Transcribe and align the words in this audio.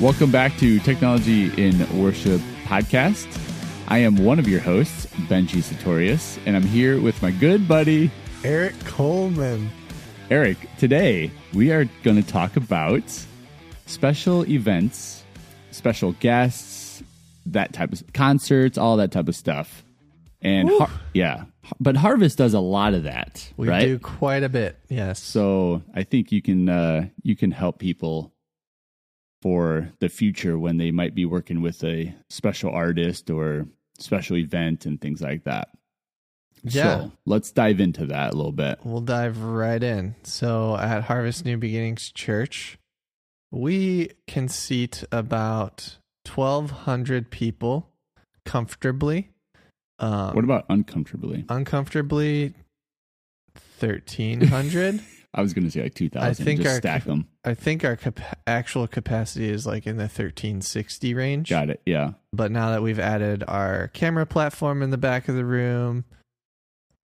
Welcome 0.00 0.30
back 0.30 0.56
to 0.58 0.78
Technology 0.80 1.50
in 1.60 2.00
Worship 2.00 2.40
podcast. 2.64 3.26
I 3.88 3.98
am 3.98 4.16
one 4.24 4.38
of 4.38 4.46
your 4.46 4.60
hosts, 4.60 5.06
Benji 5.28 5.60
Sartorius, 5.62 6.38
and 6.46 6.54
I'm 6.56 6.62
here 6.62 7.00
with 7.00 7.20
my 7.20 7.32
good 7.32 7.66
buddy, 7.66 8.10
Eric 8.44 8.78
Coleman. 8.84 9.70
Eric. 10.30 10.56
Today, 10.78 11.32
we 11.52 11.72
are 11.72 11.86
going 12.04 12.22
to 12.22 12.28
talk 12.28 12.56
about 12.56 13.02
special 13.86 14.46
events, 14.46 15.24
special 15.72 16.12
guests, 16.12 17.02
that 17.46 17.72
type 17.72 17.92
of 17.92 18.12
concerts, 18.12 18.78
all 18.78 18.98
that 18.98 19.10
type 19.10 19.26
of 19.28 19.34
stuff. 19.34 19.82
And 20.42 20.68
har- 20.78 20.90
yeah, 21.12 21.44
but 21.80 21.96
Harvest 21.96 22.38
does 22.38 22.54
a 22.54 22.60
lot 22.60 22.94
of 22.94 23.02
that, 23.02 23.50
We 23.56 23.68
right? 23.68 23.84
do 23.86 23.98
quite 23.98 24.44
a 24.44 24.48
bit, 24.48 24.78
yes. 24.88 25.18
So 25.20 25.82
I 25.92 26.04
think 26.04 26.30
you 26.30 26.40
can 26.40 26.68
uh, 26.68 27.08
you 27.24 27.34
can 27.34 27.50
help 27.50 27.78
people 27.80 28.32
for 29.42 29.90
the 30.00 30.08
future 30.08 30.58
when 30.58 30.76
they 30.78 30.90
might 30.90 31.14
be 31.14 31.24
working 31.24 31.60
with 31.62 31.82
a 31.84 32.14
special 32.28 32.70
artist 32.70 33.30
or 33.30 33.66
special 33.98 34.36
event 34.36 34.84
and 34.86 35.00
things 35.00 35.20
like 35.20 35.44
that. 35.44 35.68
Yeah. 36.64 36.82
So 36.98 37.12
let's 37.24 37.52
dive 37.52 37.78
into 37.80 38.06
that 38.06 38.32
a 38.32 38.36
little 38.36 38.52
bit. 38.52 38.80
We'll 38.84 39.00
dive 39.00 39.42
right 39.42 39.82
in. 39.82 40.16
So 40.24 40.76
at 40.76 41.04
Harvest 41.04 41.44
New 41.44 41.56
Beginnings 41.56 42.10
Church, 42.10 42.78
we 43.52 44.10
can 44.26 44.48
seat 44.48 45.04
about 45.12 45.98
1,200 46.34 47.30
people 47.30 47.88
comfortably. 48.44 49.30
Um, 50.00 50.34
What 50.34 50.44
about 50.44 50.64
uncomfortably? 50.68 51.44
uncomfortably? 51.48 52.54
1,300. 53.78 55.00
I 55.34 55.42
was 55.42 55.52
going 55.52 55.64
to 55.64 55.70
say 55.70 55.82
like 55.82 55.94
two 55.94 56.08
thousand. 56.08 56.30
I 56.30 56.34
think 56.34 56.60
just 56.62 56.74
our- 56.74 56.80
stack 56.80 57.04
them. 57.04 57.28
I 57.44 57.54
think 57.54 57.84
our 57.84 57.96
cap- 57.96 58.38
actual 58.46 58.86
capacity 58.86 59.48
is 59.50 59.66
like 59.66 59.86
in 59.86 59.96
the 59.96 60.02
1,360 60.04 61.14
range. 61.14 61.48
Got 61.50 61.70
it. 61.70 61.80
Yeah. 61.86 62.12
But 62.32 62.50
now 62.50 62.70
that 62.72 62.82
we've 62.82 62.98
added 62.98 63.42
our 63.48 63.88
camera 63.88 64.26
platform 64.26 64.82
in 64.82 64.90
the 64.90 64.98
back 64.98 65.28
of 65.28 65.34
the 65.34 65.44
room, 65.44 66.04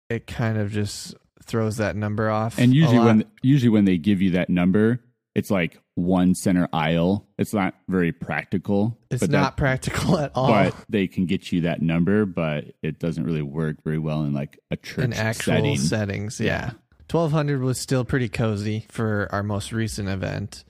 it 0.09 0.27
kind 0.27 0.57
of 0.57 0.71
just 0.71 1.15
throws 1.43 1.77
that 1.77 1.95
number 1.95 2.29
off. 2.29 2.57
And 2.57 2.73
usually 2.73 2.99
when 2.99 3.25
usually 3.41 3.69
when 3.69 3.85
they 3.85 3.97
give 3.97 4.21
you 4.21 4.31
that 4.31 4.49
number, 4.49 4.99
it's 5.35 5.51
like 5.51 5.79
one 5.95 6.35
center 6.35 6.67
aisle. 6.73 7.25
It's 7.37 7.53
not 7.53 7.75
very 7.87 8.11
practical. 8.11 8.97
it's 9.09 9.21
not 9.27 9.31
that- 9.31 9.57
practical 9.57 10.17
at 10.17 10.31
all 10.35 10.47
but 10.47 10.75
they 10.89 11.07
can 11.07 11.25
get 11.25 11.51
you 11.51 11.61
that 11.61 11.81
number, 11.81 12.25
but 12.25 12.65
it 12.83 12.99
doesn't 12.99 13.23
really 13.23 13.41
work 13.41 13.83
very 13.83 13.99
well 13.99 14.23
in 14.23 14.33
like 14.33 14.59
a 14.71 14.75
church 14.77 15.05
in 15.05 15.13
actual 15.13 15.53
setting. 15.53 15.77
settings. 15.77 16.39
Yeah. 16.39 16.71
1200 17.09 17.61
was 17.61 17.79
still 17.79 18.03
pretty 18.05 18.29
cozy 18.29 18.85
for 18.89 19.27
our 19.31 19.43
most 19.43 19.71
recent 19.71 20.09
event. 20.09 20.63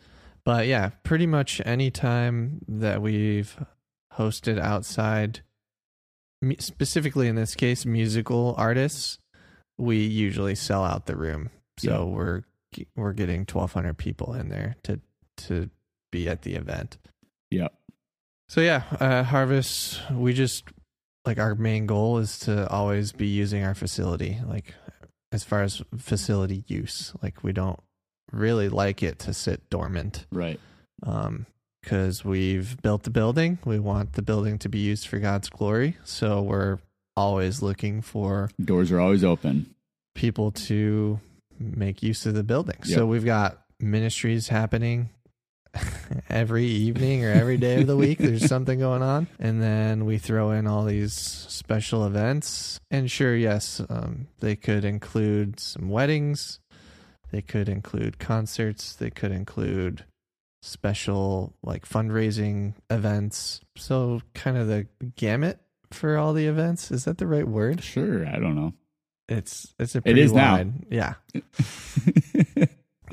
But 0.44 0.68
yeah, 0.68 0.90
pretty 1.04 1.26
much 1.26 1.62
any 1.66 1.90
time 1.92 2.62
that 2.68 3.02
we've 3.02 3.58
hosted 4.14 4.60
outside, 4.60 5.42
specifically 6.60 7.28
in 7.28 7.36
this 7.36 7.56
case, 7.56 7.86
musical 7.86 8.54
artists, 8.58 9.18
we 9.78 9.98
usually 10.06 10.56
sell 10.56 10.84
out 10.84 11.06
the 11.06 11.16
room. 11.16 11.50
So 11.80 11.90
Yeah. 12.08 12.14
we're 12.16 12.42
we're 12.96 13.14
getting 13.14 13.46
1200 13.46 13.98
people 13.98 14.34
in 14.34 14.50
there 14.50 14.76
to 14.84 15.00
to 15.38 15.70
be 16.12 16.28
at 16.28 16.42
the 16.44 16.56
event. 16.56 16.98
Yep. 17.52 17.74
So 18.50 18.62
yeah, 18.62 18.84
uh, 19.00 19.24
Harvest, 19.24 20.02
we 20.12 20.34
just 20.34 20.66
like 21.26 21.40
our 21.40 21.56
main 21.56 21.86
goal 21.86 22.18
is 22.20 22.38
to 22.40 22.70
always 22.70 23.12
be 23.12 23.28
using 23.28 23.64
our 23.64 23.74
facility. 23.74 24.38
Like 24.46 24.74
as 25.36 25.44
far 25.44 25.62
as 25.62 25.82
facility 25.98 26.64
use, 26.68 27.14
like 27.22 27.44
we 27.44 27.52
don't 27.54 27.80
really 28.32 28.70
like 28.70 29.04
it 29.04 29.20
to 29.20 29.34
sit 29.34 29.70
dormant. 29.70 30.26
Right. 30.32 30.60
Um, 31.04 31.46
because 31.84 32.26
we've 32.26 32.82
built 32.82 33.04
the 33.04 33.12
building, 33.12 33.60
we 33.64 33.78
want 33.78 34.14
the 34.14 34.24
building 34.24 34.58
to 34.60 34.70
be 34.70 34.80
used 34.80 35.08
for 35.08 35.20
God's 35.20 35.50
glory. 35.50 35.98
So 36.04 36.42
we're 36.42 36.80
always 37.16 37.62
looking 37.62 38.02
for 38.02 38.50
Doors 38.60 38.92
are 38.92 39.00
always 39.00 39.24
open. 39.24 39.68
people 40.16 40.50
to 40.52 41.20
make 41.60 42.02
use 42.02 42.26
of 42.26 42.34
the 42.34 42.44
building. 42.44 42.78
Yep. 42.86 42.98
So 42.98 43.06
we've 43.06 43.24
got 43.24 43.62
ministries 43.80 44.48
happening 44.48 45.10
every 46.30 46.66
evening 46.66 47.26
or 47.26 47.32
every 47.32 47.58
day 47.58 47.82
of 47.82 47.88
the 47.88 47.98
week. 47.98 48.18
There's 48.18 48.46
something 48.50 48.80
going 48.80 49.02
on. 49.02 49.28
And 49.40 49.62
then 49.62 50.06
we 50.06 50.18
throw 50.18 50.52
in 50.52 50.68
all 50.68 50.86
these 50.86 51.14
special 51.14 52.06
events. 52.06 52.80
And 52.92 53.10
sure, 53.10 53.36
yes, 53.36 53.82
um, 53.90 54.28
they 54.40 54.56
could 54.56 54.86
include 54.86 55.60
some 55.60 55.90
weddings, 55.90 56.60
they 57.32 57.42
could 57.42 57.70
include 57.70 58.20
concerts, 58.20 58.96
they 58.96 59.10
could 59.10 59.32
include 59.32 60.06
special 60.62 61.54
like 61.64 61.88
fundraising 61.88 62.74
events. 62.90 63.62
So 63.78 64.22
kind 64.34 64.58
of 64.58 64.68
the 64.68 64.88
gamut 65.16 65.60
for 65.92 66.18
all 66.18 66.34
the 66.34 66.48
events. 66.48 66.92
Is 66.92 67.06
that 67.06 67.18
the 67.18 67.28
right 67.28 67.48
word? 67.48 67.84
Sure. 67.84 68.28
I 68.28 68.40
don't 68.40 68.56
know. 68.56 68.74
It's 69.28 69.74
it's 69.80 69.96
a 69.96 70.02
pretty 70.02 70.22
is 70.22 70.34
now. 70.34 70.58
wide. 70.58 70.74
Yeah. 70.92 71.14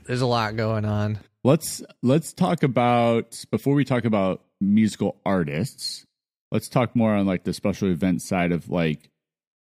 There's 0.06 0.21
a 0.21 0.27
lot 0.27 0.56
going 0.56 0.84
on. 0.84 1.19
Let's 1.44 1.82
let's 2.03 2.32
talk 2.32 2.62
about 2.62 3.44
before 3.50 3.75
we 3.75 3.84
talk 3.84 4.04
about 4.04 4.42
musical 4.60 5.20
artists. 5.25 6.06
Let's 6.50 6.69
talk 6.69 6.94
more 6.94 7.14
on 7.14 7.26
like 7.26 7.44
the 7.44 7.53
special 7.53 7.88
event 7.88 8.22
side 8.22 8.53
of 8.53 8.69
like 8.69 9.10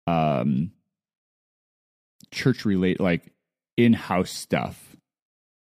um 0.07 0.73
church 2.31 2.65
relate 2.65 3.01
like 3.01 3.33
in-house 3.77 4.31
stuff. 4.31 4.97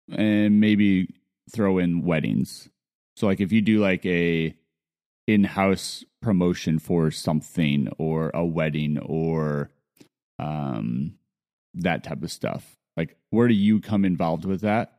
And 0.09 0.62
maybe 0.62 1.13
throw 1.51 1.79
in 1.79 2.03
weddings. 2.03 2.69
So 3.18 3.28
like 3.28 3.41
if 3.41 3.51
you 3.51 3.62
do 3.62 3.79
like 3.79 4.06
a 4.06 4.56
in-house 5.28 6.06
promotion 6.22 6.79
for 6.79 7.12
something 7.12 7.89
or 7.97 8.31
a 8.34 8.45
wedding 8.45 8.97
or 9.00 9.69
um 10.39 11.16
that 11.74 12.03
type 12.06 12.24
of 12.24 12.31
stuff. 12.31 12.78
Like 12.95 13.18
where 13.31 13.50
do 13.50 13.53
you 13.53 13.81
come 13.81 14.06
involved 14.06 14.45
with 14.45 14.62
that? 14.62 14.97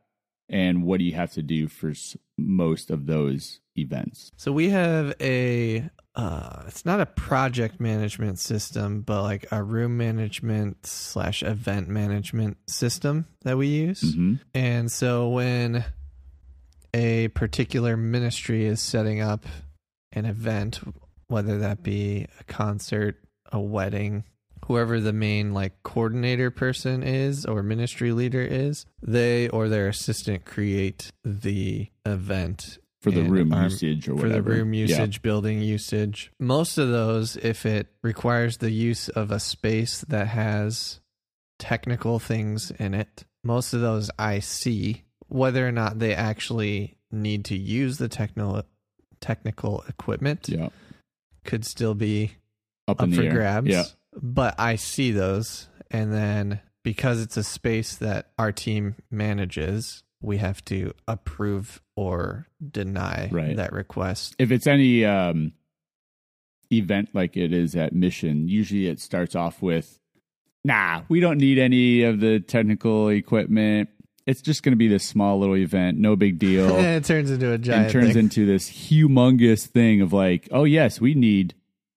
And 0.49 0.83
what 0.83 0.97
do 0.99 1.03
you 1.05 1.13
have 1.13 1.31
to 1.33 1.41
do 1.43 1.67
for 1.67 1.89
s- 1.91 2.17
most 2.37 2.89
of 2.91 3.05
those 3.05 3.59
events? 3.75 4.31
So 4.37 4.51
we 4.51 4.69
have 4.69 5.13
a 5.21 5.89
uh 6.15 6.63
it's 6.67 6.85
not 6.85 6.99
a 6.99 7.05
project 7.05 7.79
management 7.79 8.39
system, 8.39 9.01
but 9.01 9.21
like 9.23 9.45
a 9.51 9.63
room 9.63 9.95
management 9.97 10.85
slash 10.85 11.43
event 11.43 11.87
management 11.87 12.57
system 12.67 13.27
that 13.43 13.57
we 13.57 13.67
use. 13.67 14.15
hmm 14.15 14.35
And 14.53 14.91
so 14.91 15.29
when 15.29 15.85
a 16.93 17.27
particular 17.29 17.95
ministry 17.95 18.65
is 18.65 18.81
setting 18.81 19.21
up 19.21 19.45
an 20.11 20.25
event, 20.25 20.79
whether 21.27 21.59
that 21.59 21.83
be 21.83 22.25
a 22.39 22.43
concert, 22.45 23.17
a 23.51 23.59
wedding, 23.59 24.23
whoever 24.65 24.99
the 24.99 25.13
main 25.13 25.53
like 25.53 25.81
coordinator 25.83 26.51
person 26.51 27.03
is 27.03 27.45
or 27.45 27.63
ministry 27.63 28.11
leader 28.11 28.41
is, 28.41 28.85
they 29.01 29.49
or 29.49 29.67
their 29.69 29.87
assistant 29.87 30.45
create 30.45 31.11
the 31.23 31.87
event 32.05 32.77
For 33.01 33.11
the 33.11 33.23
room 33.23 33.53
our- 33.53 33.63
usage 33.65 34.07
or 34.09 34.17
for 34.17 34.27
whatever. 34.27 34.51
the 34.51 34.57
room 34.57 34.73
Yeah. 34.73 34.85
usage, 34.87 35.21
building 35.21 35.61
usage. 35.61 36.31
Most 36.39 36.77
of 36.77 36.89
those, 36.89 37.37
if 37.37 37.65
it 37.65 37.87
requires 38.03 38.57
the 38.57 38.71
use 38.71 39.09
of 39.09 39.31
a 39.31 39.39
space 39.39 40.01
that 40.09 40.27
has 40.27 40.99
technical 41.57 42.19
things 42.19 42.71
in 42.71 42.93
it, 42.93 43.25
most 43.43 43.73
of 43.73 43.81
those 43.81 44.09
I 44.19 44.39
see. 44.39 45.03
Whether 45.27 45.67
or 45.67 45.71
not 45.71 45.99
they 45.99 46.15
actually 46.15 46.97
need 47.11 47.45
to 47.45 47.55
use 47.57 47.97
the 47.99 48.09
techno- 48.09 48.63
technical 49.21 49.83
equipment 49.87 50.49
Yeah. 50.49 50.69
could 51.45 51.65
still 51.65 51.93
be 51.95 52.31
Up, 52.87 53.01
up 53.01 53.11
for 53.13 53.21
air. 53.21 53.31
grabs. 53.31 53.67
Yeah. 53.67 53.83
But 54.13 54.59
I 54.59 54.75
see 54.75 55.11
those. 55.11 55.67
And 55.91 56.13
then 56.13 56.61
because 56.83 57.21
it's 57.21 57.37
a 57.37 57.43
space 57.43 57.95
that 57.97 58.27
our 58.37 58.51
team 58.51 58.95
manages, 59.11 60.03
we 60.21 60.37
have 60.37 60.63
to 60.65 60.93
approve 61.07 61.81
or 61.95 62.47
deny 62.71 63.29
Right. 63.31 63.55
that 63.55 63.73
request. 63.73 64.35
If 64.39 64.51
it's 64.51 64.67
any 64.67 65.05
um, 65.05 65.53
event 66.71 67.09
like 67.13 67.37
it 67.37 67.53
is 67.53 67.75
at 67.75 67.93
Mission, 67.93 68.47
usually 68.47 68.87
it 68.87 68.99
starts 68.99 69.35
off 69.35 69.61
with, 69.61 69.99
nah, 70.63 71.01
we 71.09 71.19
don't 71.19 71.37
need 71.37 71.57
any 71.57 72.03
of 72.03 72.19
the 72.19 72.39
technical 72.39 73.09
equipment. 73.09 73.89
It's 74.25 74.41
just 74.41 74.61
going 74.61 74.73
to 74.73 74.77
be 74.77 74.87
this 74.87 75.03
small 75.03 75.39
little 75.39 75.57
event, 75.57 75.97
no 75.97 76.15
big 76.15 76.37
deal. 76.37 76.75
and 76.77 76.85
it 77.03 77.05
turns 77.05 77.31
into 77.31 77.51
a 77.51 77.57
giant 77.57 77.83
and 77.85 77.91
turns 77.91 78.13
thing. 78.13 78.25
into 78.25 78.45
this 78.45 78.69
humongous 78.69 79.65
thing 79.65 80.01
of 80.01 80.13
like, 80.13 80.47
oh 80.51 80.65
yes, 80.65 81.01
we 81.01 81.13
need 81.15 81.55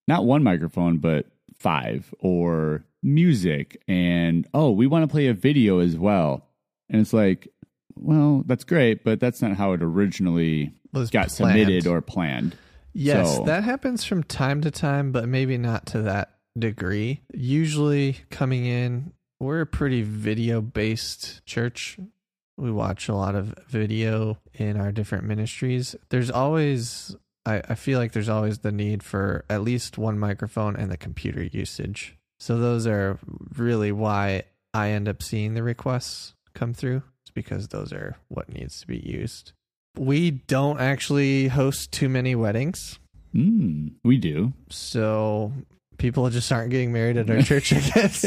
not 0.09 0.25
one 0.25 0.43
microphone 0.43 0.99
but 0.99 1.27
five 1.63 2.13
or 2.19 2.85
music 3.05 3.81
and 3.89 4.47
oh, 4.55 4.71
we 4.71 4.87
want 4.87 5.03
to 5.05 5.09
play 5.09 5.29
a 5.29 5.35
video 5.35 5.79
as 5.79 5.97
well. 5.97 6.49
And 6.91 7.01
it's 7.01 7.13
like, 7.13 7.49
well, 7.95 8.43
that's 8.47 8.65
great, 8.65 9.05
but 9.05 9.21
that's 9.21 9.41
not 9.41 9.57
how 9.57 9.73
it 9.73 9.83
originally 9.83 10.73
was 10.93 11.11
got 11.11 11.29
planned. 11.29 11.59
submitted 11.59 11.87
or 11.87 12.01
planned. 12.01 12.57
Yes, 12.93 13.37
So- 13.37 13.45
that 13.45 13.65
happens 13.65 14.05
from 14.05 14.23
time 14.25 14.61
to 14.63 14.71
time, 14.71 15.13
but 15.13 15.29
maybe 15.29 15.57
not 15.57 15.87
to 15.87 16.03
that 16.03 16.35
degree. 16.59 17.23
Usually 17.33 18.19
coming 18.31 18.67
in, 18.67 19.13
we're 19.41 19.61
a 19.63 19.67
pretty 19.67 20.03
video 20.03 20.61
based 20.61 21.45
church. 21.47 21.99
We 22.59 22.71
watch 22.71 23.09
a 23.09 23.15
lot 23.15 23.35
of 23.35 23.55
video 23.69 24.37
in 24.55 24.77
our 24.77 24.93
different 24.93 25.25
ministries. 25.25 25.97
There's 26.11 26.31
always, 26.31 27.17
I, 27.45 27.63
I 27.69 27.75
feel 27.75 27.99
like 27.99 28.13
there's 28.13 28.29
always 28.29 28.59
the 28.59 28.73
need 28.73 29.03
for 29.03 29.45
at 29.51 29.63
least 29.63 29.99
one 29.99 30.19
microphone 30.19 30.77
and 30.77 30.91
the 30.91 30.97
computer 30.97 31.43
usage. 31.43 32.17
So 32.41 32.59
those 32.59 32.87
are 32.87 33.19
really 33.57 33.93
why 33.93 34.45
I 34.75 34.91
end 34.91 35.09
up 35.09 35.23
seeing 35.23 35.55
the 35.55 35.63
requests 35.63 36.35
come 36.55 36.73
through. 36.75 37.03
It's 37.25 37.31
because 37.33 37.69
those 37.69 37.93
are 37.93 38.17
what 38.29 38.49
needs 38.53 38.81
to 38.81 38.87
be 38.87 38.99
used. 38.99 39.53
We 39.99 40.31
don't 40.31 40.81
actually 40.81 41.49
host 41.49 41.93
too 41.93 42.09
many 42.09 42.35
weddings. 42.35 42.99
Mm, 43.35 43.93
we 44.05 44.17
do. 44.19 44.53
So 44.71 45.53
people 45.99 46.29
just 46.31 46.51
aren't 46.51 46.71
getting 46.71 46.93
married 46.93 47.17
at 47.17 47.31
our 47.31 47.43
church, 47.43 47.73
I 47.73 47.81
guess. 47.81 48.25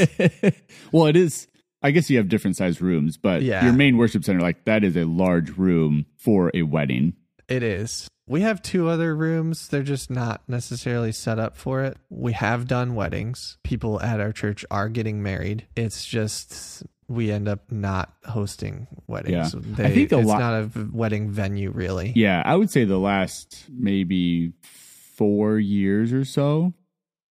well, 0.91 1.07
it 1.07 1.15
is. 1.15 1.47
I 1.81 1.91
guess 1.91 2.09
you 2.09 2.17
have 2.17 2.29
different 2.29 2.55
sized 2.57 2.81
rooms, 2.81 3.17
but 3.17 3.41
Yeah. 3.43 3.63
your 3.63 3.73
main 3.73 3.97
worship 3.97 4.23
center, 4.23 4.39
like 4.41 4.65
that, 4.65 4.83
is 4.83 4.95
a 4.95 5.05
large 5.05 5.51
room 5.57 6.05
for 6.17 6.51
a 6.53 6.63
wedding. 6.63 7.13
It 7.47 7.61
is. 7.63 8.07
We 8.27 8.41
have 8.41 8.61
two 8.61 8.89
other 8.89 9.15
rooms. 9.15 9.67
They're 9.67 9.83
just 9.83 10.09
not 10.09 10.41
necessarily 10.47 11.11
set 11.11 11.37
up 11.37 11.55
for 11.55 11.83
it. 11.83 11.97
We 12.09 12.33
have 12.33 12.67
done 12.67 12.95
weddings. 12.95 13.57
People 13.63 14.01
at 14.01 14.19
our 14.19 14.31
church 14.31 14.65
are 14.71 14.89
getting 14.89 15.21
married. 15.21 15.67
It's 15.75 16.03
just 16.05 16.83
we 17.07 17.31
end 17.31 17.47
up 17.47 17.71
not 17.71 18.13
hosting 18.25 18.87
weddings. 19.07 19.53
Yeah. 19.53 19.61
They, 19.63 19.85
I 19.85 19.91
think 19.93 20.11
a 20.11 20.19
it's 20.19 20.27
not 20.27 20.53
a 20.53 20.69
wedding 20.91 21.29
venue 21.29 21.69
really. 21.71 22.13
Yeah, 22.15 22.41
I 22.43 22.55
would 22.55 22.71
say 22.71 22.83
the 22.83 22.97
last 22.97 23.65
maybe 23.69 24.53
four 24.63 25.59
years 25.59 26.11
or 26.11 26.25
so, 26.25 26.73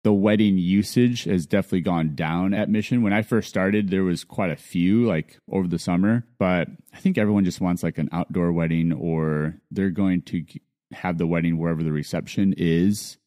the 0.04 0.14
wedding 0.14 0.60
usage 0.60 1.24
has 1.24 1.48
definitely 1.48 1.82
gone 1.82 2.14
down 2.14 2.54
at 2.54 2.70
Mission. 2.70 3.02
When 3.02 3.12
I 3.12 3.24
first 3.24 3.50
started, 3.50 3.90
there 3.90 4.04
was 4.04 4.24
quite 4.24 4.52
a 4.52 4.56
few 4.56 5.08
like 5.08 5.40
over 5.52 5.68
the 5.68 5.80
summer, 5.80 6.26
but 6.38 6.68
I 6.94 6.98
think 6.98 7.18
everyone 7.18 7.44
just 7.44 7.60
wants 7.60 7.82
like 7.82 7.98
an 7.98 8.10
outdoor 8.12 8.52
wedding 8.52 8.94
or 8.94 9.56
they're 9.72 9.90
going 9.90 10.22
to 10.24 10.46
have 10.92 11.18
the 11.18 11.28
wedding 11.28 11.58
wherever 11.58 11.84
the 11.84 11.92
reception 11.92 12.54
is. 12.58 13.18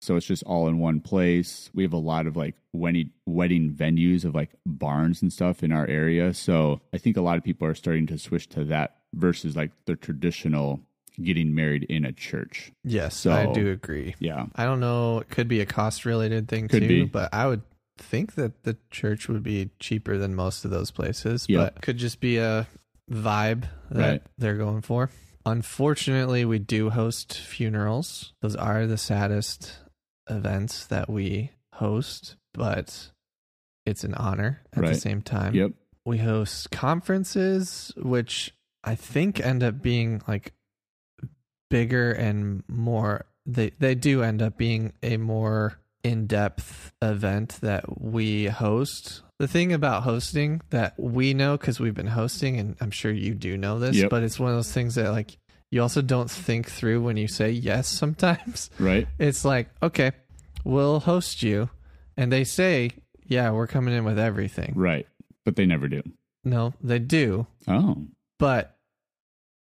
So 0.00 0.14
it's 0.14 0.26
just 0.26 0.44
all 0.44 0.68
in 0.68 0.78
one 0.78 1.00
place. 1.00 1.70
We 1.74 1.82
have 1.82 1.92
a 1.92 1.96
lot 1.98 2.26
of 2.28 2.36
like 2.36 2.54
wedding 2.72 3.10
wedding 3.26 3.70
venues 3.72 4.24
of 4.24 4.34
like 4.34 4.50
barns 4.64 5.22
and 5.22 5.32
stuff 5.32 5.62
in 5.64 5.72
our 5.72 5.86
area. 5.88 6.32
So 6.34 6.80
I 6.94 6.98
think 6.98 7.16
a 7.16 7.20
lot 7.20 7.36
of 7.36 7.42
people 7.44 7.66
are 7.66 7.74
starting 7.74 8.06
to 8.06 8.18
switch 8.18 8.48
to 8.50 8.64
that 8.66 8.98
versus 9.14 9.56
like 9.56 9.72
the 9.86 9.96
traditional 9.96 10.80
getting 11.20 11.52
married 11.52 11.82
in 11.88 12.04
a 12.04 12.12
church. 12.12 12.70
Yes, 12.84 13.16
So- 13.16 13.32
I 13.32 13.52
do 13.52 13.72
agree. 13.72 14.14
Yeah. 14.20 14.46
I 14.54 14.64
don't 14.64 14.78
know. 14.78 15.18
It 15.18 15.30
could 15.30 15.48
be 15.48 15.60
a 15.60 15.66
cost 15.66 16.04
related 16.04 16.46
thing 16.46 16.68
Could 16.68 16.82
too, 16.82 16.88
be. 16.88 17.04
but 17.04 17.34
I 17.34 17.48
would 17.48 17.62
think 17.96 18.36
that 18.36 18.62
the 18.62 18.76
church 18.92 19.26
would 19.28 19.42
be 19.42 19.70
cheaper 19.80 20.16
than 20.16 20.36
most 20.36 20.64
of 20.64 20.70
those 20.70 20.92
places. 20.92 21.46
Yep. 21.48 21.74
But 21.74 21.82
could 21.82 21.96
just 21.96 22.20
be 22.20 22.36
a 22.36 22.68
vibe 23.10 23.64
that 23.90 24.10
Right. 24.10 24.22
they're 24.38 24.56
going 24.56 24.82
for. 24.82 25.10
Unfortunately, 25.48 26.44
we 26.44 26.58
do 26.58 26.90
host 26.90 27.34
funerals. 27.38 28.32
Those 28.42 28.54
are 28.56 28.86
the 28.86 28.98
saddest 28.98 29.78
events 30.28 30.86
that 30.86 31.08
we 31.08 31.52
host, 31.74 32.36
but 32.52 33.10
it's 33.86 34.04
an 34.04 34.12
honor 34.14 34.60
at 34.74 34.82
Right. 34.82 34.94
the 34.94 35.00
same 35.00 35.22
time 35.22 35.54
Yep. 35.54 35.72
we 36.04 36.18
host 36.18 36.70
conferences 36.70 37.90
which 37.96 38.52
i 38.84 38.94
think 38.94 39.40
end 39.40 39.62
up 39.62 39.80
being 39.80 40.20
like 40.28 40.52
bigger 41.70 42.12
and 42.12 42.62
more 42.68 43.24
they 43.46 43.70
they 43.78 43.94
do 43.94 44.22
end 44.22 44.42
up 44.42 44.58
being 44.58 44.92
a 45.02 45.16
more 45.16 45.78
in-depth 46.04 46.92
event 47.00 47.58
that 47.62 48.00
we 48.00 48.46
host 48.46 49.22
the 49.38 49.48
thing 49.48 49.72
about 49.72 50.02
hosting 50.02 50.60
that 50.70 50.94
we 50.98 51.32
know 51.34 51.56
because 51.56 51.78
we've 51.80 51.94
been 51.94 52.06
hosting 52.08 52.58
and 52.58 52.76
i'm 52.80 52.90
sure 52.90 53.10
you 53.12 53.34
do 53.34 53.56
know 53.56 53.78
this 53.78 53.96
Yep. 53.96 54.10
but 54.10 54.22
it's 54.22 54.38
one 54.38 54.50
of 54.50 54.56
those 54.56 54.72
things 54.72 54.94
that 54.96 55.10
like 55.12 55.36
you 55.70 55.82
also 55.82 56.02
don't 56.02 56.30
think 56.30 56.70
through 56.70 57.02
when 57.02 57.16
you 57.16 57.28
say 57.28 57.50
yes 57.50 57.86
sometimes 58.02 58.70
Right. 58.78 59.06
it's 59.18 59.44
like 59.44 59.68
okay 59.82 60.12
we'll 60.64 61.00
host 61.00 61.42
you 61.42 61.70
and 62.16 62.32
they 62.32 62.44
say 62.44 62.90
yeah 63.26 63.50
we're 63.50 63.66
coming 63.66 63.94
in 63.94 64.04
with 64.04 64.18
everything 64.18 64.72
Right. 64.76 65.06
But 65.44 65.56
they 65.56 65.64
never 65.66 65.88
do. 65.88 66.02
no, 66.44 66.74
they 66.82 66.98
do, 66.98 67.46
Oh. 67.66 68.04
but 68.38 68.76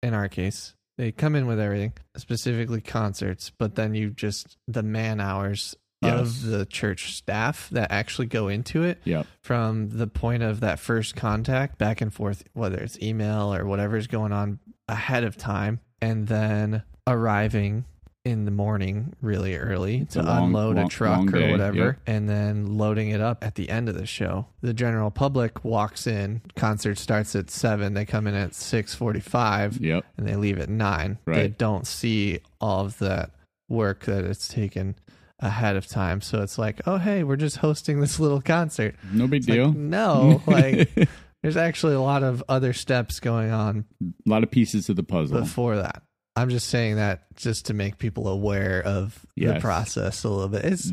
in 0.03 0.13
our 0.13 0.27
case, 0.27 0.73
they 0.97 1.11
come 1.13 1.35
in 1.35 1.47
with 1.47 1.57
everything, 1.59 1.93
specifically 2.17 2.81
concerts, 2.81 3.49
but 3.57 3.75
then 3.75 3.93
you 3.95 4.09
just 4.09 4.57
the 4.67 4.83
man 4.83 5.21
hours 5.21 5.75
Yes. 6.01 6.19
of 6.43 6.43
the 6.49 6.65
church 6.65 7.13
staff 7.15 7.69
that 7.71 7.91
actually 7.91 8.27
go 8.27 8.47
into 8.47 8.83
it 8.83 9.01
Yep. 9.03 9.27
from 9.41 9.89
the 9.89 10.07
point 10.07 10.43
of 10.43 10.61
that 10.61 10.79
first 10.79 11.15
contact 11.15 11.77
back 11.77 11.99
and 11.99 12.13
forth, 12.13 12.45
whether 12.53 12.77
it's 12.77 12.97
email 13.01 13.53
or 13.53 13.65
whatever's 13.65 14.07
going 14.07 14.31
on 14.31 14.59
ahead 14.87 15.25
of 15.25 15.35
time, 15.35 15.81
and 16.01 16.27
then 16.27 16.83
arriving 17.05 17.83
in 18.23 18.45
the 18.45 18.51
morning 18.51 19.13
really 19.21 19.55
early 19.57 19.99
It's 19.99 20.13
to 20.13 20.21
a 20.21 20.23
long- 20.23 20.45
unload 20.47 20.75
long- 20.77 20.85
a 20.85 20.89
truck 20.89 21.33
or 21.33 21.51
whatever, 21.51 21.77
yep. 21.77 21.99
and 22.07 22.29
then 22.29 22.77
loading 22.77 23.09
it 23.09 23.19
up 23.19 23.45
at 23.45 23.55
the 23.55 23.69
end 23.69 23.89
of 23.89 23.95
the 23.95 24.05
show. 24.05 24.45
The 24.61 24.73
general 24.73 25.09
public 25.11 25.65
walks 25.65 26.05
in. 26.07 26.41
Concert 26.55 26.97
starts 26.97 27.35
at 27.35 27.49
seven. 27.49 27.93
They 27.93 28.05
come 28.05 28.25
in 28.27 28.35
at 28.35 28.53
six 28.55 28.93
forty-five 28.95 29.77
Yep. 29.81 30.05
and 30.17 30.27
they 30.27 30.35
leave 30.37 30.59
at 30.59 30.69
nine. 30.69 31.17
They 31.25 31.49
don't 31.49 31.85
see 31.87 32.39
all 32.61 32.85
of 32.85 32.99
that 32.99 33.31
work 33.67 34.05
that 34.05 34.23
it's 34.25 34.47
taken 34.47 34.95
ahead 35.39 35.75
of 35.75 35.87
time. 35.87 36.21
So 36.21 36.41
it's 36.41 36.57
like, 36.57 36.81
oh 36.85 36.97
hey, 36.97 37.23
we're 37.23 37.35
just 37.37 37.57
hosting 37.57 37.99
this 38.01 38.19
little 38.19 38.41
concert. 38.41 38.95
No 39.11 39.27
big 39.27 39.41
It's 39.41 39.49
like, 39.49 39.55
deal. 39.57 39.73
no, 39.73 40.41
like 40.47 40.89
there's 41.43 41.57
actually 41.57 41.95
a 41.95 42.01
lot 42.01 42.23
of 42.23 42.43
other 42.49 42.73
steps 42.73 43.19
going 43.19 43.51
on 43.51 43.85
a 44.01 44.29
lot 44.29 44.43
of 44.43 44.51
pieces 44.51 44.85
to 44.87 44.93
the 44.93 45.03
puzzle. 45.03 45.39
before 45.39 45.77
that. 45.77 46.03
I'm 46.35 46.49
just 46.49 46.67
saying 46.67 46.95
that 46.97 47.23
just 47.35 47.65
to 47.65 47.73
make 47.73 47.97
people 47.97 48.27
aware 48.27 48.81
of 48.83 49.25
the 49.35 49.59
process 49.59 50.23
a 50.23 50.29
little 50.29 50.47
bit. 50.49 50.63
It's 50.65 50.91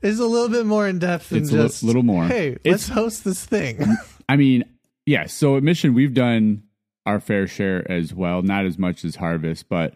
it's 0.00 0.20
a 0.20 0.24
little 0.26 0.48
bit 0.48 0.66
more 0.66 0.86
in 0.86 1.00
depth 1.00 1.30
than 1.30 1.38
It's 1.42 1.82
a 1.82 1.86
little 1.86 2.04
more. 2.04 2.24
Hey, 2.24 2.50
It's- 2.50 2.64
let's 2.64 2.88
host 2.88 3.24
this 3.24 3.44
thing. 3.44 3.84
I 4.28 4.36
mean, 4.36 4.64
yeah. 5.06 5.26
So 5.26 5.56
at 5.56 5.62
Mission, 5.64 5.94
we've 5.94 6.14
done 6.14 6.62
our 7.06 7.18
fair 7.18 7.46
share 7.48 7.90
as 7.90 8.14
well. 8.14 8.42
Not 8.42 8.66
as 8.66 8.78
much 8.78 9.04
as 9.04 9.16
Harvest, 9.16 9.68
but 9.68 9.94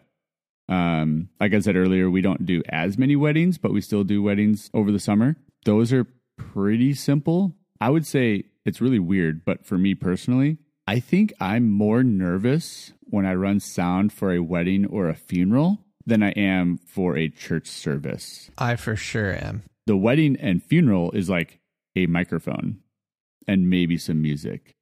um, 0.72 1.28
like 1.38 1.52
I 1.52 1.60
said 1.60 1.76
earlier, 1.76 2.08
we 2.08 2.22
don't 2.22 2.46
do 2.46 2.62
as 2.70 2.96
many 2.96 3.14
weddings, 3.14 3.58
but 3.58 3.74
we 3.74 3.82
still 3.82 4.04
do 4.04 4.22
weddings 4.22 4.70
over 4.72 4.90
the 4.90 4.98
summer. 4.98 5.36
Those 5.66 5.92
are 5.92 6.06
pretty 6.38 6.94
simple. 6.94 7.54
I 7.78 7.90
would 7.90 8.06
say 8.06 8.44
it's 8.64 8.80
really 8.80 8.98
weird, 8.98 9.44
but 9.44 9.66
for 9.66 9.76
me 9.76 9.94
personally, 9.94 10.56
I 10.86 10.98
think 10.98 11.34
I'm 11.38 11.70
more 11.70 12.02
nervous 12.02 12.94
when 13.02 13.26
I 13.26 13.34
run 13.34 13.60
sound 13.60 14.14
for 14.14 14.32
a 14.32 14.42
wedding 14.42 14.86
or 14.86 15.10
a 15.10 15.14
funeral 15.14 15.78
than 16.06 16.22
I 16.22 16.30
am 16.30 16.78
for 16.78 17.18
a 17.18 17.28
church 17.28 17.66
service. 17.66 18.50
I 18.56 18.76
for 18.76 18.96
sure 18.96 19.34
am. 19.34 19.64
The 19.86 19.96
wedding 19.98 20.36
and 20.40 20.62
funeral 20.62 21.10
is 21.10 21.28
like 21.28 21.60
a 21.94 22.06
microphone 22.06 22.78
and 23.46 23.68
maybe 23.68 23.98
some 23.98 24.22
music. 24.22 24.72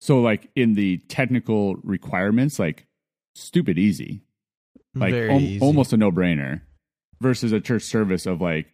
So 0.00 0.20
like 0.20 0.50
in 0.56 0.74
the 0.74 0.98
technical 1.08 1.76
requirements, 1.76 2.58
like 2.58 2.86
stupid 3.36 3.78
easy, 3.78 4.22
like 4.94 5.12
Very 5.12 5.30
al- 5.30 5.40
easy. 5.40 5.60
almost 5.60 5.92
a 5.92 5.96
no 5.96 6.10
brainer, 6.10 6.60
versus 7.20 7.52
a 7.52 7.60
church 7.60 7.82
service 7.82 8.26
of 8.26 8.40
like 8.40 8.66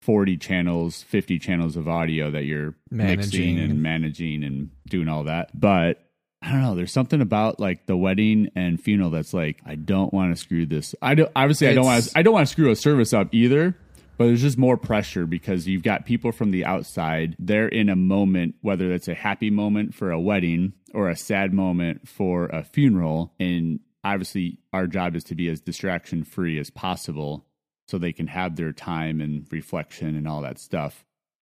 forty 0.00 0.36
channels, 0.36 1.02
fifty 1.02 1.38
channels 1.38 1.76
of 1.76 1.88
audio 1.88 2.30
that 2.30 2.44
you're 2.44 2.74
Managing. 2.90 3.16
mixing 3.18 3.58
and 3.58 3.82
managing 3.82 4.44
and 4.44 4.70
doing 4.88 5.08
all 5.08 5.24
that. 5.24 5.50
But 5.58 5.98
I 6.42 6.50
don't 6.50 6.62
know. 6.62 6.74
There's 6.74 6.92
something 6.92 7.20
about 7.20 7.60
like 7.60 7.86
the 7.86 7.96
wedding 7.96 8.50
and 8.56 8.80
funeral 8.82 9.10
that's 9.10 9.32
like 9.32 9.60
I 9.64 9.76
don't 9.76 10.12
want 10.12 10.34
to 10.34 10.40
screw 10.40 10.66
this. 10.66 10.94
I 11.00 11.14
don't. 11.14 11.30
Obviously, 11.36 11.68
I 11.68 11.74
don't 11.74 11.84
want. 11.84 12.04
To 12.04 12.18
I 12.18 12.22
don't 12.22 12.34
want 12.34 12.48
to 12.48 12.52
screw 12.52 12.70
a 12.70 12.76
service 12.76 13.12
up 13.12 13.28
either. 13.32 13.76
But 14.18 14.26
there's 14.26 14.42
just 14.42 14.58
more 14.58 14.76
pressure 14.76 15.24
because 15.26 15.66
you've 15.66 15.82
got 15.82 16.04
people 16.04 16.32
from 16.32 16.50
the 16.50 16.66
outside. 16.66 17.34
They're 17.38 17.66
in 17.66 17.88
a 17.88 17.96
moment, 17.96 18.56
whether 18.60 18.88
that's 18.90 19.08
a 19.08 19.14
happy 19.14 19.50
moment 19.50 19.94
for 19.94 20.10
a 20.12 20.20
wedding 20.20 20.74
or 20.92 21.08
a 21.08 21.16
sad 21.16 21.52
moment 21.54 22.06
for 22.08 22.46
a 22.46 22.62
funeral. 22.62 23.32
And 23.40 23.80
obviously, 24.04 24.58
our 24.72 24.86
job 24.86 25.14
is 25.16 25.24
to 25.24 25.34
be 25.34 25.48
as 25.48 25.60
distraction 25.60 26.24
free 26.24 26.58
as 26.58 26.70
possible 26.70 27.46
so 27.88 27.98
they 27.98 28.12
can 28.12 28.28
have 28.28 28.56
their 28.56 28.72
time 28.72 29.20
and 29.20 29.46
reflection 29.50 30.16
and 30.16 30.26
all 30.28 30.42
that 30.42 30.58
stuff. 30.58 31.04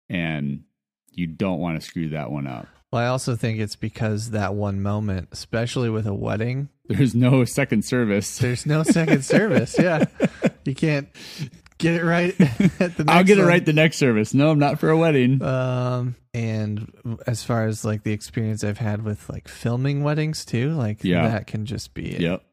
And 0.10 0.64
you 1.12 1.28
don't 1.28 1.60
want 1.60 1.80
to 1.80 1.86
screw 1.86 2.10
that 2.10 2.32
one 2.32 2.48
up. 2.48 2.68
Well, 2.92 3.02
I 3.02 3.08
also 3.08 3.36
think 3.36 3.60
it's 3.60 3.76
because 3.76 4.30
that 4.32 4.54
one 4.56 4.82
moment, 4.82 5.28
especially 5.34 5.90
with 5.90 6.08
a 6.08 6.14
wedding, 6.14 6.70
There's 6.88 7.14
no 7.14 7.44
second 7.44 7.84
service. 7.84 8.38
there's 8.38 8.66
no 8.66 8.84
second 8.84 9.26
service. 9.26 9.76
Yeah. 9.78 10.06
You 10.66 10.76
can't 10.76 11.08
get 11.78 11.94
it 11.96 12.04
right 12.04 12.36
at 12.82 12.98
the 12.98 13.06
next 13.06 13.08
I'll 13.08 13.24
get 13.24 13.38
it 13.38 13.42
one. 13.44 13.48
right 13.48 13.66
the 13.66 13.72
next 13.72 13.96
service. 14.00 14.34
No, 14.34 14.52
I'm 14.52 14.60
not 14.60 14.80
for 14.82 14.90
a 14.90 14.98
wedding. 14.98 15.42
Um, 15.42 16.16
and 16.34 16.92
as 17.26 17.42
far 17.42 17.68
as 17.68 17.86
like 17.86 18.04
the 18.04 18.12
experience 18.12 18.66
I've 18.66 18.78
had 18.78 19.06
with 19.06 19.30
like 19.30 19.48
filming 19.48 20.04
weddings 20.04 20.44
too, 20.44 20.72
like 20.72 21.06
Yeah. 21.06 21.30
that 21.30 21.48
can 21.48 21.66
just 21.66 21.94
be 21.94 22.18
Yep. 22.20 22.44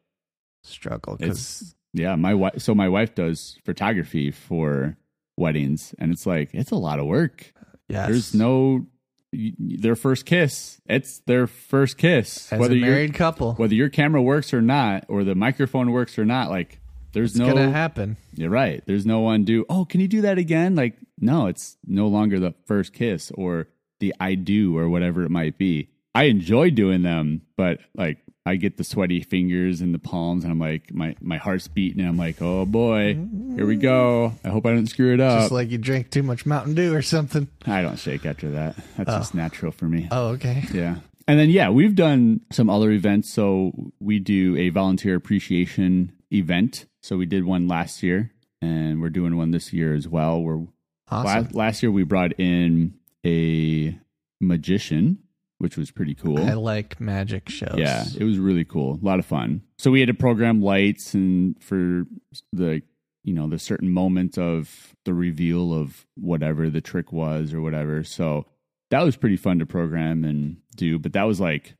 Struggle 0.65 1.17
It's 1.19 1.75
yeah, 1.93 2.15
my 2.15 2.33
wife. 2.33 2.61
So 2.61 2.75
my 2.75 2.89
wife 2.89 3.15
does 3.15 3.57
photography 3.63 4.29
for 4.29 4.97
weddings, 5.37 5.95
and 5.97 6.11
it's 6.11 6.25
like 6.25 6.49
it's 6.53 6.71
a 6.71 6.75
lot 6.75 6.99
of 6.99 7.05
work. 7.05 7.53
yes, 7.87 8.07
There's 8.09 8.33
no, 8.35 8.85
their 9.31 9.95
first 9.95 10.25
kiss. 10.25 10.81
It's 10.87 11.19
their 11.19 11.47
first 11.47 11.97
kiss. 11.97 12.51
As 12.51 12.59
whether 12.59 12.75
a 12.75 12.81
married 12.81 13.13
couple, 13.13 13.53
whether 13.53 13.73
your 13.73 13.89
camera 13.89 14.21
works 14.21 14.53
or 14.53 14.61
not, 14.61 15.05
or 15.07 15.23
the 15.23 15.35
microphone 15.35 15.91
works 15.91 16.19
or 16.19 16.25
not, 16.25 16.49
like 16.49 16.81
there's 17.13 17.31
it's 17.31 17.39
no 17.39 17.47
gonna 17.47 17.71
happen. 17.71 18.17
You're 18.33 18.49
right. 18.49 18.83
There's 18.85 19.05
no 19.05 19.29
undo. 19.29 19.65
Oh, 19.69 19.85
can 19.85 20.01
you 20.01 20.09
do 20.09 20.21
that 20.21 20.37
again? 20.37 20.75
Like, 20.75 20.97
no, 21.17 21.47
it's 21.47 21.77
no 21.87 22.07
longer 22.07 22.39
the 22.39 22.53
first 22.65 22.91
kiss 22.93 23.31
or 23.31 23.69
the 24.01 24.13
I 24.19 24.35
do 24.35 24.77
or 24.77 24.89
whatever 24.89 25.23
it 25.23 25.31
might 25.31 25.57
be. 25.57 25.89
I 26.13 26.23
enjoy 26.25 26.71
doing 26.71 27.03
them, 27.03 27.41
but 27.55 27.79
like 27.95 28.17
I 28.45 28.57
get 28.57 28.77
the 28.77 28.83
sweaty 28.83 29.21
fingers 29.21 29.81
and 29.81 29.93
the 29.93 29.99
palms, 29.99 30.43
and 30.43 30.51
I'm 30.51 30.59
like, 30.59 30.93
my 30.93 31.15
my 31.19 31.37
heart's 31.37 31.67
beating, 31.67 31.99
and 31.99 32.09
I'm 32.09 32.17
like, 32.17 32.41
oh 32.41 32.65
boy, 32.65 33.17
here 33.55 33.65
we 33.65 33.75
go. 33.75 34.33
I 34.43 34.49
hope 34.49 34.65
I 34.65 34.71
don't 34.71 34.87
screw 34.87 35.13
it 35.13 35.19
up. 35.19 35.39
Just 35.41 35.51
like 35.51 35.71
you 35.71 35.77
drink 35.77 36.11
too 36.11 36.23
much 36.23 36.45
Mountain 36.45 36.75
Dew 36.75 36.93
or 36.93 37.01
something. 37.01 37.47
I 37.65 37.81
don't 37.81 37.97
shake 37.97 38.25
after 38.25 38.51
that. 38.51 38.75
That's 38.97 39.09
just 39.09 39.35
oh. 39.35 39.37
natural 39.37 39.71
for 39.71 39.85
me. 39.85 40.07
Oh, 40.11 40.27
okay. 40.29 40.63
Yeah. 40.73 40.97
And 41.27 41.39
then, 41.39 41.49
yeah, 41.49 41.69
we've 41.69 41.95
done 41.95 42.41
some 42.51 42.69
other 42.69 42.91
events. 42.91 43.31
So 43.31 43.71
we 43.99 44.19
do 44.19 44.55
a 44.57 44.69
volunteer 44.69 45.15
appreciation 45.15 46.13
event. 46.31 46.85
So 47.01 47.17
we 47.17 47.25
did 47.25 47.45
one 47.45 47.67
last 47.67 48.03
year 48.03 48.31
and 48.61 49.01
we're 49.01 49.09
doing 49.09 49.35
one 49.35 49.51
this 49.51 49.73
year 49.73 49.95
as 49.95 50.07
well. 50.07 50.41
We're 50.41 50.67
Awesome. 51.09 51.43
last, 51.43 51.55
last 51.55 51.83
year 51.83 51.91
we 51.91 52.03
brought 52.03 52.39
in 52.39 52.95
a 53.25 53.97
magician, 54.41 55.19
which 55.59 55.77
was 55.77 55.91
pretty 55.91 56.15
cool. 56.15 56.39
I 56.39 56.53
like 56.53 56.99
magic 56.99 57.49
shows. 57.49 57.75
Yeah, 57.77 58.05
it 58.17 58.23
was 58.23 58.37
really 58.39 58.65
cool. 58.65 58.99
A 59.01 59.05
lot 59.05 59.19
of 59.19 59.25
fun. 59.25 59.61
So 59.77 59.91
we 59.91 59.99
had 59.99 60.07
to 60.07 60.13
program 60.13 60.61
lights 60.61 61.13
and 61.13 61.61
for 61.61 62.05
the 62.51 62.81
you 63.23 63.33
know 63.33 63.47
the 63.49 63.59
certain 63.59 63.89
moment 63.89 64.37
of 64.37 64.95
the 65.05 65.13
reveal 65.13 65.73
of 65.73 66.05
whatever 66.15 66.69
the 66.69 66.81
trick 66.81 67.11
was 67.11 67.53
or 67.53 67.61
whatever. 67.61 68.03
So 68.03 68.45
that 68.91 69.01
was 69.01 69.15
pretty 69.15 69.37
fun 69.37 69.59
to 69.59 69.65
program 69.65 70.23
and 70.23 70.57
do. 70.75 70.99
But 70.99 71.13
that 71.13 71.23
was 71.23 71.39
like 71.39 71.75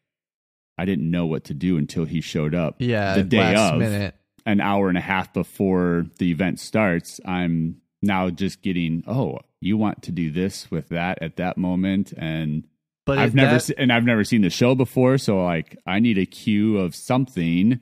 I 0.77 0.86
didn't 0.86 1.10
know 1.10 1.25
what 1.25 1.46
to 1.46 1.53
do 1.53 1.77
until 1.77 2.05
he 2.05 2.22
showed 2.22 2.55
up. 2.55 2.75
Yeah. 2.79 3.15
the 3.15 3.24
day 3.24 3.38
last 3.55 3.74
of 3.74 3.79
minute. 3.79 4.15
an 4.46 4.60
hour 4.60 4.89
and 4.89 4.98
a 4.98 5.01
half 5.01 5.34
before 5.34 6.05
the 6.17 6.32
event 6.32 6.60
starts. 6.60 7.20
I'm 7.25 7.82
now 8.01 8.29
just 8.29 8.62
getting 8.62 9.03
oh 9.08 9.39
you 9.62 9.77
want 9.77 10.03
to 10.03 10.12
do 10.12 10.32
this 10.32 10.70
with 10.70 10.89
that 10.89 11.22
at 11.22 11.38
that 11.38 11.58
moment 11.58 12.13
and 12.17 12.65
But 13.06 13.20
I've 13.20 13.36
never 13.36 13.54
that- 13.54 13.62
se- 13.64 13.76
and 13.78 13.92
I've 13.94 14.04
never 14.06 14.24
seen 14.24 14.42
the 14.42 14.50
show 14.50 14.74
before, 14.76 15.18
so 15.18 15.44
like 15.44 15.78
I 15.86 16.00
need 16.00 16.18
a 16.18 16.26
cue 16.26 16.78
of 16.78 16.96
something. 16.96 17.80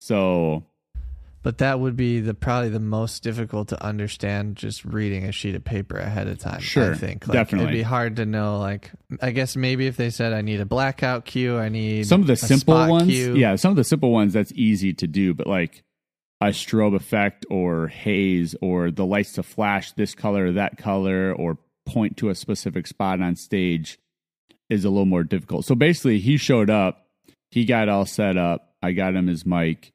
So 0.00 0.64
But 1.42 1.58
that 1.58 1.78
would 1.80 1.96
be 1.96 2.20
the 2.20 2.34
probably 2.34 2.68
the 2.68 2.80
most 2.80 3.22
difficult 3.22 3.68
to 3.68 3.82
understand 3.82 4.56
just 4.56 4.84
reading 4.84 5.24
a 5.24 5.32
sheet 5.32 5.54
of 5.54 5.64
paper 5.64 5.96
ahead 5.96 6.26
of 6.28 6.38
time. 6.38 6.60
Sure, 6.60 6.92
I 6.92 6.96
think 6.96 7.26
like, 7.28 7.34
definitely. 7.34 7.68
it'd 7.68 7.78
be 7.78 7.82
hard 7.82 8.16
to 8.16 8.26
know. 8.26 8.58
Like, 8.58 8.90
I 9.22 9.30
guess 9.30 9.56
maybe 9.56 9.86
if 9.86 9.96
they 9.96 10.10
said 10.10 10.32
I 10.32 10.42
need 10.42 10.60
a 10.60 10.66
blackout 10.66 11.24
cue, 11.24 11.56
I 11.56 11.68
need 11.68 12.06
some 12.06 12.20
of 12.20 12.26
the 12.26 12.32
a 12.34 12.36
simple 12.36 12.74
ones, 12.88 13.08
cue. 13.08 13.34
yeah, 13.36 13.54
some 13.56 13.70
of 13.70 13.76
the 13.76 13.84
simple 13.84 14.10
ones 14.10 14.32
that's 14.32 14.52
easy 14.54 14.92
to 14.94 15.06
do, 15.06 15.34
but 15.34 15.46
like 15.46 15.82
a 16.40 16.46
strobe 16.48 16.94
effect 16.94 17.46
or 17.50 17.88
haze 17.88 18.54
or 18.60 18.90
the 18.90 19.06
lights 19.06 19.32
to 19.34 19.42
flash 19.42 19.92
this 19.92 20.14
color 20.14 20.46
or 20.46 20.52
that 20.52 20.78
color 20.78 21.32
or 21.32 21.58
point 21.86 22.16
to 22.16 22.28
a 22.28 22.34
specific 22.34 22.86
spot 22.86 23.20
on 23.20 23.34
stage 23.34 23.98
is 24.70 24.84
a 24.84 24.90
little 24.90 25.06
more 25.06 25.24
difficult. 25.24 25.64
So 25.64 25.74
basically, 25.74 26.18
he 26.18 26.36
showed 26.36 26.70
up, 26.70 27.06
he 27.50 27.64
got 27.64 27.88
all 27.88 28.06
set 28.06 28.36
up, 28.36 28.74
I 28.82 28.92
got 28.92 29.14
him 29.14 29.26
his 29.26 29.46
mic, 29.46 29.92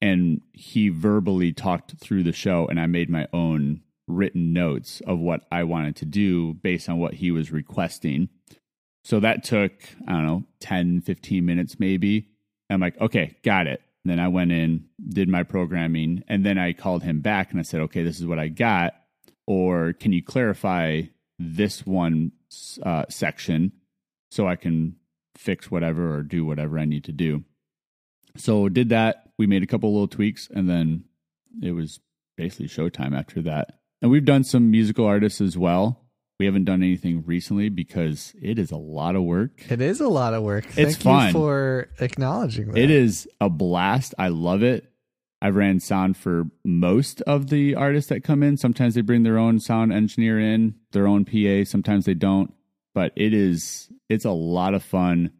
and 0.00 0.40
he 0.52 0.88
verbally 0.88 1.52
talked 1.52 1.94
through 1.98 2.22
the 2.24 2.32
show, 2.32 2.66
and 2.66 2.80
I 2.80 2.86
made 2.86 3.10
my 3.10 3.26
own 3.32 3.82
written 4.06 4.52
notes 4.52 5.00
of 5.06 5.18
what 5.18 5.42
I 5.50 5.64
wanted 5.64 5.96
to 5.96 6.04
do 6.04 6.54
based 6.54 6.88
on 6.88 6.98
what 6.98 7.14
he 7.14 7.30
was 7.30 7.50
requesting. 7.50 8.28
So 9.02 9.20
that 9.20 9.44
took, 9.44 9.72
I 10.06 10.12
don't 10.12 10.26
know, 10.26 10.44
10, 10.60 11.02
15 11.02 11.44
minutes 11.44 11.78
maybe. 11.78 12.28
I'm 12.70 12.80
like, 12.80 13.00
okay, 13.00 13.36
got 13.42 13.66
it. 13.66 13.82
And 14.04 14.10
then 14.10 14.18
I 14.18 14.28
went 14.28 14.52
in, 14.52 14.86
did 15.08 15.28
my 15.28 15.42
programming, 15.42 16.22
and 16.28 16.44
then 16.44 16.58
I 16.58 16.72
called 16.72 17.02
him 17.02 17.20
back 17.20 17.50
and 17.50 17.60
I 17.60 17.62
said, 17.62 17.80
okay, 17.82 18.02
this 18.02 18.20
is 18.20 18.26
what 18.26 18.38
I 18.38 18.48
got. 18.48 18.94
Or 19.46 19.92
can 19.92 20.12
you 20.12 20.22
clarify 20.22 21.02
this 21.38 21.86
one 21.86 22.32
uh, 22.82 23.04
section 23.08 23.72
so 24.34 24.48
I 24.48 24.56
can 24.56 24.96
fix 25.36 25.70
whatever 25.70 26.14
or 26.14 26.22
do 26.22 26.44
whatever 26.44 26.78
I 26.78 26.84
need 26.84 27.04
to 27.04 27.12
do? 27.12 27.44
So 28.36 28.68
did 28.68 28.88
that. 28.88 29.30
We 29.38 29.46
made 29.46 29.62
a 29.62 29.66
couple 29.66 29.92
little 29.92 30.08
tweaks, 30.08 30.48
and 30.52 30.68
then 30.68 31.04
it 31.62 31.72
was 31.72 32.00
basically 32.36 32.66
showtime 32.66 33.16
after 33.16 33.40
that. 33.42 33.78
And 34.02 34.10
we've 34.10 34.24
done 34.24 34.44
some 34.44 34.70
musical 34.70 35.06
artists 35.06 35.40
as 35.40 35.56
well. 35.56 36.00
We 36.40 36.46
haven't 36.46 36.64
done 36.64 36.82
anything 36.82 37.22
recently 37.24 37.68
because 37.68 38.34
it 38.42 38.58
is 38.58 38.72
a 38.72 38.76
lot 38.76 39.14
of 39.14 39.22
work. 39.22 39.70
It 39.70 39.80
is 39.80 40.00
a 40.00 40.08
lot 40.08 40.34
of 40.34 40.42
work. 40.42 40.66
It's 40.76 40.96
Thank 40.96 40.98
fun. 40.98 41.26
you 41.28 41.32
for 41.32 41.88
acknowledging 42.00 42.72
that. 42.72 42.78
It 42.78 42.90
is 42.90 43.28
a 43.40 43.48
blast. 43.48 44.14
I 44.18 44.28
love 44.28 44.64
it. 44.64 44.90
I 45.40 45.50
ran 45.50 45.78
sound 45.78 46.16
for 46.16 46.46
most 46.64 47.20
of 47.22 47.50
the 47.50 47.76
artists 47.76 48.08
that 48.08 48.24
come 48.24 48.42
in. 48.42 48.56
Sometimes 48.56 48.94
they 48.94 49.00
bring 49.00 49.22
their 49.22 49.38
own 49.38 49.60
sound 49.60 49.92
engineer 49.92 50.40
in, 50.40 50.74
their 50.90 51.06
own 51.06 51.24
PA. 51.24 51.68
Sometimes 51.68 52.04
they 52.04 52.14
don't. 52.14 52.52
But 52.94 53.12
it 53.16 53.34
is 53.34 53.90
it's 54.08 54.24
a 54.24 54.30
lot 54.30 54.74
of 54.74 54.82
fun 54.82 55.32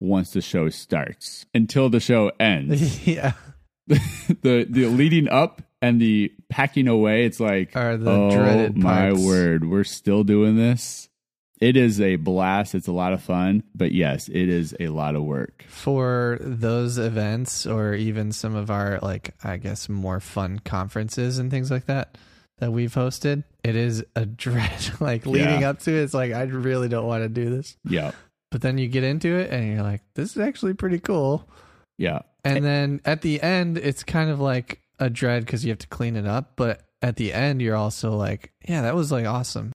once 0.00 0.32
the 0.32 0.40
show 0.40 0.68
starts 0.68 1.46
until 1.54 1.88
the 1.88 2.00
show 2.00 2.30
ends. 2.40 3.06
yeah. 3.06 3.32
the 3.86 4.66
the 4.68 4.86
leading 4.86 5.28
up 5.28 5.62
and 5.82 6.00
the 6.00 6.32
packing 6.48 6.88
away. 6.88 7.26
It's 7.26 7.40
like 7.40 7.76
Are 7.76 7.96
the 7.96 8.10
oh 8.10 8.30
dreaded 8.30 8.76
my 8.76 9.10
parts. 9.10 9.20
word, 9.22 9.68
we're 9.68 9.84
still 9.84 10.24
doing 10.24 10.56
this. 10.56 11.08
It 11.60 11.76
is 11.76 12.00
a 12.00 12.16
blast. 12.16 12.74
It's 12.74 12.88
a 12.88 12.92
lot 12.92 13.12
of 13.12 13.22
fun, 13.22 13.62
but 13.74 13.92
yes, 13.92 14.28
it 14.28 14.48
is 14.48 14.74
a 14.80 14.88
lot 14.88 15.14
of 15.14 15.22
work. 15.22 15.64
For 15.68 16.38
those 16.40 16.98
events 16.98 17.64
or 17.66 17.94
even 17.94 18.32
some 18.32 18.54
of 18.54 18.70
our 18.70 18.98
like 19.02 19.34
I 19.44 19.58
guess 19.58 19.88
more 19.88 20.20
fun 20.20 20.58
conferences 20.60 21.38
and 21.38 21.50
things 21.50 21.70
like 21.70 21.86
that 21.86 22.16
that 22.58 22.72
we've 22.72 22.92
hosted, 22.94 23.44
it 23.62 23.76
is 23.76 24.04
a 24.14 24.24
dread 24.26 24.90
like 25.00 25.26
leading 25.26 25.60
Yeah. 25.62 25.70
up 25.70 25.80
to 25.80 25.90
it. 25.92 26.02
It's 26.02 26.14
like 26.14 26.32
I 26.32 26.42
really 26.42 26.88
don't 26.88 27.06
want 27.06 27.22
to 27.24 27.28
do 27.28 27.50
this. 27.50 27.76
Yeah, 27.88 28.12
But 28.50 28.60
then 28.62 28.78
you 28.78 28.88
get 28.88 29.04
into 29.04 29.36
it 29.36 29.50
and 29.50 29.72
you're 29.72 29.82
like, 29.82 30.02
this 30.14 30.30
is 30.36 30.38
actually 30.38 30.74
pretty 30.74 30.98
cool. 31.00 31.48
yeah. 31.98 32.20
And 32.46 32.62
then 32.62 33.00
at 33.06 33.22
the 33.22 33.40
end, 33.40 33.78
it's 33.78 34.04
kind 34.04 34.28
of 34.28 34.38
like 34.38 34.82
a 34.98 35.08
dread 35.08 35.46
because 35.46 35.64
you 35.64 35.70
have 35.70 35.78
to 35.78 35.86
clean 35.88 36.14
it 36.14 36.26
up. 36.26 36.52
But 36.56 36.82
at 37.00 37.16
the 37.16 37.32
end, 37.32 37.62
you're 37.62 37.74
also 37.74 38.10
like, 38.16 38.52
yeah, 38.68 38.82
that 38.82 38.94
was 38.94 39.10
like 39.10 39.24
awesome. 39.24 39.72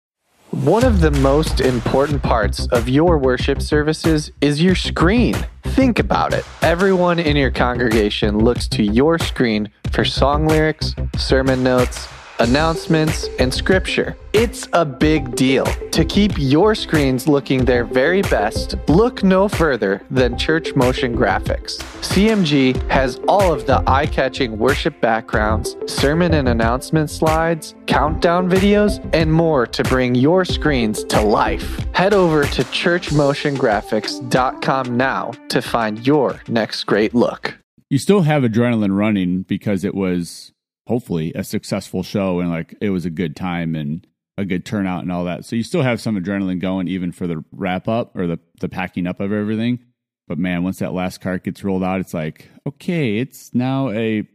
One 0.52 0.84
of 0.84 1.02
the 1.02 1.10
most 1.12 1.62
important 1.62 2.22
parts 2.24 2.68
of 2.68 2.88
your 2.88 3.18
worship 3.18 3.62
services 3.62 4.32
is 4.42 4.62
your 4.62 4.76
screen. 4.76 5.36
Think 5.64 5.98
about 6.00 6.32
it. 6.34 6.46
Everyone 6.62 7.18
in 7.20 7.36
your 7.36 7.50
congregation 7.52 8.38
looks 8.40 8.68
to 8.70 8.84
your 8.84 9.18
screen 9.20 9.70
for 9.92 10.06
song 10.06 10.48
lyrics, 10.48 10.94
sermon 11.18 11.64
notes, 11.64 12.08
announcements, 12.40 13.28
and 13.38 13.54
scripture. 13.54 14.16
It's 14.34 14.68
a 14.74 14.84
big 14.86 15.36
deal. 15.36 15.66
To 15.66 16.06
keep 16.06 16.32
your 16.38 16.74
screens 16.76 17.28
looking 17.28 17.66
their 17.66 17.84
very 17.84 18.22
best, 18.24 18.76
look 18.88 19.24
no 19.24 19.50
further 19.50 20.02
than 20.10 20.38
Church 20.38 20.76
Motion 20.76 21.16
Graphics. 21.16 21.78
CMG 22.02 22.76
has 22.90 23.20
all 23.28 23.54
of 23.54 23.66
the 23.66 23.84
eye 23.88 24.06
catching 24.06 24.58
worship 24.58 25.02
backgrounds, 25.02 25.76
sermon 25.88 26.36
and 26.36 26.48
announcement 26.48 27.10
slides, 27.10 27.76
countdown 27.88 28.50
videos, 28.50 29.04
and 29.14 29.34
more 29.34 29.68
to 29.68 29.84
bring 29.84 30.16
your 30.16 30.46
screens 30.46 31.04
to 31.06 31.20
life. 31.22 31.80
Head 31.94 32.14
over 32.14 32.44
to 32.44 32.64
churchmotiongraphics.com 32.64 34.98
now 34.98 35.32
to 35.50 35.62
find 35.62 36.08
your 36.08 36.40
next 36.48 36.86
great 36.86 37.14
look. 37.14 37.58
You 37.90 37.98
still 37.98 38.22
have 38.22 38.44
adrenaline 38.44 38.96
running 38.96 39.42
because 39.42 39.84
it 39.84 39.94
was 39.96 40.54
hopefully 40.90 41.32
a 41.36 41.44
successful 41.46 42.04
show 42.04 42.40
and 42.42 42.50
like 42.50 42.76
it 42.82 42.90
was 42.90 43.06
a 43.06 43.10
good 43.10 43.36
time 43.36 43.76
and 43.76 44.06
a 44.38 44.44
good 44.44 44.66
turnout 44.66 45.04
and 45.04 45.12
all 45.12 45.24
that. 45.26 45.46
So 45.46 45.56
you 45.56 45.64
still 45.64 45.84
have 45.84 46.02
some 46.02 46.18
adrenaline 46.22 46.60
going 46.60 46.88
even 46.90 47.12
for 47.14 47.28
the 47.28 47.44
wrap 47.54 47.88
up 47.88 48.16
or 48.18 48.28
the 48.28 48.40
the 48.60 48.68
packing 48.68 49.08
up 49.08 49.20
of 49.22 49.32
everything. 49.32 49.80
But 50.28 50.38
man, 50.38 50.64
once 50.64 50.80
that 50.80 50.94
last 50.94 51.22
cart 51.22 51.44
gets 51.44 51.64
rolled 51.64 51.84
out, 51.84 52.02
it's 52.02 52.14
like, 52.14 52.50
okay, 52.68 53.18
it's 53.20 53.54
now 53.54 53.90
a 53.92 54.28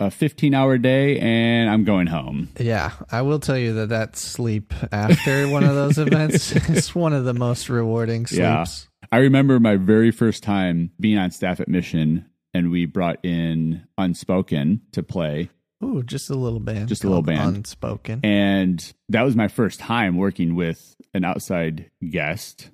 a 0.00 0.10
15 0.10 0.54
hour 0.54 0.78
day 0.78 1.18
and 1.20 1.70
I'm 1.70 1.84
going 1.84 2.06
home. 2.08 2.48
Yeah, 2.58 2.92
I 3.10 3.22
will 3.22 3.38
tell 3.38 3.58
you 3.58 3.74
that 3.74 3.90
that 3.90 4.16
sleep 4.16 4.72
after 4.90 5.48
one 5.48 5.64
of 5.64 5.74
those 5.74 5.98
events 6.06 6.50
is 6.68 6.94
one 6.94 7.12
of 7.12 7.24
the 7.24 7.34
most 7.34 7.68
rewarding 7.68 8.26
Yeah. 8.30 8.64
sleeps. 8.64 8.88
I 9.12 9.18
remember 9.18 9.60
my 9.60 9.76
very 9.76 10.10
first 10.10 10.42
time 10.42 10.90
being 10.98 11.18
on 11.18 11.30
staff 11.30 11.60
at 11.60 11.68
Mission 11.68 12.24
and 12.54 12.70
we 12.70 12.86
brought 12.86 13.22
in 13.24 13.86
Unspoken 13.98 14.80
to 14.92 15.02
play. 15.02 15.50
Ooh, 15.84 16.02
just 16.02 16.30
a 16.30 16.34
little 16.34 16.60
band. 16.60 16.88
Just 16.88 17.04
a 17.04 17.08
little 17.08 17.22
band. 17.22 17.56
Unspoken. 17.56 18.20
And 18.22 18.92
that 19.08 19.22
was 19.22 19.34
my 19.34 19.48
first 19.48 19.80
time 19.80 20.16
working 20.16 20.54
with 20.54 20.96
an 21.12 21.24
outside 21.24 21.90
guest 22.08 22.70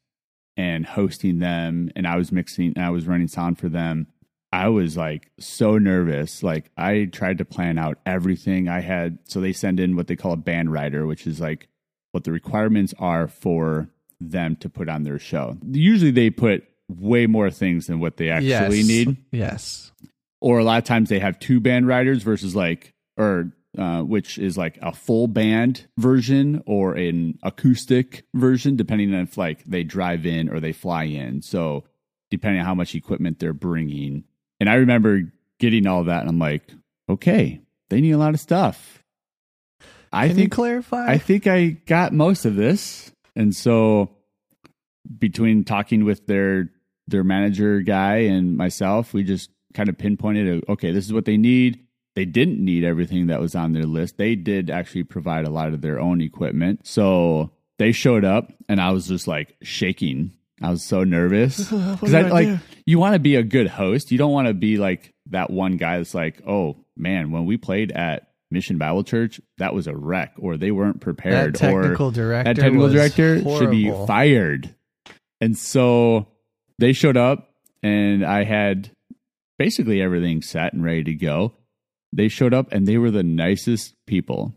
and 0.56 0.84
hosting 0.84 1.38
them. 1.38 1.90
And 1.96 2.06
I 2.06 2.16
was 2.16 2.30
mixing 2.32 2.74
and 2.76 2.84
I 2.84 2.90
was 2.90 3.06
running 3.06 3.28
sound 3.28 3.58
for 3.58 3.68
them. 3.68 4.08
I 4.52 4.68
was 4.68 4.96
like 4.96 5.30
so 5.38 5.78
nervous. 5.78 6.42
Like 6.42 6.70
I 6.76 7.06
tried 7.10 7.38
to 7.38 7.44
plan 7.44 7.78
out 7.78 7.98
everything 8.04 8.68
I 8.68 8.80
had. 8.80 9.18
So 9.24 9.40
they 9.40 9.52
send 9.52 9.80
in 9.80 9.96
what 9.96 10.06
they 10.06 10.16
call 10.16 10.32
a 10.32 10.36
band 10.36 10.72
rider, 10.72 11.06
which 11.06 11.26
is 11.26 11.40
like 11.40 11.68
what 12.12 12.24
the 12.24 12.32
requirements 12.32 12.94
are 12.98 13.28
for 13.28 13.88
them 14.20 14.56
to 14.56 14.68
put 14.68 14.88
on 14.88 15.04
their 15.04 15.18
show. 15.18 15.56
Usually 15.70 16.10
they 16.10 16.30
put 16.30 16.64
way 16.88 17.26
more 17.26 17.50
things 17.50 17.86
than 17.86 18.00
what 18.00 18.16
they 18.16 18.30
actually 18.30 18.78
yes. 18.80 18.88
need. 18.88 19.16
Yes. 19.30 19.92
Or 20.40 20.58
a 20.58 20.64
lot 20.64 20.78
of 20.78 20.84
times 20.84 21.08
they 21.08 21.18
have 21.18 21.38
two 21.38 21.60
band 21.60 21.86
riders 21.86 22.22
versus 22.22 22.56
like, 22.56 22.94
or 23.18 23.52
uh, 23.76 24.02
which 24.02 24.38
is 24.38 24.56
like 24.56 24.78
a 24.80 24.92
full 24.92 25.28
band 25.28 25.86
version 25.98 26.62
or 26.66 26.94
an 26.94 27.38
acoustic 27.42 28.24
version, 28.34 28.76
depending 28.76 29.12
on 29.14 29.20
if 29.20 29.36
like 29.36 29.62
they 29.64 29.84
drive 29.84 30.24
in 30.24 30.48
or 30.48 30.58
they 30.60 30.72
fly 30.72 31.04
in. 31.04 31.42
So 31.42 31.84
depending 32.30 32.60
on 32.60 32.66
how 32.66 32.74
much 32.74 32.94
equipment 32.94 33.38
they're 33.38 33.52
bringing. 33.52 34.24
And 34.60 34.68
I 34.68 34.74
remember 34.74 35.22
getting 35.58 35.86
all 35.86 36.04
that, 36.04 36.20
and 36.20 36.30
I'm 36.30 36.38
like, 36.38 36.62
okay, 37.08 37.60
they 37.90 38.00
need 38.00 38.12
a 38.12 38.18
lot 38.18 38.34
of 38.34 38.40
stuff. 38.40 39.04
I 40.12 40.28
Can 40.28 40.36
think 40.36 40.46
you 40.46 40.56
clarify? 40.56 41.10
I 41.10 41.18
think 41.18 41.46
I 41.46 41.68
got 41.86 42.12
most 42.12 42.44
of 42.44 42.56
this. 42.56 43.12
And 43.36 43.54
so 43.54 44.10
between 45.18 45.64
talking 45.64 46.04
with 46.04 46.26
their 46.26 46.70
their 47.06 47.24
manager 47.24 47.80
guy 47.80 48.16
and 48.16 48.56
myself, 48.56 49.14
we 49.14 49.22
just 49.22 49.50
kind 49.74 49.88
of 49.88 49.96
pinpointed 49.96 50.64
okay, 50.68 50.92
this 50.92 51.04
is 51.04 51.12
what 51.12 51.24
they 51.24 51.36
need. 51.36 51.84
They 52.18 52.24
didn't 52.24 52.58
need 52.58 52.82
everything 52.82 53.28
that 53.28 53.38
was 53.38 53.54
on 53.54 53.74
their 53.74 53.84
list. 53.84 54.16
They 54.16 54.34
did 54.34 54.70
actually 54.70 55.04
provide 55.04 55.46
a 55.46 55.50
lot 55.50 55.72
of 55.72 55.82
their 55.82 56.00
own 56.00 56.20
equipment. 56.20 56.84
So 56.84 57.52
they 57.78 57.92
showed 57.92 58.24
up 58.24 58.52
and 58.68 58.80
I 58.80 58.90
was 58.90 59.06
just 59.06 59.28
like 59.28 59.54
shaking. 59.62 60.32
I 60.60 60.70
was 60.70 60.82
so 60.82 61.04
nervous 61.04 61.58
because 61.70 62.14
I 62.14 62.22
like 62.22 62.58
you 62.86 62.98
want 62.98 63.12
to 63.12 63.20
be 63.20 63.36
a 63.36 63.44
good 63.44 63.68
host. 63.68 64.10
You 64.10 64.18
don't 64.18 64.32
want 64.32 64.48
to 64.48 64.52
be 64.52 64.78
like 64.78 65.14
that 65.26 65.48
one 65.48 65.76
guy 65.76 65.98
that's 65.98 66.12
like, 66.12 66.42
"Oh, 66.44 66.84
man, 66.96 67.30
when 67.30 67.46
we 67.46 67.56
played 67.56 67.92
at 67.92 68.32
Mission 68.50 68.78
Bible 68.78 69.04
Church, 69.04 69.40
that 69.58 69.72
was 69.72 69.86
a 69.86 69.94
wreck, 69.94 70.32
or 70.38 70.56
they 70.56 70.72
weren't 70.72 71.00
prepared, 71.00 71.54
that 71.54 71.60
technical 71.60 72.08
or 72.08 72.10
director 72.10 72.52
that 72.52 72.60
technical 72.60 72.88
director 72.88 73.40
should 73.42 73.70
be 73.70 73.92
fired. 74.08 74.74
And 75.40 75.56
so 75.56 76.26
they 76.80 76.92
showed 76.94 77.16
up, 77.16 77.54
and 77.84 78.26
I 78.26 78.42
had 78.42 78.90
basically 79.56 80.02
everything 80.02 80.42
set 80.42 80.72
and 80.72 80.82
ready 80.82 81.04
to 81.04 81.14
go. 81.14 81.54
They 82.12 82.28
showed 82.28 82.54
up, 82.54 82.72
and 82.72 82.86
they 82.86 82.98
were 82.98 83.10
the 83.10 83.22
nicest 83.22 83.94
people, 84.06 84.54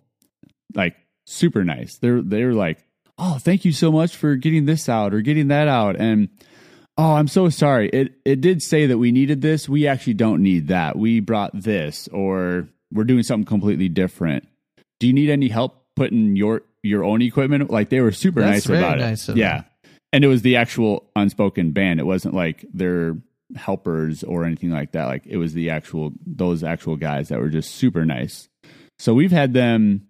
like 0.73 0.95
super 1.25 1.63
nice. 1.63 1.97
They're 1.97 2.21
they 2.21 2.43
were 2.45 2.53
like, 2.53 2.83
"Oh, 3.17 3.37
thank 3.39 3.65
you 3.65 3.71
so 3.71 3.91
much 3.91 4.15
for 4.15 4.35
getting 4.35 4.65
this 4.65 4.87
out 4.89 5.13
or 5.13 5.21
getting 5.21 5.49
that 5.49 5.67
out," 5.67 5.95
and 5.97 6.29
Oh, 6.97 7.13
I'm 7.13 7.27
so 7.27 7.49
sorry. 7.49 7.89
It 7.89 8.13
it 8.25 8.41
did 8.41 8.61
say 8.61 8.85
that 8.87 8.97
we 8.97 9.11
needed 9.11 9.41
this. 9.41 9.67
We 9.69 9.87
actually 9.87 10.13
don't 10.15 10.43
need 10.43 10.67
that. 10.67 10.97
We 10.97 11.19
brought 11.19 11.51
this 11.53 12.07
or 12.09 12.67
we're 12.91 13.05
doing 13.05 13.23
something 13.23 13.45
completely 13.45 13.89
different. 13.89 14.47
Do 14.99 15.07
you 15.07 15.13
need 15.13 15.29
any 15.29 15.47
help 15.47 15.85
putting 15.95 16.35
your 16.35 16.61
your 16.83 17.03
own 17.03 17.21
equipment? 17.21 17.71
Like 17.71 17.89
they 17.89 18.01
were 18.01 18.11
super 18.11 18.41
That's 18.41 18.67
nice 18.67 18.77
about 18.77 18.99
nice 18.99 19.29
it. 19.29 19.37
yeah. 19.37 19.57
them. 19.61 19.65
And 20.13 20.25
it 20.25 20.27
was 20.27 20.41
the 20.41 20.57
actual 20.57 21.09
unspoken 21.15 21.71
band. 21.71 22.01
It 22.01 22.05
wasn't 22.05 22.35
like 22.35 22.65
their 22.73 23.15
helpers 23.55 24.23
or 24.23 24.45
anything 24.45 24.71
like 24.71 24.91
that. 24.91 25.05
Like 25.05 25.25
it 25.25 25.37
was 25.37 25.53
the 25.53 25.69
actual 25.69 26.13
those 26.25 26.63
actual 26.63 26.95
guys 26.95 27.29
that 27.29 27.39
were 27.39 27.49
just 27.49 27.75
super 27.75 28.05
nice. 28.05 28.49
So 28.99 29.13
we've 29.13 29.31
had 29.31 29.53
them 29.53 30.07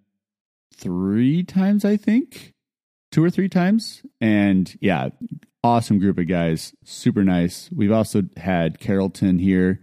3 0.75 1.43
times 1.43 1.86
I 1.86 1.98
think. 1.98 2.53
Two 3.12 3.24
or 3.25 3.29
three 3.29 3.50
times 3.50 4.03
and 4.21 4.74
yeah, 4.79 5.10
awesome 5.63 6.00
group 6.00 6.17
of 6.17 6.27
guys, 6.27 6.74
super 6.83 7.24
nice. 7.24 7.69
We've 7.75 7.91
also 7.91 8.24
had 8.38 8.79
Carrollton 8.79 9.39
here, 9.39 9.81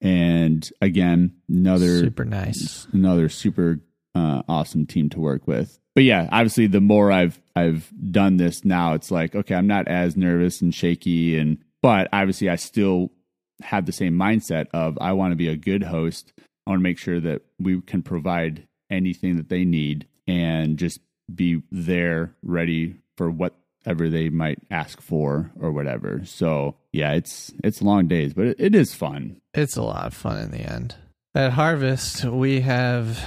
and 0.00 0.68
again, 0.80 1.34
another 1.48 2.00
super 2.00 2.24
nice. 2.24 2.86
another 2.92 3.28
super 3.28 3.80
uh, 4.14 4.42
awesome 4.48 4.86
team 4.86 5.08
to 5.10 5.20
work 5.20 5.46
with. 5.46 5.78
But 5.94 6.04
yeah, 6.04 6.28
obviously, 6.32 6.66
the 6.66 6.80
more 6.80 7.12
I've 7.12 7.40
I've 7.54 7.92
done 8.10 8.36
this 8.36 8.64
now, 8.64 8.94
it's 8.94 9.10
like 9.10 9.34
okay, 9.34 9.54
I'm 9.54 9.66
not 9.66 9.88
as 9.88 10.16
nervous 10.16 10.60
and 10.60 10.74
shaky, 10.74 11.38
and 11.38 11.58
but 11.82 12.08
obviously, 12.12 12.48
I 12.48 12.56
still 12.56 13.10
have 13.62 13.86
the 13.86 13.92
same 13.92 14.14
mindset 14.14 14.66
of 14.72 14.98
I 15.00 15.12
want 15.12 15.32
to 15.32 15.36
be 15.36 15.48
a 15.48 15.56
good 15.56 15.82
host. 15.82 16.32
I 16.66 16.70
want 16.70 16.80
to 16.80 16.82
make 16.82 16.98
sure 16.98 17.20
that 17.20 17.42
we 17.58 17.80
can 17.80 18.02
provide 18.02 18.66
anything 18.90 19.36
that 19.36 19.48
they 19.48 19.64
need 19.64 20.06
and 20.26 20.78
just 20.78 21.00
be 21.32 21.62
there 21.70 22.34
ready 22.42 22.96
for 23.16 23.30
whatever 23.30 24.08
they 24.08 24.28
might 24.28 24.58
ask 24.70 25.00
for 25.00 25.50
or 25.60 25.72
whatever. 25.72 26.22
So 26.24 26.76
yeah, 26.92 27.12
it's 27.12 27.52
it's 27.64 27.82
long 27.82 28.06
days, 28.06 28.34
but 28.34 28.46
it, 28.46 28.56
it 28.58 28.74
is 28.74 28.94
fun. 28.94 29.40
It's 29.54 29.76
a 29.76 29.82
lot 29.82 30.06
of 30.06 30.14
fun 30.14 30.38
in 30.38 30.50
the 30.50 30.60
end. 30.60 30.94
At 31.34 31.52
Harvest, 31.52 32.24
we 32.24 32.60
have 32.60 33.18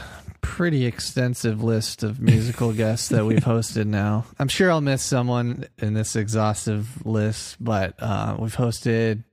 pretty 0.45 0.86
extensive 0.86 1.63
list 1.63 2.03
of 2.03 2.21
musical 2.21 2.71
guests 2.84 3.10
that 3.10 3.25
we've 3.25 3.43
hosted 3.43 3.88
now. 3.88 4.25
I'm 4.39 4.47
sure 4.47 4.71
I'll 4.71 4.79
miss 4.79 5.01
someone 5.01 5.65
in 5.79 5.95
this 5.95 6.15
exhaustive 6.15 7.05
list, 7.05 7.58
but 7.60 7.95
uh, 7.99 8.38
we've 8.39 8.55
hosted 8.55 9.23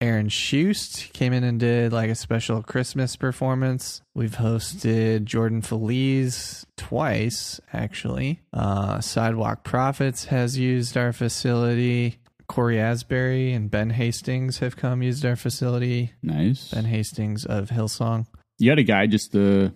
Aaron 0.00 0.28
Shust 0.28 1.12
came 1.12 1.32
in 1.32 1.44
and 1.44 1.60
did 1.60 1.92
like 1.92 2.10
a 2.10 2.14
special 2.14 2.62
Christmas 2.62 3.14
performance. 3.14 4.02
We've 4.14 4.34
hosted 4.34 5.24
Jordan 5.24 5.62
Feliz 5.62 6.66
twice, 6.76 7.60
actually. 7.72 8.40
Uh, 8.52 9.00
Sidewalk 9.00 9.62
Prophets 9.62 10.24
has 10.24 10.58
used 10.58 10.96
our 10.96 11.12
facility. 11.12 12.18
Cory 12.48 12.80
Asbury 12.80 13.52
and 13.52 13.70
Ben 13.70 13.90
Hastings 13.90 14.58
have 14.58 14.76
come 14.76 15.02
used 15.02 15.24
our 15.24 15.36
facility. 15.36 16.12
Nice. 16.22 16.70
Ben 16.72 16.86
Hastings 16.86 17.44
of 17.44 17.68
Hillsong. 17.68 18.26
You 18.58 18.70
had 18.70 18.78
a 18.78 18.84
guy 18.84 19.06
just 19.06 19.34
uh 19.36 19.70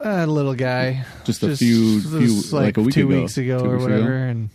A 0.00 0.26
little 0.26 0.54
guy. 0.54 1.04
just 1.24 1.42
a 1.42 1.56
few 1.56 2.00
this 2.00 2.50
few 2.50 2.58
like, 2.58 2.76
a 2.76 2.82
week 2.82 2.94
two 2.94 3.08
ago. 3.08 3.20
weeks 3.20 3.38
ago 3.38 3.58
Two 3.60 3.64
or 3.66 3.72
weeks 3.76 3.84
ago? 3.86 3.94
whatever. 3.94 4.16
And 4.16 4.50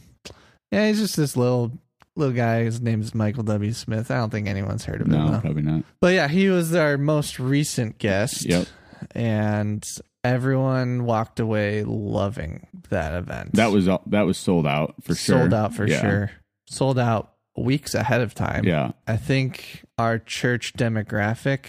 yeah, 0.72 0.88
he's 0.88 1.00
just 1.00 1.16
this 1.16 1.38
little 1.38 1.72
little 2.16 2.36
guy. 2.36 2.64
His 2.64 2.82
name 2.82 3.02
is 3.02 3.14
Michael 3.16 3.44
W. 3.44 3.72
Smith. 3.74 4.12
I 4.12 4.18
don't 4.18 4.30
think 4.30 4.48
anyone's 4.48 4.86
heard 4.86 5.02
of 5.02 5.08
him 5.08 5.14
No, 5.14 5.40
probably 5.40 5.62
not. 5.62 5.84
But 6.02 6.14
yeah, 6.16 6.28
he 6.28 6.50
was 6.50 6.74
our 6.76 6.98
most 6.98 7.40
recent 7.40 7.98
guest. 7.98 8.46
Yep. 8.46 8.68
And 9.14 9.86
everyone 10.24 11.06
walked 11.06 11.40
away 11.40 11.84
loving 11.86 12.68
that 12.90 13.14
event. 13.14 13.54
That 13.54 13.72
was 13.72 13.88
all- 13.88 14.04
that 14.08 14.24
was 14.26 14.38
sold 14.38 14.68
out 14.68 14.96
for 15.04 15.16
sure. 15.16 15.40
sold 15.40 15.54
out 15.54 15.74
for 15.76 15.88
Yeah. 15.88 16.02
sure. 16.02 16.32
Sold 16.70 17.00
out 17.00 17.34
weeks 17.56 17.96
ahead 17.96 18.22
of 18.22 18.34
time. 18.36 18.66
Yeah. 18.66 18.92
I 19.08 19.16
think 19.18 19.84
our 19.98 20.20
church 20.20 20.74
demographic 20.74 21.68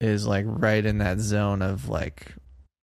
is 0.00 0.26
like 0.26 0.44
right 0.48 0.84
in 0.86 0.98
that 0.98 1.18
zone 1.20 1.60
of 1.62 1.88
like 1.88 2.34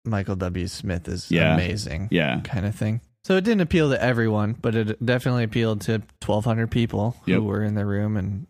Michael 0.05 0.37
W. 0.37 0.67
Smith 0.67 1.09
is 1.09 1.31
Yeah. 1.31 1.55
amazing 1.55 2.09
Yeah. 2.11 2.41
kind 2.41 2.67
of 2.67 2.75
thing. 2.75 3.01
So 3.25 3.37
it 3.37 3.45
didn't 3.45 3.61
appeal 3.61 3.91
to 3.91 4.03
everyone, 4.03 4.57
but 4.61 4.75
it 4.75 5.05
definitely 5.05 5.45
appealed 5.45 5.83
to 5.83 6.03
1,200 6.21 6.71
people 6.71 7.17
Yep. 7.27 7.39
who 7.39 7.45
were 7.45 7.63
in 7.63 7.75
the 7.75 7.85
room 7.85 8.17
and 8.17 8.47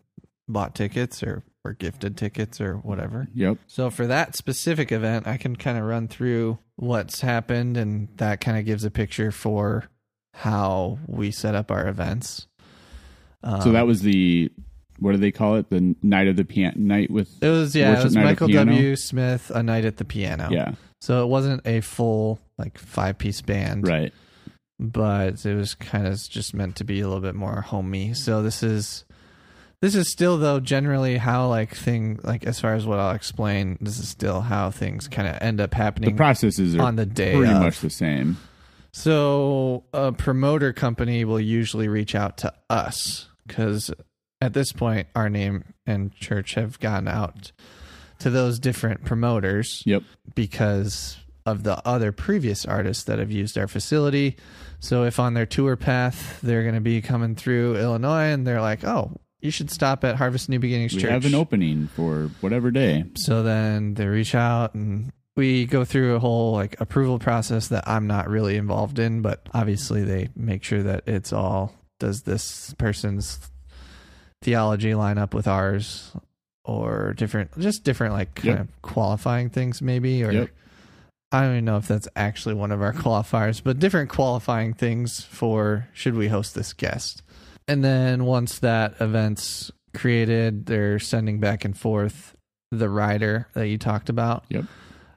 bought 0.47 0.75
tickets 0.75 1.21
or 1.21 1.43
were 1.63 1.73
gifted 1.73 2.15
tickets 2.17 2.59
or 2.61 2.77
whatever. 2.77 3.27
Yep. 3.33 3.57
So 3.67 3.89
for 3.89 4.07
that 4.07 4.35
specific 4.35 4.91
event, 4.91 5.27
I 5.27 5.37
can 5.37 5.55
kind 5.57 5.77
of 5.77 5.83
run 5.83 6.07
through 6.07 6.57
what's 6.77 7.21
happened, 7.21 7.77
and 7.77 8.07
that 8.17 8.39
kind 8.41 8.57
of 8.57 8.65
gives 8.65 8.83
a 8.83 8.89
picture 8.91 9.31
for 9.31 9.85
how 10.33 10.99
we 11.05 11.29
set 11.31 11.53
up 11.53 11.69
our 11.69 11.87
events. 11.87 12.47
Um, 13.43 13.61
So 13.61 13.71
that 13.73 13.85
was 13.85 14.01
the 14.01 14.51
what 15.01 15.11
do 15.11 15.17
they 15.17 15.31
call 15.31 15.55
it? 15.55 15.69
The 15.69 15.95
night 16.01 16.27
of 16.29 16.37
the 16.37 16.45
piano 16.45 16.75
night 16.77 17.11
with 17.11 17.27
it 17.43 17.49
was 17.49 17.75
yeah, 17.75 17.99
it 17.99 18.03
was 18.03 18.15
Michael? 18.15 18.47
W. 18.47 18.95
Smith, 18.95 19.51
a 19.53 19.61
night 19.61 19.83
at 19.83 19.97
the 19.97 20.05
piano. 20.05 20.47
Yeah. 20.49 20.75
So 21.01 21.23
it 21.23 21.27
wasn't 21.27 21.65
a 21.67 21.81
full 21.81 22.39
like 22.57 22.77
five 22.77 23.17
piece 23.17 23.41
band, 23.41 23.87
Right. 23.87 24.13
but 24.79 25.43
it 25.45 25.55
was 25.55 25.73
kind 25.75 26.07
of 26.07 26.17
just 26.29 26.53
meant 26.53 26.75
to 26.77 26.83
be 26.83 27.01
a 27.01 27.07
little 27.07 27.21
bit 27.21 27.35
more 27.35 27.61
homey. 27.61 28.13
So 28.13 28.41
this 28.43 28.61
is 28.63 29.03
this 29.81 29.95
is 29.95 30.11
still 30.11 30.37
though 30.37 30.59
generally 30.59 31.17
how 31.17 31.47
like 31.47 31.73
thing 31.75 32.19
like 32.23 32.45
as 32.45 32.59
far 32.59 32.75
as 32.75 32.85
what 32.85 32.99
I'll 32.99 33.15
explain, 33.15 33.79
this 33.81 33.97
is 33.97 34.07
still 34.09 34.41
how 34.41 34.69
things 34.69 35.07
kind 35.07 35.27
of 35.27 35.37
end 35.41 35.59
up 35.59 35.73
happening. 35.73 36.11
The 36.11 36.17
processes 36.17 36.75
are 36.75 36.83
on 36.83 36.95
the 36.97 37.07
day 37.07 37.35
pretty 37.35 37.51
of. 37.51 37.61
much 37.63 37.79
the 37.79 37.89
same. 37.89 38.37
So 38.93 39.85
a 39.93 40.11
promoter 40.11 40.73
company 40.73 41.23
will 41.25 41.39
usually 41.39 41.87
reach 41.87 42.13
out 42.13 42.37
to 42.39 42.53
us 42.69 43.29
because 43.47 43.89
at 44.41 44.53
this 44.53 44.71
point 44.71 45.07
our 45.15 45.29
name 45.29 45.63
and 45.85 46.13
church 46.15 46.55
have 46.55 46.79
gone 46.79 47.07
out 47.07 47.51
to 48.19 48.29
those 48.29 48.59
different 48.59 49.03
promoters 49.05 49.83
Yep. 49.85 50.03
because 50.35 51.17
of 51.45 51.63
the 51.63 51.85
other 51.87 52.11
previous 52.11 52.65
artists 52.65 53.03
that 53.05 53.17
have 53.19 53.31
used 53.31 53.57
our 53.57 53.67
facility. 53.67 54.35
So 54.79 55.03
if 55.05 55.19
on 55.19 55.33
their 55.33 55.45
tour 55.47 55.75
path 55.75 56.39
they're 56.41 56.61
going 56.63 56.75
to 56.75 56.81
be 56.81 57.01
coming 57.01 57.35
through 57.35 57.77
Illinois 57.77 58.25
and 58.31 58.45
they're 58.45 58.61
like, 58.61 58.83
"Oh, 58.83 59.11
you 59.39 59.49
should 59.49 59.71
stop 59.71 60.03
at 60.03 60.17
Harvest 60.17 60.49
New 60.49 60.59
Beginnings 60.59 60.93
We 60.93 61.01
Church." 61.01 61.09
have 61.11 61.25
an 61.25 61.33
opening 61.35 61.87
for 61.87 62.29
whatever 62.41 62.69
day. 62.69 63.05
So 63.15 63.41
then 63.41 63.95
they 63.95 64.05
reach 64.05 64.35
out 64.35 64.75
and 64.75 65.11
we 65.35 65.65
go 65.65 65.83
through 65.83 66.15
a 66.15 66.19
whole 66.19 66.51
like 66.53 66.79
approval 66.79 67.17
process 67.17 67.69
that 67.69 67.87
I'm 67.87 68.05
not 68.05 68.29
really 68.29 68.55
involved 68.55 68.99
in, 68.99 69.21
but 69.23 69.47
obviously 69.53 70.03
they 70.03 70.29
make 70.35 70.63
sure 70.63 70.83
that 70.83 71.03
it's 71.07 71.33
all 71.33 71.73
does 71.99 72.21
this 72.23 72.75
person's 72.77 73.39
theology 74.41 74.95
line 74.95 75.17
up 75.17 75.33
with 75.33 75.47
ours 75.47 76.11
or 76.63 77.13
different 77.17 77.57
just 77.59 77.83
different 77.83 78.13
like 78.13 78.35
kind 78.35 78.47
Yep. 78.47 78.59
of 78.61 78.81
qualifying 78.81 79.49
things 79.49 79.81
maybe 79.81 80.23
or 80.23 80.31
Yep. 80.31 80.49
I 81.31 81.41
don't 81.43 81.51
even 81.53 81.65
know 81.65 81.77
if 81.77 81.87
that's 81.87 82.07
actually 82.15 82.55
one 82.55 82.71
of 82.71 82.81
our 82.81 82.91
qualifiers, 83.05 83.61
but 83.63 83.79
different 83.79 84.09
qualifying 84.09 84.73
things 84.73 85.21
for 85.23 85.87
should 85.93 86.15
we 86.15 86.27
host 86.27 86.55
this 86.55 86.73
guest. 86.73 87.21
And 87.67 87.83
then 87.83 88.25
once 88.25 88.59
that 88.59 88.95
event's 88.99 89.71
created, 89.93 90.65
they're 90.65 90.99
sending 90.99 91.39
back 91.39 91.63
and 91.63 91.77
forth 91.77 92.35
the 92.71 92.89
rider 92.89 93.47
that 93.53 93.67
you 93.67 93.77
talked 93.77 94.09
about. 94.09 94.43
Yep. 94.49 94.65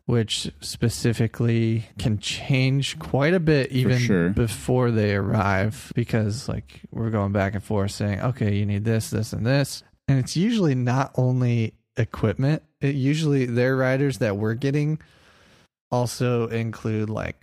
Which 0.06 0.50
specifically 0.60 1.86
can 1.98 2.18
change 2.18 2.98
quite 2.98 3.32
a 3.32 3.40
bit 3.40 3.72
even 3.72 3.98
sure. 3.98 4.28
before 4.30 4.90
they 4.90 5.14
arrive 5.14 5.92
because 5.94 6.46
like 6.46 6.82
we're 6.90 7.08
going 7.08 7.32
back 7.32 7.54
and 7.54 7.64
forth 7.64 7.92
saying, 7.92 8.20
okay, 8.20 8.54
you 8.54 8.66
need 8.66 8.84
this, 8.84 9.08
this, 9.08 9.32
and 9.32 9.46
this. 9.46 9.82
And 10.06 10.18
it's 10.18 10.36
usually 10.36 10.74
not 10.74 11.12
only 11.16 11.72
equipment, 11.96 12.62
it 12.82 12.94
usually 12.96 13.46
their 13.46 13.76
riders 13.76 14.18
that 14.18 14.36
we're 14.36 14.52
getting 14.54 14.98
also 15.90 16.48
include 16.48 17.08
like 17.08 17.42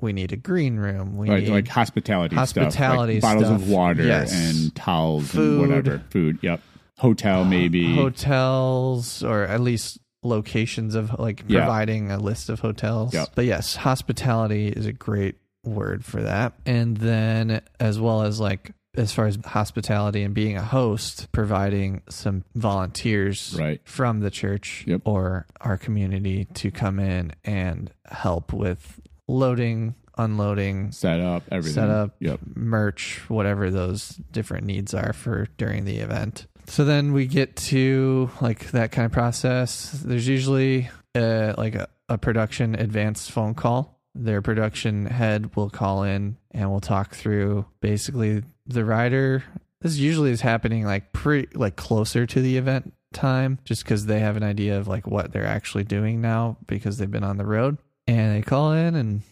we 0.00 0.12
need 0.12 0.32
a 0.32 0.36
green 0.36 0.78
room. 0.78 1.16
We 1.16 1.28
Right, 1.30 1.44
need 1.44 1.50
like 1.52 1.68
hospitality, 1.68 2.34
Hospitality 2.34 3.20
stuff, 3.20 3.36
like 3.36 3.44
bottles 3.44 3.62
of 3.62 3.68
water 3.70 4.02
yes. 4.04 4.32
and 4.32 4.74
towels 4.74 5.28
Food. 5.28 5.60
and 5.60 5.68
whatever. 5.70 6.02
Food. 6.10 6.38
Yep. 6.42 6.60
Hotel 6.98 7.44
maybe. 7.44 7.94
hotels 7.94 9.22
or 9.22 9.44
at 9.44 9.60
least 9.60 9.98
locations 10.22 10.94
of 10.94 11.18
like 11.18 11.44
Yeah. 11.46 11.60
providing 11.60 12.10
a 12.10 12.18
list 12.18 12.48
of 12.48 12.60
hotels. 12.60 13.14
Yep. 13.14 13.28
But 13.34 13.44
yes, 13.44 13.76
hospitality 13.76 14.68
is 14.68 14.86
a 14.86 14.92
great 14.92 15.36
word 15.64 16.04
for 16.04 16.22
that. 16.22 16.54
And 16.66 16.96
then 16.96 17.60
as 17.78 18.00
well 18.00 18.22
as 18.22 18.40
like 18.40 18.72
as 18.96 19.12
far 19.12 19.26
as 19.26 19.38
hospitality 19.44 20.24
and 20.24 20.34
being 20.34 20.56
a 20.56 20.62
host, 20.64 21.28
providing 21.30 22.02
some 22.08 22.42
volunteers 22.56 23.54
Right. 23.56 23.80
from 23.84 24.20
the 24.20 24.30
church 24.30 24.82
Yep. 24.88 25.02
or 25.04 25.46
our 25.60 25.76
community 25.76 26.46
to 26.54 26.70
come 26.72 26.98
in 26.98 27.32
and 27.44 27.92
help 28.06 28.52
with 28.52 29.00
loading, 29.28 29.94
unloading, 30.16 30.90
Set 30.90 31.20
up 31.20 31.44
everything. 31.52 31.74
Set 31.74 31.90
up. 31.90 32.16
Yep. 32.18 32.40
merch, 32.56 33.20
whatever 33.28 33.70
those 33.70 34.18
different 34.32 34.66
needs 34.66 34.94
are 34.94 35.12
for 35.12 35.46
during 35.58 35.84
the 35.84 35.98
event. 35.98 36.46
So 36.68 36.84
then 36.84 37.12
we 37.12 37.26
get 37.26 37.56
to 37.56 38.30
like 38.40 38.70
that 38.72 38.92
kind 38.92 39.06
of 39.06 39.12
process. 39.12 39.90
There's 40.04 40.28
usually 40.28 40.90
uh, 41.14 41.54
like 41.56 41.74
a, 41.74 41.88
a 42.08 42.18
production 42.18 42.74
advance 42.74 43.28
phone 43.28 43.54
call. 43.54 43.98
Their 44.14 44.42
production 44.42 45.06
head 45.06 45.56
will 45.56 45.70
call 45.70 46.02
in 46.02 46.36
and 46.50 46.70
we'll 46.70 46.80
talk 46.80 47.14
through 47.14 47.64
basically 47.80 48.42
the 48.66 48.84
rider. 48.84 49.44
This 49.80 49.96
usually 49.96 50.30
is 50.30 50.40
happening 50.40 50.84
like 50.84 51.12
pretty 51.12 51.56
like 51.56 51.76
closer 51.76 52.26
to 52.26 52.40
the 52.40 52.56
event 52.58 52.92
time 53.12 53.58
just 53.64 53.84
because 53.84 54.06
they 54.06 54.20
have 54.20 54.36
an 54.36 54.42
idea 54.42 54.78
of 54.78 54.86
like 54.86 55.06
what 55.06 55.32
they're 55.32 55.46
actually 55.46 55.84
doing 55.84 56.20
now 56.20 56.58
because 56.66 56.98
they've 56.98 57.10
been 57.10 57.24
on 57.24 57.38
the 57.38 57.46
road 57.46 57.78
and 58.06 58.36
they 58.36 58.42
call 58.42 58.72
in 58.72 58.94
and 58.94 59.22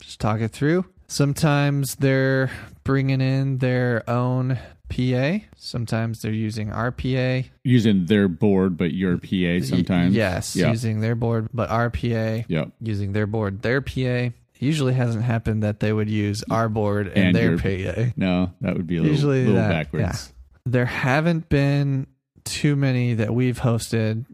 just 0.00 0.20
talk 0.20 0.40
it 0.40 0.52
through. 0.52 0.84
Sometimes 1.08 1.96
they're 1.96 2.50
bringing 2.84 3.20
in 3.20 3.58
their 3.58 4.08
own 4.08 4.58
PA. 4.88 5.44
Sometimes 5.56 6.22
they're 6.22 6.32
using 6.32 6.70
our 6.72 6.90
PA. 6.92 7.42
Using 7.64 8.06
their 8.06 8.28
board, 8.28 8.76
but 8.76 8.92
your 8.94 9.16
PA 9.18 9.60
sometimes. 9.64 10.12
Y- 10.12 10.18
yes, 10.18 10.54
Yeah. 10.56 10.70
using 10.70 11.00
their 11.00 11.14
board, 11.14 11.48
but 11.52 11.70
our 11.70 11.90
PA, 11.90 12.44
Yep. 12.48 12.72
using 12.80 13.12
their 13.12 13.26
board, 13.26 13.62
their 13.62 13.80
PA. 13.80 14.32
Usually 14.58 14.94
hasn't 14.94 15.24
happened 15.24 15.62
that 15.62 15.80
they 15.80 15.92
would 15.92 16.08
use 16.08 16.42
our 16.50 16.68
board 16.68 17.08
and, 17.08 17.26
And 17.28 17.34
their 17.36 17.50
your- 17.50 17.58
PA. 17.58 18.12
No, 18.16 18.52
that 18.62 18.74
would 18.76 18.86
be 18.86 18.96
a 18.96 19.00
little, 19.02 19.14
Usually 19.14 19.40
little 19.44 19.56
that- 19.56 19.68
backwards. 19.70 20.32
There 20.64 20.86
haven't 20.86 21.48
been 21.48 22.06
too 22.44 22.74
many 22.74 23.14
that 23.14 23.34
we've 23.34 23.60
hosted 23.60 24.24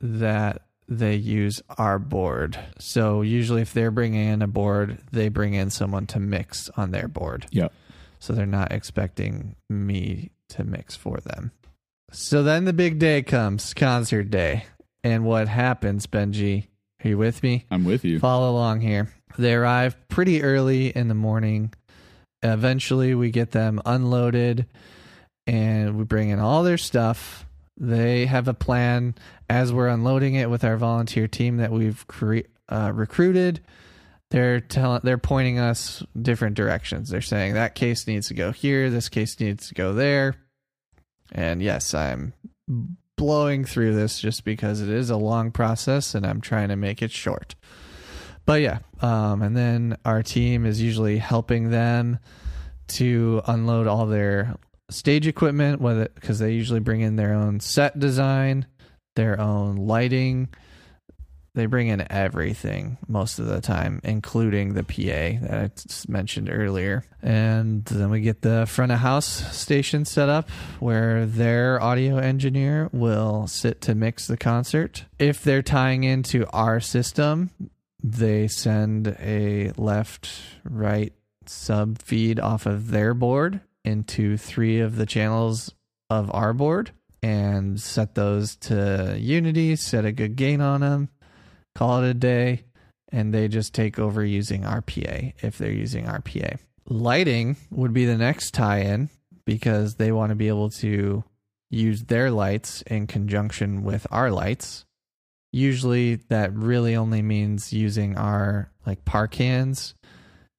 that 0.00 0.62
they 0.88 1.14
use 1.16 1.60
our 1.76 1.98
board. 1.98 2.58
So 2.78 3.20
usually 3.22 3.60
if 3.62 3.74
they're 3.74 3.90
bringing 3.90 4.26
in 4.28 4.40
a 4.42 4.46
board, 4.46 4.98
they 5.12 5.28
bring 5.28 5.52
in 5.54 5.68
someone 5.70 6.06
to 6.06 6.18
mix 6.20 6.70
on 6.76 6.92
their 6.92 7.08
board. 7.08 7.46
Yep. 7.50 7.72
So 8.18 8.32
they're 8.32 8.46
not 8.46 8.72
expecting 8.72 9.56
me 9.68 10.30
to 10.50 10.64
mix 10.64 10.96
for 10.96 11.18
them. 11.18 11.52
So 12.10 12.42
then 12.42 12.64
the 12.64 12.72
big 12.72 12.98
day 12.98 13.22
comes, 13.22 13.74
concert 13.74 14.30
day. 14.30 14.64
And 15.04 15.24
what 15.24 15.48
happens, 15.48 16.06
Benji? 16.06 16.66
Are 17.04 17.08
you 17.08 17.18
with 17.18 17.42
me? 17.42 17.66
I'm 17.70 17.84
with 17.84 18.04
you. 18.04 18.18
Follow 18.18 18.50
along 18.50 18.80
here. 18.80 19.12
They 19.38 19.54
arrive 19.54 19.96
pretty 20.08 20.42
early 20.42 20.88
in 20.88 21.08
the 21.08 21.14
morning. 21.14 21.72
Eventually, 22.42 23.14
we 23.14 23.30
get 23.30 23.52
them 23.52 23.80
unloaded 23.84 24.66
and 25.46 25.96
we 25.96 26.04
bring 26.04 26.30
in 26.30 26.40
all 26.40 26.62
their 26.62 26.78
stuff. 26.78 27.46
They 27.76 28.26
have 28.26 28.48
a 28.48 28.54
plan 28.54 29.14
as 29.48 29.72
we're 29.72 29.88
unloading 29.88 30.34
it 30.34 30.50
with 30.50 30.64
our 30.64 30.76
volunteer 30.76 31.28
team 31.28 31.58
that 31.58 31.70
we've 31.70 32.06
cre- 32.08 32.48
uh, 32.68 32.90
recruited. 32.92 33.60
They're 34.30 34.60
telling, 34.60 35.00
they're 35.04 35.18
pointing 35.18 35.58
us 35.58 36.02
different 36.20 36.54
directions. 36.56 37.08
They're 37.08 37.22
saying 37.22 37.54
that 37.54 37.74
case 37.74 38.06
needs 38.06 38.28
to 38.28 38.34
go 38.34 38.52
here, 38.52 38.90
this 38.90 39.08
case 39.08 39.38
needs 39.40 39.68
to 39.68 39.74
go 39.74 39.92
there. 39.94 40.34
And 41.32 41.62
yes, 41.62 41.94
I'm 41.94 42.34
blowing 43.16 43.64
through 43.64 43.94
this 43.94 44.20
just 44.20 44.44
because 44.44 44.80
it 44.80 44.88
is 44.88 45.10
a 45.10 45.16
long 45.16 45.50
process 45.50 46.14
and 46.14 46.26
I'm 46.26 46.40
trying 46.40 46.68
to 46.68 46.76
make 46.76 47.02
it 47.02 47.10
short. 47.10 47.54
But 48.46 48.62
yeah, 48.62 48.78
um, 49.00 49.42
and 49.42 49.54
then 49.54 49.98
our 50.06 50.22
team 50.22 50.64
is 50.64 50.80
usually 50.80 51.18
helping 51.18 51.70
them 51.70 52.18
to 52.88 53.42
unload 53.46 53.86
all 53.86 54.06
their 54.06 54.56
stage 54.90 55.26
equipment, 55.26 55.82
whether 55.82 56.08
because 56.14 56.38
they 56.38 56.52
usually 56.52 56.80
bring 56.80 57.02
in 57.02 57.16
their 57.16 57.34
own 57.34 57.60
set 57.60 57.98
design, 57.98 58.66
their 59.16 59.38
own 59.38 59.76
lighting. 59.76 60.48
They 61.58 61.66
bring 61.66 61.88
in 61.88 62.06
everything 62.08 62.98
most 63.08 63.40
of 63.40 63.46
the 63.46 63.60
time, 63.60 64.00
including 64.04 64.74
the 64.74 64.84
PA 64.84 65.44
that 65.44 65.52
I 65.52 66.10
mentioned 66.12 66.48
earlier. 66.48 67.04
And 67.20 67.84
then 67.86 68.10
we 68.10 68.20
get 68.20 68.42
the 68.42 68.64
front 68.66 68.92
of 68.92 69.00
house 69.00 69.26
station 69.26 70.04
set 70.04 70.28
up 70.28 70.48
where 70.78 71.26
their 71.26 71.82
audio 71.82 72.18
engineer 72.18 72.88
will 72.92 73.48
sit 73.48 73.80
to 73.80 73.96
mix 73.96 74.28
the 74.28 74.36
concert. 74.36 75.04
If 75.18 75.42
they're 75.42 75.62
tying 75.62 76.04
into 76.04 76.46
our 76.52 76.78
system, 76.78 77.50
they 78.04 78.46
send 78.46 79.16
a 79.18 79.72
left 79.76 80.30
right 80.62 81.12
sub 81.46 82.00
feed 82.00 82.38
off 82.38 82.66
of 82.66 82.92
their 82.92 83.14
board 83.14 83.62
into 83.84 84.36
three 84.36 84.78
of 84.78 84.94
the 84.94 85.06
channels 85.06 85.74
of 86.08 86.32
our 86.32 86.52
board 86.52 86.92
and 87.20 87.80
set 87.80 88.14
those 88.14 88.54
to 88.54 89.16
unity 89.18 89.74
set 89.74 90.04
a 90.04 90.12
good 90.12 90.36
gain 90.36 90.60
on 90.60 90.82
them 90.82 91.08
call 91.78 92.02
it 92.02 92.10
a 92.10 92.14
day 92.14 92.64
and 93.12 93.32
they 93.32 93.46
just 93.48 93.72
take 93.74 93.98
over 93.98 94.24
using 94.24 94.62
rpa 94.62 95.32
if 95.42 95.56
they're 95.58 95.70
using 95.72 96.04
rpa 96.06 96.58
lighting 96.86 97.56
would 97.70 97.92
be 97.92 98.04
the 98.04 98.16
next 98.16 98.52
tie-in 98.52 99.08
because 99.44 99.94
they 99.94 100.10
want 100.12 100.30
to 100.30 100.34
be 100.36 100.48
able 100.48 100.70
to 100.70 101.22
use 101.70 102.04
their 102.04 102.30
lights 102.30 102.82
in 102.82 103.06
conjunction 103.06 103.82
with 103.84 104.06
our 104.10 104.30
lights 104.30 104.84
usually 105.52 106.16
that 106.28 106.52
really 106.54 106.96
only 106.96 107.22
means 107.22 107.72
using 107.72 108.16
our 108.16 108.70
like 108.86 109.04
par 109.04 109.28
cans 109.28 109.94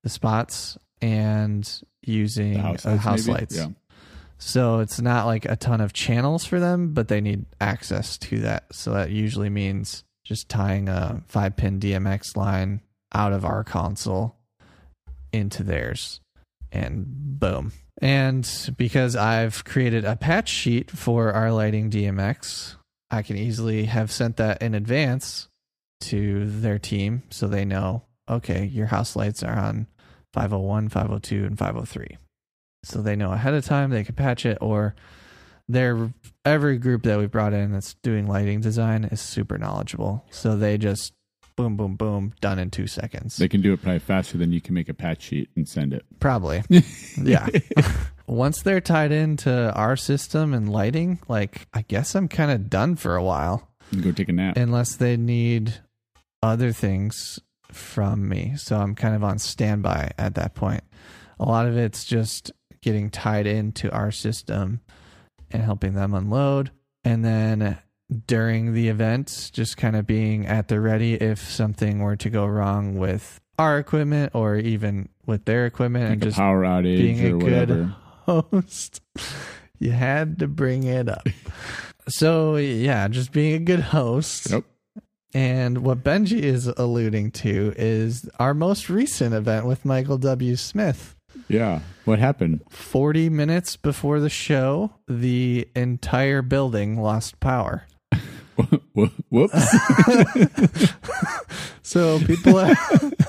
the 0.03 0.09
spots 0.09 0.77
and 1.01 1.81
using 2.01 2.53
The 2.53 2.59
house 2.61 2.85
lights. 2.85 3.03
house 3.03 3.27
lights 3.27 3.57
Yeah. 3.57 3.67
so 4.37 4.79
it's 4.79 4.99
not 5.01 5.25
like 5.25 5.45
a 5.45 5.55
ton 5.55 5.81
of 5.81 5.93
channels 5.93 6.45
for 6.45 6.59
them 6.59 6.93
but 6.93 7.07
they 7.07 7.21
need 7.21 7.45
access 7.59 8.17
to 8.19 8.39
that 8.39 8.73
so 8.73 8.93
that 8.93 9.11
usually 9.11 9.49
means 9.49 10.03
just 10.29 10.47
tying 10.47 10.87
a 10.87 11.21
5 11.27 11.55
pin 11.57 11.79
dmx 11.79 12.37
line 12.37 12.81
out 13.13 13.33
of 13.33 13.43
our 13.43 13.63
console 13.63 14.35
into 15.33 15.63
theirs 15.63 16.21
and 16.71 17.05
boom 17.07 17.73
and 18.01 18.73
because 18.77 19.15
i've 19.15 19.65
created 19.65 20.05
a 20.05 20.15
patch 20.15 20.49
sheet 20.49 20.91
for 20.91 21.33
our 21.33 21.51
lighting 21.51 21.89
dmx 21.89 22.75
I 23.11 23.21
can 23.21 23.37
easily 23.37 23.85
have 23.85 24.11
sent 24.11 24.37
that 24.37 24.61
in 24.61 24.75
advance 24.75 25.47
to 26.01 26.45
their 26.45 26.79
team 26.79 27.23
so 27.29 27.47
they 27.47 27.65
know, 27.65 28.03
okay, 28.29 28.65
your 28.65 28.87
house 28.87 29.15
lights 29.15 29.41
are 29.41 29.57
on 29.57 29.87
501, 30.33 30.89
502, 30.89 31.45
and 31.45 31.57
503. 31.57 32.17
So 32.83 33.01
they 33.01 33.15
know 33.15 33.31
ahead 33.31 33.53
of 33.53 33.65
time 33.65 33.89
they 33.89 34.03
can 34.03 34.15
patch 34.15 34.45
it 34.45 34.57
or 34.61 34.95
they're 35.69 36.11
every 36.43 36.79
group 36.79 37.03
that 37.03 37.19
we've 37.19 37.31
brought 37.31 37.53
in 37.53 37.71
that's 37.71 37.93
doing 38.01 38.27
lighting 38.27 38.59
design 38.59 39.05
is 39.05 39.21
super 39.21 39.57
knowledgeable. 39.57 40.25
So 40.31 40.57
they 40.57 40.77
just 40.77 41.13
boom, 41.55 41.77
boom, 41.77 41.95
boom, 41.95 42.33
done 42.41 42.57
in 42.57 42.71
two 42.71 42.87
seconds. 42.87 43.37
They 43.37 43.47
can 43.47 43.61
do 43.61 43.73
it 43.73 43.81
probably 43.81 43.99
faster 43.99 44.37
than 44.37 44.51
you 44.51 44.61
can 44.61 44.73
make 44.73 44.89
a 44.89 44.93
patch 44.93 45.21
sheet 45.21 45.49
and 45.55 45.67
send 45.67 45.93
it. 45.93 46.05
Probably. 46.19 46.63
yeah. 47.21 47.47
Once 48.27 48.61
they're 48.61 48.81
tied 48.81 49.11
into 49.11 49.71
our 49.73 49.95
system 49.95 50.53
and 50.53 50.71
lighting, 50.71 51.19
like 51.27 51.67
I 51.73 51.83
guess 51.83 52.15
I'm 52.15 52.27
kind 52.27 52.51
of 52.51 52.69
done 52.69 52.95
for 52.95 53.15
a 53.15 53.23
while 53.23 53.69
go 54.01 54.11
take 54.11 54.29
a 54.29 54.33
nap. 54.33 54.57
unless 54.57 54.95
they 54.95 55.17
need 55.17 55.75
other 56.41 56.71
things 56.71 57.39
from 57.71 58.27
me. 58.27 58.53
So 58.55 58.77
I'm 58.77 58.95
kind 58.95 59.15
of 59.15 59.23
on 59.23 59.37
standby 59.37 60.11
at 60.17 60.35
that 60.35 60.55
point. 60.55 60.83
A 61.39 61.45
lot 61.45 61.67
of 61.67 61.77
it's 61.77 62.05
just 62.05 62.51
getting 62.81 63.09
tied 63.09 63.45
into 63.45 63.91
our 63.91 64.11
system 64.11 64.79
and 65.51 65.63
helping 65.63 65.93
them 65.93 66.13
unload. 66.13 66.71
And 67.03 67.23
then 67.23 67.77
during 68.27 68.73
the 68.73 68.89
event, 68.89 69.51
just 69.53 69.77
kind 69.77 69.95
of 69.95 70.05
being 70.05 70.45
at 70.45 70.67
the 70.67 70.79
ready 70.79 71.13
if 71.13 71.39
something 71.39 71.99
were 71.99 72.15
to 72.17 72.29
go 72.29 72.45
wrong 72.45 72.97
with 72.97 73.39
our 73.57 73.77
equipment 73.77 74.31
or 74.33 74.55
even 74.55 75.09
with 75.25 75.45
their 75.45 75.65
equipment 75.65 76.05
and 76.05 76.13
like 76.15 76.21
a 76.21 76.25
just 76.25 76.37
power 76.37 76.63
outage 76.63 76.97
being 76.97 77.25
a 77.25 77.33
or 77.33 77.39
good 77.39 77.93
host, 78.25 79.01
you 79.79 79.91
had 79.91 80.39
to 80.39 80.47
bring 80.47 80.83
it 80.83 81.09
up. 81.09 81.27
So 82.07 82.55
yeah, 82.55 83.07
just 83.07 83.31
being 83.31 83.53
a 83.53 83.59
good 83.59 83.81
host. 83.81 84.51
Yep. 84.51 84.63
And 85.33 85.79
what 85.79 86.03
Benji 86.03 86.39
is 86.39 86.65
alluding 86.65 87.31
to 87.31 87.73
is 87.77 88.27
our 88.39 88.55
most 88.55 88.89
recent 88.89 89.35
event 89.35 89.67
with 89.67 89.85
Michael 89.85 90.17
W. 90.17 90.55
Smith. 90.55 91.15
Yeah. 91.49 91.81
What 92.05 92.19
happened? 92.19 92.61
40 92.69 93.29
minutes 93.29 93.75
before 93.75 94.19
the 94.19 94.29
show, 94.29 94.91
the 95.07 95.67
entire 95.75 96.41
building 96.41 97.01
lost 97.01 97.39
power. 97.39 97.85
Whoops. 99.29 99.75
So 101.89 102.19
people 102.19 102.55
are 102.59 102.75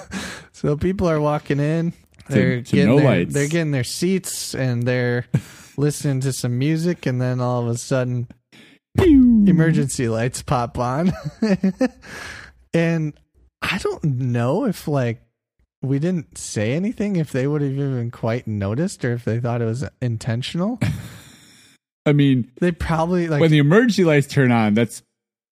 so 0.53 0.77
people 0.77 1.09
are 1.09 1.19
walking 1.19 1.61
in. 1.61 1.95
They're 2.29 2.61
to 2.61 2.71
getting 2.77 2.89
no 2.91 2.97
their, 2.99 3.07
lights. 3.07 3.33
they're 3.33 3.49
getting 3.49 3.71
their 3.71 3.85
seats 3.85 4.55
and 4.55 4.83
they're 4.83 5.25
listening 5.79 6.21
to 6.21 6.33
some 6.35 6.59
music 6.59 7.07
and 7.07 7.23
then 7.23 7.41
all 7.41 7.63
of 7.63 7.69
a 7.69 7.79
sudden 7.79 8.29
emergency 8.99 10.11
lights 10.11 10.43
pop 10.43 10.77
on. 10.79 11.11
and 12.75 13.15
I 13.63 13.79
don't 13.79 14.05
know 14.05 14.67
if 14.67 14.87
like 14.87 15.23
we 15.83 15.99
didn't 15.99 16.37
say 16.39 16.73
anything 16.73 17.17
if 17.17 17.33
they 17.33 17.47
would 17.47 17.63
have 17.63 17.73
even 17.73 18.11
quite 18.11 18.47
noticed 18.47 19.05
or 19.05 19.13
if 19.13 19.25
they 19.25 19.41
thought 19.41 19.63
it 19.63 19.67
was 19.67 19.85
intentional. 20.03 20.79
I 22.07 22.13
mean, 22.13 22.51
They 22.61 22.73
probably 22.73 23.29
like 23.29 23.41
when 23.41 23.51
the 23.51 23.59
emergency 23.59 24.05
lights 24.05 24.27
turn 24.27 24.51
on, 24.53 24.75
that's 24.75 25.03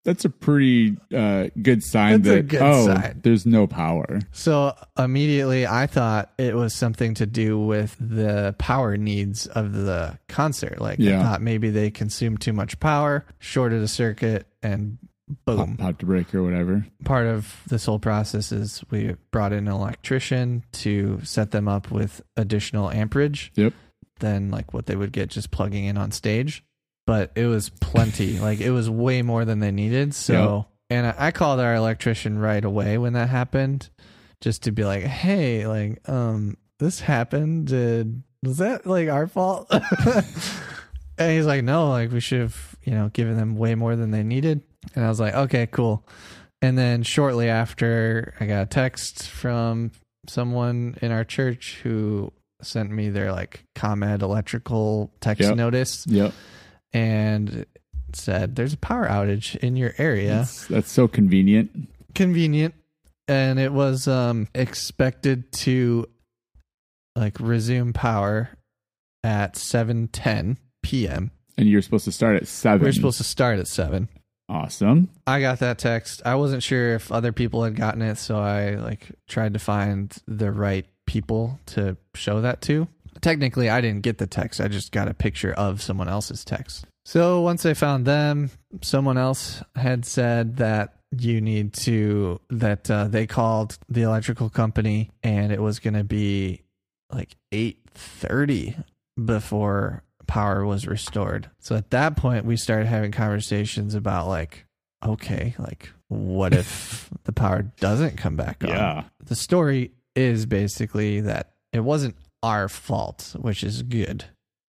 that's 0.04 0.24
a 0.24 0.30
pretty 0.30 0.96
uh, 1.14 1.48
good 1.60 1.82
sign 1.82 2.22
That's 2.22 2.32
a 2.32 2.36
that 2.36 2.48
good 2.48 2.62
oh, 2.62 2.86
sign. 2.86 3.20
there's 3.22 3.44
no 3.44 3.66
power. 3.66 4.20
So 4.32 4.74
immediately 4.98 5.66
I 5.66 5.86
thought 5.86 6.32
it 6.38 6.54
was 6.54 6.72
something 6.72 7.12
to 7.14 7.26
do 7.26 7.58
with 7.58 7.94
the 8.00 8.54
power 8.58 8.96
needs 8.96 9.46
of 9.48 9.72
the 9.74 10.18
concert. 10.28 10.80
Like 10.80 10.98
I 11.00 11.02
Yeah. 11.02 11.22
thought 11.22 11.42
maybe 11.42 11.68
they 11.68 11.90
consumed 11.90 12.40
too 12.40 12.54
much 12.54 12.80
power, 12.80 13.26
shorted 13.38 13.82
a 13.82 13.88
circuit, 13.88 14.46
and 14.62 14.96
boom. 15.44 15.76
Pop, 15.76 15.78
pop 15.78 15.98
to 15.98 16.06
break 16.06 16.34
or 16.34 16.42
whatever. 16.42 16.86
Part 17.04 17.26
of 17.26 17.62
this 17.68 17.84
whole 17.86 17.98
process 17.98 18.52
is 18.52 18.82
we 18.90 19.16
brought 19.30 19.52
in 19.52 19.68
an 19.68 19.74
electrician 19.74 20.64
to 20.72 21.20
set 21.24 21.50
them 21.50 21.68
up 21.68 21.90
with 21.90 22.22
additional 22.36 22.90
amperage 22.90 23.52
Yep. 23.54 23.72
than 24.20 24.50
like 24.50 24.72
what 24.74 24.86
they 24.86 24.96
would 24.96 25.12
get 25.12 25.28
just 25.30 25.50
plugging 25.50 25.84
in 25.84 25.96
on 25.96 26.10
stage. 26.10 26.64
But 27.06 27.32
it 27.34 27.46
was 27.46 27.70
plenty. 27.70 28.38
like 28.40 28.60
it 28.60 28.70
was 28.70 28.90
way 28.90 29.22
more 29.22 29.44
than 29.44 29.60
they 29.60 29.70
needed. 29.70 30.14
So 30.14 30.66
and 30.90 31.06
I, 31.06 31.14
I 31.18 31.30
called 31.30 31.60
our 31.60 31.74
electrician 31.74 32.38
right 32.38 32.64
away 32.64 32.98
when 32.98 33.12
that 33.12 33.28
happened, 33.28 33.90
just 34.40 34.62
to 34.64 34.72
be 34.72 34.84
like, 34.84 35.02
hey, 35.04 35.66
like, 35.66 36.08
um, 36.08 36.56
this 36.78 37.00
happened. 37.00 37.68
Did 37.68 38.22
was 38.42 38.58
that 38.58 38.86
like 38.86 39.08
our 39.08 39.26
fault? 39.26 39.66
and 41.18 41.32
he's 41.32 41.46
like, 41.46 41.64
no, 41.64 41.90
like 41.90 42.12
we 42.12 42.20
should 42.20 42.40
have, 42.40 42.76
you 42.84 42.92
know, 42.92 43.08
given 43.12 43.36
them 43.36 43.56
way 43.56 43.74
more 43.74 43.96
than 43.96 44.10
they 44.10 44.22
needed. 44.22 44.62
And 44.94 45.04
I 45.04 45.08
was 45.08 45.20
like, 45.20 45.34
okay, 45.34 45.66
cool. 45.66 46.06
And 46.60 46.76
then 46.76 47.02
shortly 47.02 47.48
after, 47.48 48.34
I 48.40 48.46
got 48.46 48.62
a 48.62 48.66
text 48.66 49.28
from 49.28 49.92
someone 50.26 50.96
in 51.00 51.12
our 51.12 51.24
church 51.24 51.78
who 51.82 52.32
sent 52.62 52.90
me 52.90 53.08
their 53.08 53.32
like 53.32 53.64
ComEd 53.76 54.22
electrical 54.22 55.12
text 55.20 55.42
Yep. 55.42 55.56
notice 55.56 56.04
Yep. 56.08 56.32
and 56.92 57.64
said 58.12 58.56
there's 58.56 58.72
a 58.72 58.78
power 58.78 59.06
outage 59.06 59.54
in 59.56 59.76
your 59.76 59.94
area. 59.98 60.30
That's, 60.38 60.66
that's 60.66 60.90
so 60.90 61.06
convenient. 61.06 61.70
Convenient. 62.14 62.74
And 63.28 63.58
it 63.60 63.72
was 63.72 64.08
um 64.08 64.48
expected 64.54 65.52
to 65.52 66.06
like 67.14 67.38
resume 67.40 67.92
power 67.92 68.50
at 69.22 69.54
7:10 69.54 70.56
p.m. 70.82 71.30
And 71.56 71.68
you're 71.68 71.82
supposed 71.82 72.06
to 72.06 72.12
start 72.12 72.36
at 72.36 72.48
seven. 72.48 72.82
We 72.82 72.88
are 72.88 72.92
supposed 72.92 73.18
to 73.18 73.24
start 73.24 73.58
at 73.58 73.66
7. 73.68 74.08
Awesome. 74.48 75.10
I 75.26 75.40
got 75.40 75.60
that 75.60 75.78
text. 75.78 76.22
I 76.24 76.34
wasn't 76.36 76.62
sure 76.62 76.94
if 76.94 77.12
other 77.12 77.32
people 77.32 77.64
had 77.64 77.76
gotten 77.76 78.02
it, 78.02 78.16
so 78.16 78.38
I 78.38 78.76
like 78.76 79.10
tried 79.26 79.54
to 79.54 79.58
find 79.58 80.14
the 80.26 80.52
right 80.52 80.86
people 81.06 81.58
to 81.66 81.96
show 82.14 82.40
that 82.40 82.60
to. 82.62 82.88
Technically, 83.20 83.68
I 83.68 83.80
didn't 83.80 84.02
get 84.02 84.18
the 84.18 84.26
text. 84.26 84.60
I 84.60 84.68
just 84.68 84.92
got 84.92 85.08
a 85.08 85.14
picture 85.14 85.52
of 85.52 85.82
someone 85.82 86.08
else's 86.08 86.44
text. 86.44 86.86
So 87.04 87.40
once 87.40 87.64
I 87.64 87.74
found 87.74 88.04
them, 88.04 88.50
someone 88.82 89.16
else 89.16 89.62
had 89.74 90.04
said 90.04 90.58
that 90.58 90.94
you 91.16 91.40
need 91.40 91.72
to 91.72 92.38
that 92.50 92.90
uh, 92.90 93.08
they 93.08 93.26
called 93.26 93.78
the 93.88 94.02
electrical 94.02 94.50
company 94.50 95.10
and 95.22 95.50
it 95.50 95.60
was 95.62 95.78
going 95.78 95.94
to 95.94 96.04
be 96.04 96.62
like 97.10 97.34
8:30 97.50 98.84
before 99.24 100.04
power 100.28 100.64
was 100.64 100.86
restored. 100.86 101.50
So 101.58 101.74
at 101.74 101.90
that 101.90 102.16
point 102.16 102.44
we 102.44 102.56
started 102.56 102.86
having 102.86 103.10
conversations 103.10 103.96
about 103.96 104.28
like 104.28 104.64
okay, 105.04 105.54
like 105.58 105.90
what 106.08 106.54
if 106.54 107.10
the 107.24 107.32
power 107.32 107.62
doesn't 107.80 108.16
come 108.16 108.36
back 108.36 108.62
on? 108.62 108.70
Yeah. 108.70 109.04
The 109.24 109.34
story 109.34 109.90
is 110.14 110.46
basically 110.46 111.20
that 111.22 111.52
it 111.72 111.80
wasn't 111.80 112.16
our 112.42 112.68
fault, 112.68 113.34
which 113.38 113.64
is 113.64 113.82
good. 113.82 114.24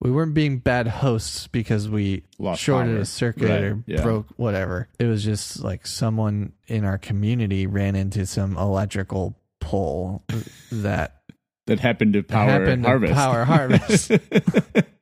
We 0.01 0.11
weren't 0.11 0.33
being 0.33 0.59
bad 0.59 0.87
hosts 0.87 1.47
because 1.47 1.87
we 1.89 2.23
Lost 2.37 2.61
shorted 2.61 2.93
power. 2.93 3.01
a 3.01 3.05
circuit 3.05 3.49
Right, 3.49 3.63
or 3.63 3.83
yeah. 3.87 4.01
broke 4.03 4.27
whatever. 4.35 4.87
It 4.99 5.05
was 5.05 5.23
just 5.23 5.63
like 5.63 5.87
someone 5.87 6.51
in 6.67 6.83
our 6.85 6.97
community 6.97 7.65
ran 7.65 7.95
into 7.95 8.25
some 8.25 8.57
electrical 8.57 9.35
pole 9.61 10.23
that 10.71 11.21
That 11.67 11.79
happened 11.79 12.13
to 12.13 12.23
power 12.23 12.49
happened 12.49 12.83
to 12.83 13.13
power 13.13 13.45
harvest. 13.45 14.11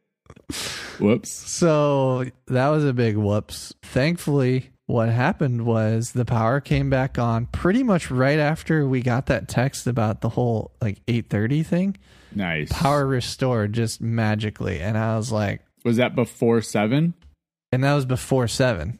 Whoops. 1.04 1.30
So 1.30 2.26
that 2.48 2.70
was 2.70 2.86
a 2.86 2.94
big 2.94 3.18
whoops. 3.18 3.74
Thankfully, 3.84 4.70
what 4.86 5.10
happened 5.10 5.66
was 5.66 6.12
the 6.14 6.26
power 6.26 6.60
came 6.62 6.90
back 6.90 7.20
on 7.20 7.46
pretty 7.48 7.84
much 7.84 8.10
right 8.10 8.40
after 8.40 8.88
we 8.88 9.02
got 9.02 9.26
that 9.28 9.48
text 9.48 9.86
about 9.88 10.22
the 10.22 10.30
whole 10.30 10.72
like 10.82 11.06
8:30 11.08 11.66
thing. 11.66 11.98
Nice. 12.36 12.72
Power 12.72 13.06
restored 13.06 13.74
just 13.74 14.02
magically 14.02 14.80
and 14.82 14.98
I 14.98 15.16
was 15.18 15.32
like 15.32 15.62
Was 15.86 15.98
that 15.98 16.16
before 16.16 16.62
seven? 16.62 17.14
and 17.72 17.84
that 17.84 17.94
was 17.96 18.06
before 18.06 18.48
7. 18.48 19.00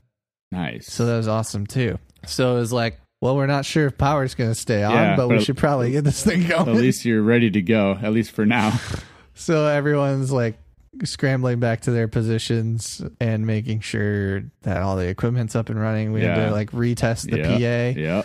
Nice. 0.52 0.88
So 0.92 1.06
that 1.06 1.18
was 1.18 1.28
awesome 1.28 1.66
too. 1.68 2.00
So 2.26 2.56
it 2.56 2.60
was 2.60 2.74
like, 2.74 3.00
well, 3.22 3.36
we're 3.36 3.46
not 3.48 3.66
sure 3.66 3.86
if 3.88 3.98
power's 3.98 4.34
going 4.36 4.50
to 4.52 4.56
stay 4.56 4.84
on, 4.84 4.94
Yeah, 4.94 5.16
but 5.16 5.30
we 5.30 5.40
should 5.44 5.58
probably 5.58 5.92
get 5.92 6.04
this 6.04 6.24
thing 6.24 6.48
going. 6.48 6.70
at 6.70 6.76
least 6.76 7.06
you're 7.06 7.22
ready 7.22 7.50
to 7.52 7.62
go, 7.62 7.98
at 8.02 8.12
least 8.14 8.32
for 8.32 8.46
now. 8.46 8.78
So 9.36 9.66
everyone's 9.66 10.32
like 10.32 10.60
scrambling 11.04 11.60
back 11.60 11.82
to 11.82 11.92
their 11.92 12.08
positions 12.08 13.02
and 13.20 13.46
making 13.48 13.82
sure 13.82 14.44
that 14.62 14.78
all 14.82 14.96
the 14.96 15.08
equipment's 15.08 15.56
up 15.56 15.70
and 15.70 15.80
running. 15.80 16.12
We 16.14 16.22
had 16.22 16.36
to 16.36 16.52
like 16.52 16.72
retest 16.72 17.30
the 17.30 17.38
Yeah. 17.60 17.94
PA, 17.94 18.00
Yeah. 18.00 18.22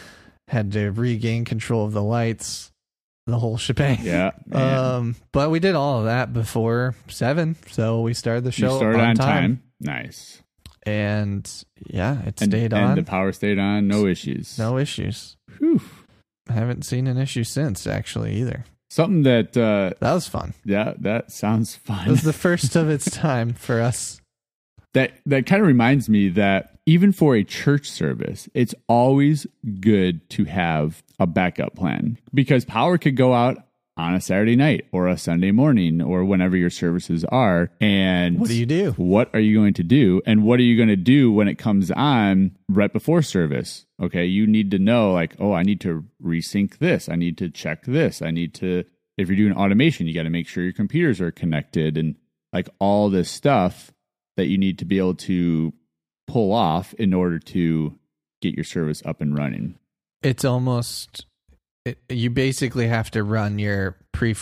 had 0.49 0.73
to 0.73 0.91
regain 0.91 1.45
control 1.45 1.85
of 1.87 1.93
the 1.93 2.03
lights, 2.03 2.71
the 3.27 3.39
whole 3.39 3.57
shebang. 3.59 3.99
Yeah. 4.03 4.31
Um, 4.53 5.17
but 5.33 5.51
we 5.51 5.61
did 5.61 5.75
all 5.75 6.01
of 6.01 6.05
that 6.07 6.33
before 6.33 6.95
seven, 7.09 7.57
so 7.71 8.01
we 8.03 8.15
started 8.15 8.45
the 8.45 8.53
show 8.53 8.77
started 8.77 9.01
on, 9.01 9.09
on 9.11 9.17
time. 9.17 9.27
time. 9.27 9.63
Nice. 9.81 10.43
and 10.85 11.51
yeah, 11.87 12.21
it 12.23 12.41
And, 12.41 12.51
stayed 12.51 12.73
and 12.73 12.85
on. 12.85 12.97
the 12.97 13.03
power 13.03 13.33
stayed 13.33 13.59
on. 13.59 13.89
No 13.89 14.07
issues. 14.07 14.59
no 14.59 14.79
issues. 14.79 15.37
Whew. 15.59 15.81
I 16.49 16.55
haven't 16.55 16.85
seen 16.87 17.07
an 17.07 17.19
issue 17.19 17.45
since 17.45 17.87
actually 17.87 18.37
either. 18.37 18.65
Something 18.91 19.23
that 19.25 19.57
uh 19.57 19.93
That 20.01 20.15
was 20.15 20.29
fun. 20.29 20.55
yeah, 20.65 20.95
that 21.01 21.31
sounds 21.31 21.77
fun. 21.77 22.09
It 22.09 22.11
was 22.11 22.23
the 22.23 22.33
first 22.33 22.75
of 22.77 22.89
its 22.89 23.11
time 23.15 23.53
for 23.53 23.81
us. 23.81 24.21
that 24.95 25.13
that 25.27 25.47
kind 25.47 25.61
of 25.61 25.67
reminds 25.69 26.09
me 26.09 26.29
that 26.31 26.75
even 26.87 27.13
for 27.13 27.37
a 27.37 27.45
church 27.45 27.91
service, 27.91 28.49
it's 28.55 28.75
always 28.89 29.47
good 29.81 30.29
to 30.31 30.45
have 30.45 31.03
a 31.19 31.27
backup 31.27 31.75
plan 31.75 32.17
because 32.33 32.65
power 32.65 32.97
could 32.97 33.15
go 33.15 33.35
out 33.35 33.59
on 33.99 34.15
a 34.15 34.21
Saturday 34.21 34.57
night 34.57 34.87
or 34.93 35.09
a 35.09 35.19
Sunday 35.19 35.51
morning 35.51 36.01
or 36.01 36.25
whenever 36.25 36.57
your 36.57 36.71
services 36.71 37.25
are. 37.27 37.71
And 37.81 38.39
What 38.39 38.49
do 38.49 38.55
you 38.55 38.65
do? 38.67 38.93
What 38.93 39.29
are 39.35 39.41
you 39.41 39.57
going 39.59 39.75
to 39.75 39.83
do? 39.83 40.23
And 40.25 40.45
what 40.45 40.61
are 40.61 40.63
you 40.63 40.77
going 40.77 40.89
to 40.89 40.97
do 40.97 41.33
when 41.33 41.49
it 41.49 41.57
comes 41.57 41.91
on 41.91 42.57
right 42.69 42.93
before 42.93 43.23
service? 43.23 43.85
Okay, 44.01 44.25
you 44.25 44.47
need 44.47 44.71
to 44.71 44.79
know 44.79 45.13
like, 45.13 45.35
oh, 45.41 45.53
I 45.53 45.65
need 45.65 45.81
to 45.83 46.05
resync 46.23 46.79
this. 46.79 47.09
I 47.09 47.17
need 47.17 47.37
to 47.39 47.51
check 47.51 47.85
this. 47.85 48.23
I 48.23 48.31
need 48.31 48.55
to 48.55 48.85
if 49.19 49.29
you're 49.29 49.37
doing 49.37 49.53
automation, 49.53 50.07
you 50.07 50.15
got 50.15 50.23
to 50.23 50.31
make 50.31 50.47
sure 50.47 50.63
your 50.63 50.73
computers 50.73 51.21
are 51.21 51.33
connected 51.33 51.99
and 51.99 52.15
like 52.53 52.69
all 52.79 53.11
this 53.11 53.29
stuff 53.29 53.93
that 54.37 54.47
you 54.47 54.57
need 54.57 54.79
to 54.79 54.85
be 54.85 54.99
able 54.99 55.17
to 55.17 55.73
pull 56.29 56.53
off 56.53 56.95
in 56.95 57.13
order 57.13 57.41
to 57.41 57.99
get 58.41 58.55
your 58.55 58.65
service 58.65 59.03
up 59.05 59.21
and 59.21 59.37
running. 59.37 59.77
It's 60.23 60.45
almost 60.45 61.27
it, 61.89 61.99
you 62.09 62.31
basically 62.31 62.87
have 62.89 63.11
to 63.13 63.23
run 63.23 63.59
your 63.59 63.97
pre 64.13 64.35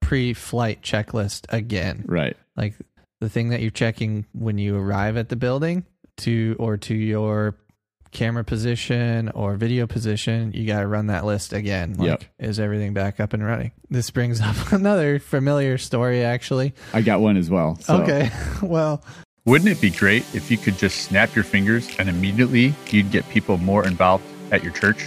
pre 0.00 0.34
flight 0.34 0.82
checklist 0.82 1.46
again. 1.48 2.04
Right. 2.06 2.36
Like 2.56 2.74
the 3.20 3.28
thing 3.28 3.50
that 3.50 3.60
you're 3.60 3.70
checking 3.70 4.26
when 4.32 4.58
you 4.58 4.76
arrive 4.76 5.16
at 5.16 5.28
the 5.28 5.36
building 5.36 5.84
to 6.18 6.56
or 6.58 6.76
to 6.76 6.94
your 6.94 7.56
camera 8.10 8.44
position 8.44 9.30
or 9.30 9.54
video 9.56 9.86
position, 9.86 10.52
you 10.52 10.66
got 10.66 10.80
to 10.80 10.86
run 10.86 11.06
that 11.06 11.24
list 11.24 11.52
again. 11.54 11.94
Like, 11.94 12.08
Yep. 12.08 12.24
is 12.40 12.60
everything 12.60 12.92
back 12.92 13.20
up 13.20 13.32
and 13.32 13.42
running? 13.44 13.72
This 13.88 14.10
brings 14.10 14.40
up 14.42 14.70
another 14.72 15.18
familiar 15.18 15.78
story, 15.78 16.22
actually. 16.22 16.74
I 16.92 17.00
got 17.00 17.20
one 17.20 17.36
as 17.38 17.48
well. 17.48 17.76
so- 17.80 18.02
Okay. 18.02 18.30
well, 18.62 19.02
Wouldn't 19.46 19.70
it 19.70 19.80
be 19.80 19.90
great 19.90 20.24
if 20.34 20.50
you 20.50 20.58
could 20.58 20.76
just 20.76 20.98
snap 21.06 21.34
your 21.34 21.44
fingers 21.44 21.88
and 21.98 22.08
immediately 22.10 22.74
you'd 22.90 23.10
get 23.10 23.26
people 23.30 23.56
more 23.56 23.86
involved 23.86 24.24
at 24.50 24.62
your 24.62 24.72
church? 24.74 25.06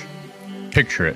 Picture 0.72 1.06
it. 1.06 1.16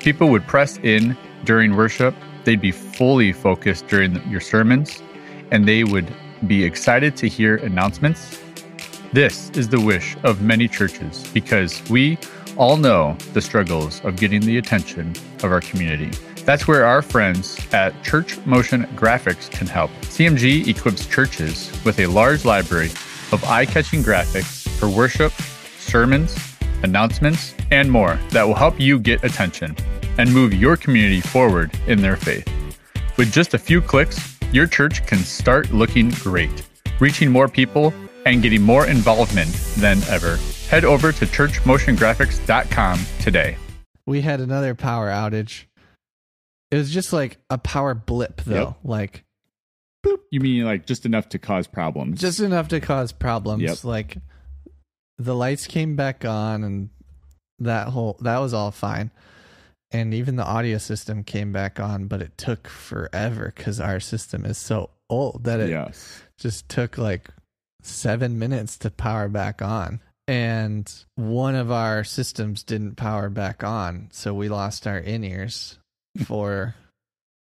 People 0.00 0.28
would 0.30 0.46
press 0.46 0.78
in 0.78 1.16
during 1.44 1.76
worship, 1.76 2.14
they'd 2.44 2.60
be 2.60 2.72
fully 2.72 3.32
focused 3.32 3.88
during 3.88 4.16
your 4.28 4.40
sermons, 4.40 5.02
and 5.50 5.66
they 5.66 5.84
would 5.84 6.12
be 6.46 6.64
excited 6.64 7.16
to 7.16 7.28
hear 7.28 7.56
announcements. 7.56 8.40
This 9.12 9.50
is 9.50 9.68
the 9.68 9.80
wish 9.80 10.16
of 10.24 10.42
many 10.42 10.68
churches 10.68 11.26
because 11.32 11.82
we 11.88 12.18
all 12.56 12.76
know 12.76 13.16
the 13.32 13.40
struggles 13.40 14.04
of 14.04 14.16
getting 14.16 14.40
the 14.40 14.58
attention 14.58 15.14
of 15.42 15.52
our 15.52 15.60
community. 15.60 16.10
That's 16.44 16.68
where 16.68 16.84
our 16.84 17.02
friends 17.02 17.58
at 17.72 18.00
Church 18.04 18.38
Motion 18.46 18.84
Graphics 18.94 19.50
can 19.50 19.66
help. 19.66 19.90
CMG 20.02 20.68
equips 20.68 21.06
churches 21.06 21.72
with 21.84 21.98
a 21.98 22.06
large 22.06 22.44
library 22.44 22.90
of 23.32 23.42
eye 23.44 23.66
catching 23.66 24.02
graphics 24.02 24.68
for 24.78 24.88
worship, 24.88 25.32
sermons, 25.80 26.36
announcements, 26.84 27.55
and 27.70 27.90
more 27.90 28.18
that 28.30 28.46
will 28.46 28.54
help 28.54 28.78
you 28.80 28.98
get 28.98 29.22
attention 29.24 29.76
and 30.18 30.32
move 30.32 30.54
your 30.54 30.76
community 30.76 31.20
forward 31.20 31.70
in 31.86 32.00
their 32.00 32.16
faith. 32.16 32.48
With 33.16 33.32
just 33.32 33.54
a 33.54 33.58
few 33.58 33.80
clicks, 33.80 34.38
your 34.52 34.66
church 34.66 35.06
can 35.06 35.18
start 35.18 35.72
looking 35.72 36.10
great, 36.10 36.66
reaching 37.00 37.30
more 37.30 37.48
people 37.48 37.92
and 38.24 38.42
getting 38.42 38.62
more 38.62 38.86
involvement 38.86 39.50
than 39.76 40.02
ever. 40.08 40.38
Head 40.68 40.84
over 40.84 41.12
to 41.12 41.26
churchmotiongraphics.com 41.26 42.98
today. 43.20 43.56
we 44.06 44.20
had 44.20 44.40
another 44.40 44.74
power 44.74 45.08
outage. 45.08 45.64
It 46.70 46.76
was 46.76 46.90
just 46.90 47.12
like 47.12 47.38
a 47.50 47.58
power 47.58 47.94
blip, 47.94 48.40
though. 48.42 48.54
Yep. 48.54 48.76
Like, 48.84 49.24
You 50.30 50.40
mean 50.40 50.64
like 50.64 50.86
just 50.86 51.06
enough 51.06 51.28
to 51.30 51.38
cause 51.38 51.66
problems? 51.66 52.20
just 52.20 52.40
enough 52.40 52.68
to 52.68 52.80
cause 52.80 53.12
problems. 53.12 53.62
Yep. 53.62 53.84
Like 53.84 54.16
the 55.18 55.34
lights 55.34 55.66
came 55.66 55.94
back 55.96 56.24
on 56.24 56.64
and 56.64 56.90
that 57.58 57.88
whole 57.88 58.16
that 58.20 58.38
was 58.38 58.54
all 58.54 58.70
fine. 58.70 59.10
And 59.92 60.12
even 60.12 60.36
the 60.36 60.44
audio 60.44 60.78
system 60.78 61.22
came 61.22 61.52
back 61.52 61.78
on, 61.78 62.06
but 62.06 62.20
it 62.20 62.36
took 62.36 62.68
forever 62.68 63.52
cuz 63.54 63.80
our 63.80 64.00
system 64.00 64.44
is 64.44 64.58
so 64.58 64.90
old 65.08 65.44
that 65.44 65.60
it 65.60 65.70
yes. 65.70 66.22
just 66.38 66.68
took 66.68 66.98
like 66.98 67.30
7 67.82 68.38
minutes 68.38 68.76
to 68.78 68.90
power 68.90 69.28
back 69.28 69.62
on. 69.62 70.00
And 70.28 70.92
one 71.14 71.54
of 71.54 71.70
our 71.70 72.02
systems 72.02 72.64
didn't 72.64 72.96
power 72.96 73.30
back 73.30 73.62
on, 73.62 74.08
so 74.10 74.34
we 74.34 74.48
lost 74.48 74.86
our 74.88 74.98
in-ears 74.98 75.78
for 76.24 76.74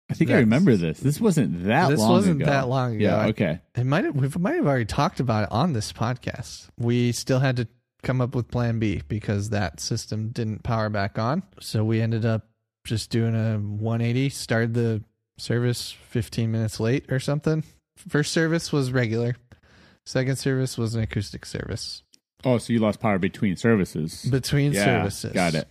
I 0.10 0.14
think 0.14 0.32
I 0.32 0.38
remember 0.38 0.76
this. 0.78 1.00
This 1.00 1.20
wasn't 1.20 1.66
that 1.66 1.90
This 1.90 2.00
long 2.00 2.12
wasn't 2.12 2.42
ago. 2.42 2.52
that 2.52 2.70
long 2.70 2.96
ago. 2.96 3.04
Yeah, 3.04 3.18
I- 3.18 3.28
okay. 3.30 3.60
It 3.76 3.86
might 3.86 4.06
have 4.06 4.16
we 4.16 4.30
might 4.40 4.56
have 4.56 4.66
already 4.68 4.86
talked 4.86 5.20
about 5.20 5.44
it 5.46 5.52
on 5.52 5.74
this 5.74 5.92
podcast. 5.92 6.68
We 6.78 7.12
still 7.12 7.40
had 7.40 7.58
to 7.58 7.68
come 8.04 8.22
up 8.22 8.36
with 8.36 8.50
plan 8.50 8.80
B 8.80 9.02
because 9.08 9.50
that 9.50 9.80
system 9.80 10.30
didn't 10.30 10.64
power 10.64 10.90
back 10.90 11.18
on. 11.18 11.44
So 11.60 11.84
we 11.84 12.02
ended 12.02 12.26
up 12.26 12.48
just 12.86 13.10
doing 13.10 13.36
a 13.36 13.58
180, 13.58 14.30
started 14.30 14.74
the 14.74 15.04
service 15.38 15.92
15 16.10 16.52
minutes 16.52 16.80
late 16.80 17.12
or 17.12 17.20
something. 17.20 17.64
First 17.98 18.32
service 18.32 18.72
was 18.72 18.92
regular. 18.92 19.36
Second 20.06 20.38
service 20.38 20.78
was 20.78 20.96
an 20.96 21.04
acoustic 21.04 21.46
service. 21.46 22.04
Oh, 22.46 22.58
so 22.60 22.72
you 22.72 22.80
lost 22.80 23.00
power 23.00 23.20
between 23.20 23.56
services. 23.56 24.24
Between 24.26 24.72
yeah, 24.72 24.86
services. 24.86 25.34
Got 25.34 25.56
it. 25.56 25.68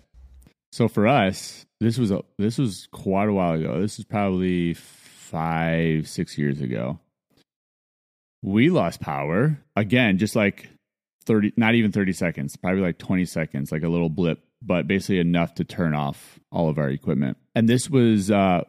So 0.73 0.89
for 0.89 1.07
us, 1.07 1.65
this 1.81 1.97
was 1.97 2.11
a 2.11 2.23
this 2.39 2.59
was 2.59 2.89
quite 2.93 3.29
a 3.29 3.33
while 3.33 3.55
ago. 3.55 3.81
This 3.81 3.99
is 3.99 4.05
probably 4.05 4.75
five, 4.75 6.09
six 6.09 6.37
years 6.37 6.61
ago. 6.61 6.99
We 8.43 8.69
lost 8.69 9.01
power 9.01 9.59
again, 9.75 10.19
just 10.19 10.37
like 10.37 10.69
thirty, 11.27 11.53
not 11.57 11.75
even 11.75 11.93
thirty 11.93 12.13
seconds, 12.13 12.57
probably 12.57 12.81
like 12.81 12.99
twenty 12.99 13.25
seconds, 13.25 13.71
like 13.71 13.83
a 13.83 13.89
little 13.89 14.09
blip, 14.09 14.41
but 14.63 14.87
basically 14.87 15.19
enough 15.19 15.55
to 15.57 15.65
turn 15.65 15.95
off 15.95 16.39
all 16.51 16.69
of 16.69 16.79
our 16.79 16.89
equipment. 16.89 17.37
And 17.55 17.69
this 17.69 17.91
was, 17.91 18.31
uh, 18.31 18.63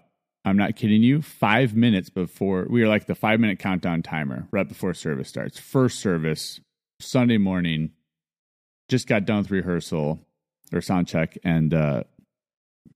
I'm 0.44 0.58
not 0.58 0.76
kidding 0.76 1.04
you, 1.04 1.22
five 1.22 1.76
minutes 1.76 2.10
before 2.10 2.68
we 2.70 2.82
were 2.82 2.88
like 2.88 3.06
the 3.06 3.16
five 3.16 3.40
minute 3.40 3.60
countdown 3.60 4.02
timer 4.02 4.48
right 4.52 4.68
before 4.68 4.94
service 4.94 5.30
starts. 5.30 5.60
First 5.60 6.00
service, 6.00 6.60
Sunday 7.00 7.38
morning. 7.38 7.92
Just 8.90 9.06
got 9.08 9.26
done 9.26 9.40
with 9.40 9.52
rehearsal 9.52 10.20
or 10.72 10.80
sound 10.80 11.10
check, 11.10 11.38
and 11.44 11.74
uh, 11.74 12.04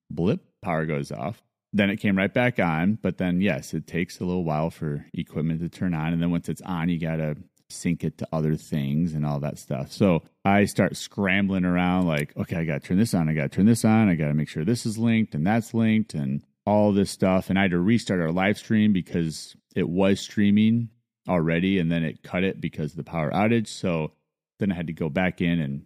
blip 0.10 0.40
power 0.64 0.86
goes 0.86 1.12
off. 1.12 1.44
Then 1.74 1.90
it 1.90 1.98
came 1.98 2.18
right 2.18 2.34
back 2.34 2.60
on, 2.60 2.98
but 3.02 3.18
then 3.18 3.42
yes, 3.42 3.74
it 3.74 3.88
takes 3.88 4.20
a 4.20 4.24
little 4.24 4.46
while 4.46 4.70
for 4.70 5.06
equipment 5.14 5.60
to 5.60 5.68
turn 5.68 5.94
on, 5.94 6.14
and 6.14 6.22
then 6.22 6.32
once 6.32 6.48
it's 6.48 6.62
on, 6.62 6.88
you 6.88 6.98
gotta 6.98 7.36
sync 7.72 8.04
it 8.04 8.18
to 8.20 8.28
other 8.32 8.56
things 8.56 9.14
and 9.14 9.26
all 9.26 9.40
that 9.40 9.58
stuff. 9.58 9.92
So 9.92 10.24
I 10.46 10.66
start 10.66 10.98
scrambling 10.98 11.66
around, 11.66 12.08
like, 12.08 12.36
okay, 12.38 12.58
I 12.58 12.66
gotta 12.66 12.80
turn 12.80 12.98
this 12.98 13.14
on, 13.14 13.30
I 13.30 13.34
gotta 13.34 13.50
turn 13.50 13.66
this 13.66 13.86
on, 13.86 14.10
I 14.10 14.16
gotta 14.16 14.34
make 14.34 14.50
sure 14.50 14.66
this 14.66 14.86
is 14.86 14.98
linked 14.98 15.36
and 15.36 15.46
that's 15.46 15.74
linked, 15.74 16.14
and 16.14 16.44
all 16.66 16.92
this 16.92 17.12
stuff. 17.12 17.50
And 17.50 17.58
I 17.58 17.64
had 17.64 17.72
to 17.72 17.80
restart 17.80 18.20
our 18.20 18.32
live 18.32 18.58
stream 18.58 18.94
because 18.94 19.56
it 19.76 19.90
was 19.90 20.20
streaming 20.20 20.90
already, 21.28 21.80
and 21.80 21.92
then 21.92 22.04
it 22.04 22.24
cut 22.24 22.44
it 22.44 22.62
because 22.62 22.92
of 22.92 22.98
the 22.98 23.04
power 23.04 23.32
outage. 23.32 23.68
So 23.68 24.12
then 24.60 24.72
I 24.72 24.76
had 24.76 24.88
to 24.88 24.94
go 24.94 25.10
back 25.10 25.42
in 25.42 25.60
and 25.60 25.86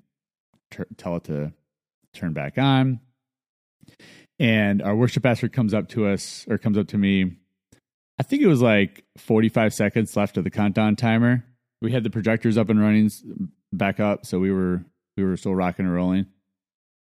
tur 0.71 0.85
tell 0.97 1.15
it 1.17 1.25
to 1.25 1.53
turn 2.13 2.33
back 2.33 2.57
on. 2.57 2.99
And 4.39 4.81
our 4.81 4.95
worship 4.95 5.23
pastor 5.23 5.47
comes 5.47 5.73
up 5.73 5.89
to 5.89 6.07
us 6.07 6.45
or 6.49 6.57
comes 6.57 6.77
up 6.77 6.87
to 6.89 6.97
me. 6.97 7.37
I 8.17 8.23
think 8.23 8.41
it 8.41 8.47
was 8.47 8.61
like 8.61 9.03
45 9.17 9.73
seconds 9.73 10.15
left 10.15 10.37
of 10.37 10.43
the 10.43 10.49
countdown 10.49 10.95
timer. 10.95 11.45
We 11.85 11.91
had 11.91 12.03
the 12.03 12.09
projectors 12.09 12.57
up 12.57 12.69
and 12.69 12.81
running 12.81 13.11
back 13.71 13.99
up, 13.99 14.25
so 14.25 14.39
we 14.39 14.51
were 14.51 14.83
we 15.15 15.23
were 15.23 15.37
still 15.37 15.53
rocking 15.53 15.85
and 15.85 15.93
rolling. 15.93 16.25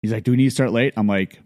He's 0.01 0.11
like, 0.11 0.25
"Do 0.25 0.31
we 0.31 0.39
need 0.39 0.47
to 0.47 0.51
start 0.51 0.73
late?" 0.73 0.95
I'm 0.97 1.07
like, 1.07 1.39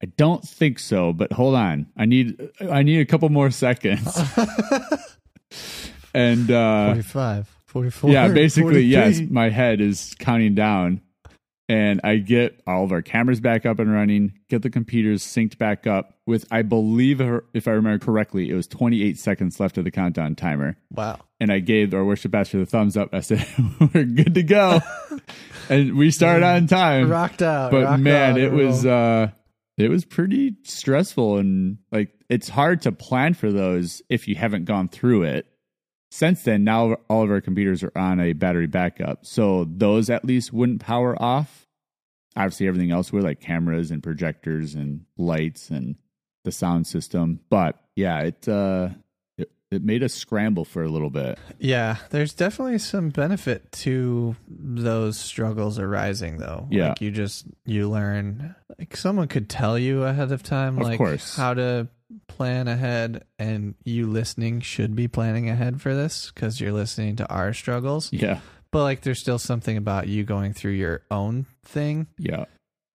"I 0.00 0.06
don't 0.06 0.46
think 0.46 0.78
so, 0.78 1.12
but 1.12 1.32
hold 1.32 1.56
on. 1.56 1.88
I 1.96 2.06
need 2.06 2.48
I 2.60 2.84
need 2.84 3.00
a 3.00 3.06
couple 3.06 3.28
more 3.28 3.50
seconds." 3.50 4.06
and 6.14 6.50
uh 6.50 6.90
45, 6.90 7.48
44. 7.66 8.10
yeah, 8.10 8.28
basically, 8.28 8.82
yes. 8.82 9.20
My 9.28 9.50
head 9.50 9.80
is 9.80 10.14
counting 10.20 10.54
down, 10.54 11.00
and 11.68 12.00
I 12.02 12.16
get 12.16 12.62
all 12.66 12.82
of 12.84 12.92
our 12.92 13.02
cameras 13.02 13.40
back 13.40 13.66
up 13.66 13.78
and 13.78 13.92
running, 13.92 14.32
get 14.48 14.62
the 14.62 14.70
computers 14.70 15.22
synced 15.22 15.58
back 15.58 15.86
up 15.86 16.16
with, 16.24 16.46
I 16.50 16.62
believe, 16.62 17.20
if 17.52 17.68
I 17.68 17.72
remember 17.72 18.02
correctly, 18.02 18.48
it 18.48 18.54
was 18.54 18.66
28 18.66 19.18
seconds 19.18 19.60
left 19.60 19.76
of 19.76 19.84
the 19.84 19.90
countdown 19.90 20.34
timer. 20.34 20.78
Wow. 20.90 21.20
And 21.40 21.52
I 21.52 21.58
gave 21.58 21.92
our 21.92 22.04
worship 22.04 22.32
pastor 22.32 22.58
the 22.58 22.66
thumbs 22.66 22.96
up. 22.96 23.12
I 23.12 23.20
said, 23.20 23.46
"We're 23.94 24.04
good 24.04 24.34
to 24.34 24.42
go," 24.42 24.80
and 25.68 25.96
we 25.96 26.10
started 26.10 26.44
on 26.44 26.66
time. 26.66 27.10
Rocked 27.10 27.42
out. 27.42 27.70
but 27.70 27.84
rocked 27.84 28.02
man, 28.02 28.32
out, 28.32 28.38
it 28.38 28.52
was 28.52 28.84
uh, 28.84 29.30
it 29.76 29.88
was 29.88 30.04
pretty 30.04 30.56
stressful, 30.64 31.36
and 31.36 31.78
like 31.92 32.10
it's 32.28 32.48
hard 32.48 32.82
to 32.82 32.92
plan 32.92 33.34
for 33.34 33.52
those 33.52 34.02
if 34.08 34.26
you 34.26 34.34
haven't 34.34 34.64
gone 34.64 34.88
through 34.88 35.24
it 35.24 35.46
since 36.10 36.42
then 36.42 36.64
now 36.64 36.94
all 37.08 37.22
of 37.22 37.30
our 37.30 37.40
computers 37.40 37.82
are 37.82 37.92
on 37.96 38.18
a 38.20 38.32
battery 38.32 38.66
backup 38.66 39.24
so 39.26 39.66
those 39.70 40.08
at 40.10 40.24
least 40.24 40.52
wouldn't 40.52 40.80
power 40.80 41.20
off 41.22 41.66
obviously 42.36 42.66
everything 42.68 42.90
else 42.90 43.12
would 43.12 43.22
like 43.24 43.40
cameras 43.40 43.90
and 43.90 44.02
projectors 44.02 44.74
and 44.74 45.04
lights 45.16 45.70
and 45.70 45.96
the 46.44 46.52
sound 46.52 46.86
system 46.86 47.40
but 47.50 47.76
yeah 47.96 48.20
it 48.20 48.48
uh 48.48 48.88
it, 49.36 49.50
it 49.70 49.82
made 49.84 50.02
us 50.02 50.14
scramble 50.14 50.64
for 50.64 50.82
a 50.82 50.88
little 50.88 51.10
bit 51.10 51.38
Yeah, 51.58 51.96
there's 52.10 52.32
definitely 52.32 52.78
some 52.78 53.10
benefit 53.10 53.70
to 53.72 54.34
those 54.48 55.18
struggles 55.18 55.78
arising 55.78 56.38
though. 56.38 56.66
Yeah. 56.70 56.88
Like 56.88 57.00
you 57.02 57.10
just 57.10 57.46
you 57.66 57.88
learn 57.90 58.54
like 58.78 58.96
someone 58.96 59.28
could 59.28 59.48
tell 59.50 59.78
you 59.78 60.04
ahead 60.04 60.32
of 60.32 60.42
time 60.42 60.78
Of 60.78 60.84
like 60.84 60.98
course. 60.98 61.36
how 61.36 61.54
to 61.54 61.86
plan 62.26 62.68
ahead 62.68 63.24
and 63.38 63.74
you 63.84 64.06
listening 64.06 64.60
should 64.60 64.94
be 64.94 65.08
planning 65.08 65.48
ahead 65.48 65.80
for 65.80 65.94
this 65.94 66.30
cuz 66.30 66.60
you're 66.60 66.72
listening 66.72 67.16
to 67.16 67.28
our 67.28 67.52
struggles. 67.52 68.12
yeah. 68.12 68.40
But 68.70 68.82
like 68.82 69.00
there's 69.00 69.20
still 69.20 69.38
something 69.38 69.76
about 69.76 70.08
you 70.08 70.24
going 70.24 70.52
through 70.52 70.72
your 70.72 71.02
own 71.10 71.46
thing 71.64 72.06
yeah. 72.18 72.44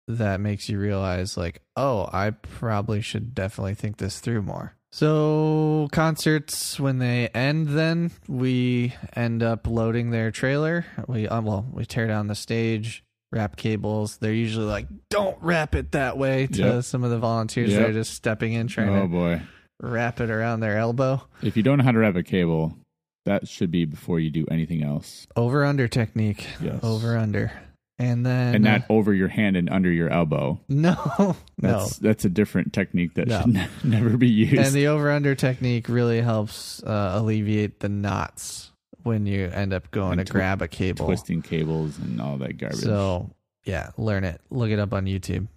that 0.08 0.40
makes 0.40 0.70
you 0.70 0.80
realize 0.80 1.36
like 1.36 1.62
oh 1.76 2.08
i 2.14 2.30
probably 2.30 3.02
should 3.02 3.34
definitely 3.34 3.76
think 3.76 3.98
this 3.98 4.20
through 4.20 4.42
more. 4.42 4.76
So 4.92 5.88
concerts 5.92 6.80
when 6.80 7.00
they 7.00 7.28
end 7.30 7.70
then 7.70 8.12
we 8.28 8.94
end 9.16 9.42
up 9.42 9.66
loading 9.66 10.12
their 10.12 10.30
trailer. 10.30 10.86
We 11.08 11.28
uh, 11.28 11.42
well 11.42 11.66
we 11.72 11.86
tear 11.86 12.08
down 12.08 12.28
the 12.28 12.36
stage 12.36 13.04
wrap 13.34 13.56
cables 13.56 14.18
they're 14.18 14.32
usually 14.32 14.66
like 14.68 14.88
don't 15.10 15.38
wrap 15.42 15.74
it 15.76 15.92
that 15.94 16.18
way 16.18 16.46
to 16.48 16.60
Yep. 16.62 16.84
some 16.84 17.04
of 17.04 17.10
the 17.10 17.18
volunteers 17.18 17.72
that 17.74 17.80
Yep. 17.82 17.90
are 17.90 17.94
just 17.94 18.14
stepping 18.14 18.54
in 18.54 18.68
trying 18.68 18.90
oh 18.90 19.02
to 19.02 19.08
boy 19.08 19.42
wrap 19.82 20.22
it 20.22 20.30
around 20.30 20.60
their 20.60 20.78
elbow 20.78 21.22
if 21.42 21.58
you 21.58 21.64
don't 21.64 21.80
know 21.80 21.84
how 21.84 21.92
to 21.92 21.98
wrap 22.00 22.16
a 22.16 22.24
cable 22.24 22.78
that 23.26 23.48
should 23.48 23.72
be 23.72 23.86
before 23.86 24.20
you 24.20 24.30
do 24.30 24.46
anything 24.52 24.84
else 24.84 25.26
over 25.36 25.66
under 25.66 25.88
technique 25.88 26.46
Yes. 26.62 26.80
over 26.84 27.18
under 27.18 27.52
And 28.00 28.26
then 28.26 28.56
and 28.56 28.64
not 28.64 28.84
over 28.90 29.14
your 29.14 29.30
hand 29.30 29.56
and 29.56 29.70
under 29.70 29.90
your 29.92 30.10
elbow. 30.10 30.60
no, 30.68 30.96
no. 31.20 31.36
That's 31.58 31.98
that's 31.98 32.26
a 32.26 32.30
different 32.30 32.74
technique 32.74 33.14
that 33.16 33.28
No. 33.28 33.42
should 33.42 33.54
ne- 33.54 33.68
never 33.84 34.18
be 34.18 34.28
used. 34.30 34.56
And 34.56 34.74
the 34.76 34.88
over 34.88 35.10
under 35.12 35.36
technique 35.36 35.88
really 35.88 36.20
helps 36.22 36.84
uh, 36.84 37.12
alleviate 37.16 37.80
the 37.80 37.90
knots 37.90 38.72
when 39.04 39.26
you 39.26 39.46
end 39.48 39.74
up 39.74 39.92
going 39.92 40.20
And 40.20 40.26
to 40.28 40.32
twi- 40.32 40.40
grab 40.40 40.62
a 40.62 40.68
cable. 40.68 41.06
twisting 41.06 41.42
cables 41.42 41.98
and 42.00 42.20
all 42.22 42.38
that 42.38 42.58
garbage. 42.58 42.80
So 42.80 43.30
yeah, 43.66 43.92
learn 43.98 44.24
it. 44.24 44.42
Look 44.50 44.70
it 44.72 44.80
up 44.80 44.94
on 44.94 45.06
YouTube. 45.06 45.48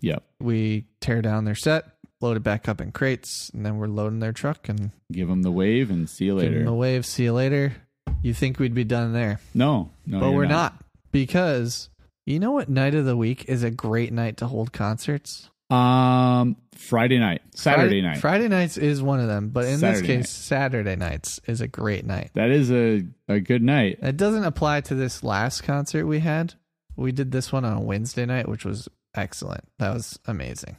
yep, 0.00 0.22
We 0.40 0.86
tear 1.00 1.22
down 1.22 1.44
their 1.44 1.54
set, 1.54 1.84
load 2.20 2.36
it 2.36 2.42
back 2.42 2.68
up 2.68 2.80
in 2.80 2.92
crates, 2.92 3.50
and 3.50 3.64
then 3.66 3.78
we're 3.78 3.86
loading 3.88 4.20
their 4.20 4.32
truck 4.32 4.68
and 4.68 4.90
give 5.12 5.28
them 5.28 5.42
the 5.42 5.50
wave 5.52 5.90
and 5.90 6.08
see 6.08 6.24
you 6.26 6.34
give 6.34 6.42
later. 6.50 6.58
them 6.60 6.68
a 6.68 6.74
wave. 6.74 7.04
See 7.06 7.24
you 7.24 7.32
later. 7.32 7.74
You 8.22 8.34
think 8.34 8.58
we'd 8.58 8.74
be 8.74 8.84
done 8.84 9.12
there, 9.12 9.38
no, 9.54 9.90
no, 10.06 10.18
but 10.20 10.32
we're 10.32 10.46
not. 10.46 10.82
because 11.12 11.88
you 12.26 12.38
know 12.40 12.50
what 12.52 12.68
night 12.68 12.94
of 12.94 13.04
the 13.04 13.16
week 13.16 13.44
is 13.48 13.62
a 13.62 13.70
great 13.70 14.12
night 14.12 14.36
to 14.38 14.46
hold 14.46 14.72
concerts. 14.72 15.50
Um, 15.70 16.56
Friday 16.76 17.18
night, 17.18 17.42
Saturday 17.54 18.00
Friday, 18.00 18.02
night. 18.02 18.18
Friday 18.18 18.48
nights 18.48 18.78
is 18.78 19.02
one 19.02 19.20
of 19.20 19.26
them, 19.28 19.50
but 19.50 19.66
in 19.66 19.78
Saturday 19.78 20.00
this 20.00 20.06
case, 20.06 20.16
night. 20.16 20.26
Saturday 20.28 20.96
nights 20.96 21.40
is 21.46 21.60
a 21.60 21.68
great 21.68 22.06
night. 22.06 22.30
that 22.34 22.50
is 22.50 22.70
a 22.70 23.04
a 23.28 23.40
good 23.40 23.62
night. 23.62 23.98
It 24.02 24.16
doesn't 24.16 24.44
apply 24.44 24.80
to 24.82 24.94
this 24.94 25.22
last 25.22 25.62
concert 25.62 26.06
we 26.06 26.20
had. 26.20 26.54
We 26.96 27.12
did 27.12 27.32
this 27.32 27.52
one 27.52 27.64
on 27.64 27.76
a 27.76 27.80
Wednesday 27.80 28.24
night, 28.24 28.48
which 28.48 28.64
was 28.64 28.88
excellent. 29.14 29.64
That 29.78 29.92
was 29.94 30.18
amazing. 30.26 30.76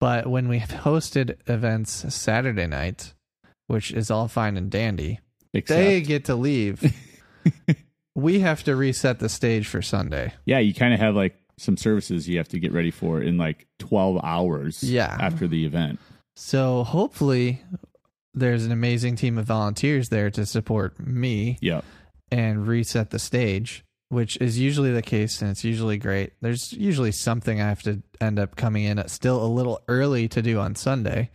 But 0.00 0.26
when 0.26 0.48
we 0.48 0.58
hosted 0.60 1.36
events 1.48 2.12
Saturday 2.12 2.66
night, 2.66 3.14
which 3.68 3.92
is 3.92 4.10
all 4.10 4.26
fine 4.28 4.56
and 4.56 4.70
dandy, 4.70 5.20
Except, 5.52 5.78
they 5.78 6.00
get 6.00 6.24
to 6.24 6.34
leave. 6.34 6.82
we 8.16 8.40
have 8.40 8.64
to 8.64 8.74
reset 8.74 9.20
the 9.20 9.28
stage 9.28 9.68
for 9.68 9.82
Sunday. 9.82 10.32
yeah, 10.44 10.58
you 10.58 10.74
kind 10.74 10.92
of 10.92 11.00
have 11.00 11.14
like 11.14 11.36
some 11.56 11.76
services 11.76 12.28
you 12.28 12.38
have 12.38 12.48
to 12.48 12.58
get 12.58 12.72
ready 12.72 12.90
for 12.90 13.20
in 13.22 13.36
like 13.38 13.66
twelve 13.78 14.20
hours. 14.24 14.82
Yeah. 14.82 15.16
after 15.20 15.46
the 15.46 15.64
event. 15.64 15.98
So 16.36 16.82
hopefully 16.84 17.62
there's 18.34 18.64
an 18.64 18.72
amazing 18.72 19.16
team 19.16 19.38
of 19.38 19.46
volunteers 19.46 20.08
there 20.08 20.30
to 20.30 20.44
support 20.44 20.98
me 20.98 21.58
Yep. 21.60 21.84
and 22.32 22.66
reset 22.66 23.10
the 23.10 23.20
stage, 23.20 23.84
which 24.08 24.36
is 24.38 24.58
usually 24.58 24.90
the 24.92 25.02
case 25.02 25.40
and 25.40 25.50
it's 25.52 25.62
usually 25.62 25.96
great. 25.98 26.32
There's 26.40 26.72
usually 26.72 27.12
something 27.12 27.60
I 27.60 27.68
have 27.68 27.82
to 27.84 28.02
end 28.20 28.40
up 28.40 28.56
coming 28.56 28.82
in 28.84 28.98
at 28.98 29.10
still 29.10 29.44
a 29.44 29.46
little 29.46 29.80
early 29.86 30.26
to 30.28 30.42
do 30.42 30.58
on 30.58 30.74
Sunday 30.74 31.30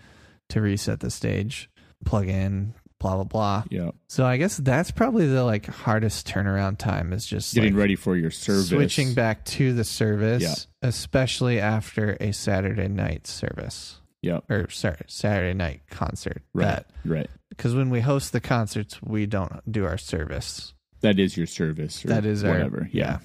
to 0.49 0.59
reset 0.59 0.99
the 0.99 1.09
stage, 1.11 1.69
plug 2.03 2.27
in, 2.27 2.73
blah 2.99 3.15
blah 3.15 3.23
blah. 3.23 3.63
Yeah. 3.69 3.91
So 4.07 4.25
I 4.25 4.37
guess 4.37 4.57
that's 4.57 4.91
probably 4.91 5.27
the 5.27 5.43
like 5.43 5.65
hardest 5.67 6.27
turnaround 6.27 6.77
time 6.77 7.13
is 7.13 7.25
just 7.25 7.53
Getting 7.55 7.73
like, 7.73 7.79
ready 7.81 7.95
for 7.95 8.15
your 8.15 8.31
service. 8.31 8.69
switching 8.69 9.13
back 9.13 9.45
to 9.45 9.73
the 9.73 9.83
service, 9.83 10.43
Yeah. 10.43 10.87
especially 10.87 11.59
after 11.59 12.17
a 12.19 12.31
Saturday 12.33 12.87
night 12.87 13.25
service 13.27 13.99
Yep. 14.21 14.43
or 14.49 14.69
sorry, 14.69 14.97
Saturday 15.07 15.53
night 15.53 15.81
concert. 15.89 16.41
Right. 16.53 16.65
That 16.65 16.85
Right. 17.05 17.29
because 17.49 17.73
when 17.73 17.89
we 17.89 18.01
host 18.01 18.33
the 18.33 18.41
concerts, 18.41 19.01
we 19.01 19.25
don't 19.25 19.61
do 19.71 19.85
our 19.85 19.97
service. 19.97 20.73
That 21.01 21.17
is 21.19 21.37
your 21.37 21.47
service. 21.47 22.03
Or 22.03 22.09
That 22.09 22.25
is 22.25 22.43
our- 22.43 22.51
whatever. 22.51 22.89
yeah. 22.91 23.03
yeah. 23.03 23.17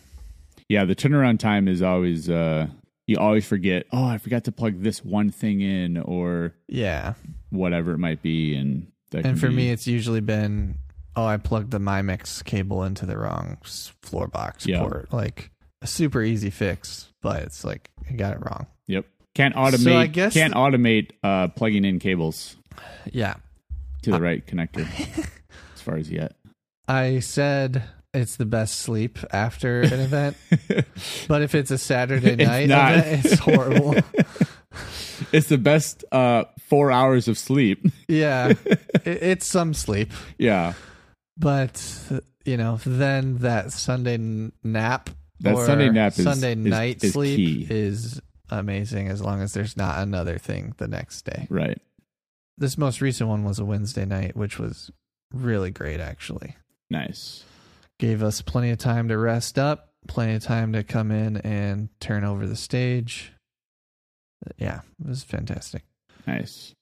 Yeah. 0.69 0.85
The 0.85 0.95
turnaround 0.95 1.39
time 1.41 1.67
is 1.69 1.83
always. 1.83 2.31
uh 2.31 2.69
You 3.07 3.19
always 3.19 3.45
forget. 3.45 3.85
Oh, 3.93 4.07
I 4.07 4.17
forgot 4.17 4.45
to 4.45 4.53
plug 4.53 4.81
this 4.83 5.05
one 5.05 5.31
thing 5.31 5.61
in, 5.61 5.99
or 5.99 6.55
Yeah. 6.69 7.15
whatever 7.51 7.93
it 7.93 7.99
might 7.99 8.23
be, 8.23 8.55
and 8.55 8.87
And 9.25 9.39
for 9.39 9.49
be- 9.49 9.55
me, 9.57 9.71
it's 9.71 9.87
usually 9.87 10.21
been, 10.21 10.79
oh, 11.17 11.25
I 11.27 11.37
plugged 11.37 11.71
the 11.71 11.79
MyMix 11.79 12.45
cable 12.45 12.83
into 12.85 13.07
the 13.07 13.17
wrong 13.19 13.59
floor 14.03 14.29
box 14.29 14.67
Yeah. 14.67 14.81
port. 14.81 15.13
Like 15.13 15.51
a 15.83 15.87
super 15.87 16.23
easy 16.23 16.51
fix, 16.51 17.09
but 17.23 17.43
it's 17.43 17.65
like 17.65 17.91
I 18.09 18.15
got 18.15 18.33
it 18.35 18.39
wrong. 18.41 18.67
Yep. 18.87 19.07
Can't 19.35 19.55
automate. 19.55 19.85
So 19.85 19.97
I 19.97 20.07
guess 20.07 20.33
can't 20.35 20.55
automate 20.55 21.11
uh, 21.23 21.49
plugging 21.49 21.85
in 21.85 21.99
cables 21.99 22.57
Yeah. 23.13 23.35
to 24.03 24.13
the 24.13 24.21
right 24.21 24.47
connector. 24.47 24.87
as 25.75 25.81
far 25.81 25.97
as 25.97 26.11
yet. 26.11 26.35
I 26.89 27.19
said 27.21 27.83
it's 28.13 28.37
the 28.37 28.45
best 28.47 28.77
sleep 28.81 29.19
after 29.33 29.81
an 29.81 30.01
event, 30.01 30.37
but 31.29 31.43
if 31.43 31.55
it's 31.55 31.71
a 31.73 31.79
Saturday 31.79 32.37
night 32.37 32.69
not. 32.69 32.93
event, 32.99 33.25
it's 33.25 33.39
horrible. 33.41 33.95
it's 35.35 35.49
the 35.49 35.59
best 35.59 36.05
uh, 36.13 36.45
four 36.69 36.91
hours 36.91 37.29
of 37.29 37.37
sleep. 37.39 37.87
yeah. 38.09 38.53
It, 39.05 39.23
it's 39.23 39.47
some 39.47 39.75
sleep, 39.75 40.13
yeah. 40.39 40.73
but, 41.37 41.83
you 42.47 42.57
know, 42.57 42.79
then 42.87 43.39
that 43.39 43.71
Sunday 43.73 44.17
nap. 44.63 45.11
That 45.41 45.57
Sunday 45.59 45.91
nap 45.91 46.17
is- 46.17 46.25
Sunday 46.25 46.53
is- 46.53 46.57
night 46.59 47.05
is 47.05 47.13
sleep 47.13 47.37
key. 47.37 47.67
is 47.69 48.23
amazing 48.49 49.09
as 49.09 49.21
long 49.21 49.43
as 49.43 49.53
there's 49.53 49.77
not 49.77 49.99
another 49.99 50.39
thing 50.39 50.75
the 50.79 50.89
next 50.89 51.23
day. 51.27 51.47
Right. 51.51 51.79
This 52.57 52.79
most 52.79 53.03
recent 53.03 53.29
one 53.29 53.45
was 53.45 53.59
a 53.59 53.65
Wednesday 53.67 54.07
night, 54.07 54.37
which 54.37 54.59
was 54.59 54.91
really 55.35 55.71
great 55.71 56.01
actually. 56.01 56.57
Nice. 56.89 57.45
Gave 57.99 58.23
us 58.23 58.41
plenty 58.41 58.71
of 58.71 58.79
time 58.79 59.09
to 59.09 59.19
rest 59.19 59.59
up, 59.59 59.91
plenty 60.09 60.35
of 60.37 60.43
time 60.43 60.73
to 60.73 60.83
come 60.83 61.11
in 61.11 61.37
and 61.39 61.89
turn 62.01 62.25
over 62.25 62.47
the 62.47 62.57
stage. 62.57 63.33
Yeah, 64.59 64.81
it 65.01 65.09
was 65.09 65.23
fantastic. 65.25 65.83
Nice. 66.27 66.75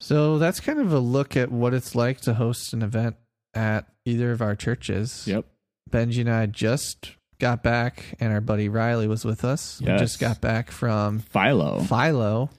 So 0.00 0.38
that's 0.38 0.60
kind 0.60 0.80
of 0.80 0.92
a 0.92 0.98
look 0.98 1.36
at 1.36 1.50
what 1.52 1.74
it's 1.74 1.94
like 1.94 2.20
to 2.22 2.34
host 2.34 2.72
an 2.72 2.82
event 2.82 3.16
at 3.54 3.86
either 4.04 4.32
of 4.32 4.42
our 4.42 4.56
churches. 4.56 5.26
Yep. 5.26 5.44
Benji 5.90 6.20
and 6.20 6.30
I 6.30 6.46
just 6.46 7.12
got 7.38 7.62
back, 7.62 8.16
and 8.20 8.32
our 8.32 8.40
buddy 8.40 8.68
Riley 8.68 9.06
was 9.06 9.24
with 9.24 9.44
us. 9.44 9.80
We 9.80 9.86
just 9.98 10.18
got 10.18 10.40
back 10.40 10.70
from 10.70 11.18
Philo. 11.20 11.80
Philo, 11.82 12.50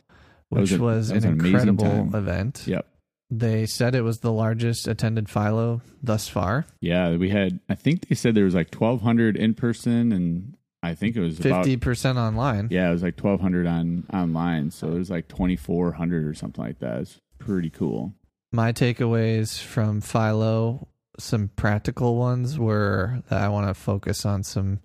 That 0.51 0.59
was 0.59 0.71
which 0.71 0.79
a- 0.79 0.84
was, 0.84 1.11
was 1.11 1.23
an 1.23 1.31
incredible 1.39 2.15
event. 2.15 2.63
Yep. 2.67 2.86
They 3.31 3.65
said 3.65 3.95
it 3.95 4.01
was 4.03 4.19
the 4.19 4.31
largest 4.31 4.88
attended 4.88 5.27
Philo 5.29 5.81
thus 6.03 6.27
far. 6.27 6.65
Yeah, 6.81 7.15
we 7.15 7.29
had. 7.29 7.59
I 7.67 7.73
think 7.75 8.07
they 8.07 8.13
said 8.15 8.36
there 8.36 8.45
was 8.45 8.53
like 8.53 8.69
twelve 8.69 9.01
hundred 9.01 9.36
in 9.36 9.55
person, 9.55 10.11
and 10.11 10.55
I 10.84 10.93
think 10.93 11.15
it 11.15 11.21
was. 11.21 11.39
Fifty 11.39 11.77
percent 11.77 12.17
online. 12.19 12.67
Yeah, 12.69 12.89
it 12.89 12.91
was 12.91 13.01
like 13.01 13.15
twelve 13.15 13.39
hundred 13.41 13.65
on 13.65 14.05
online. 14.13 14.69
So 14.69 14.89
it 14.89 14.97
was 14.99 15.09
like 15.09 15.27
twenty 15.29 15.55
four 15.55 15.93
hundred 15.93 16.27
or 16.27 16.34
something 16.34 16.63
like 16.63 16.79
that. 16.79 16.99
It's 16.99 17.19
pretty 17.39 17.69
cool. 17.69 18.13
My 18.51 18.71
takeaways 18.73 19.59
from 19.61 20.01
Philo, 20.01 20.88
some 21.17 21.49
practical 21.55 22.17
ones 22.17 22.59
were 22.59 23.23
that 23.29 23.41
I 23.41 23.47
want 23.49 23.67
to 23.69 23.73
focus 23.73 24.25
on 24.25 24.43
some, 24.43 24.79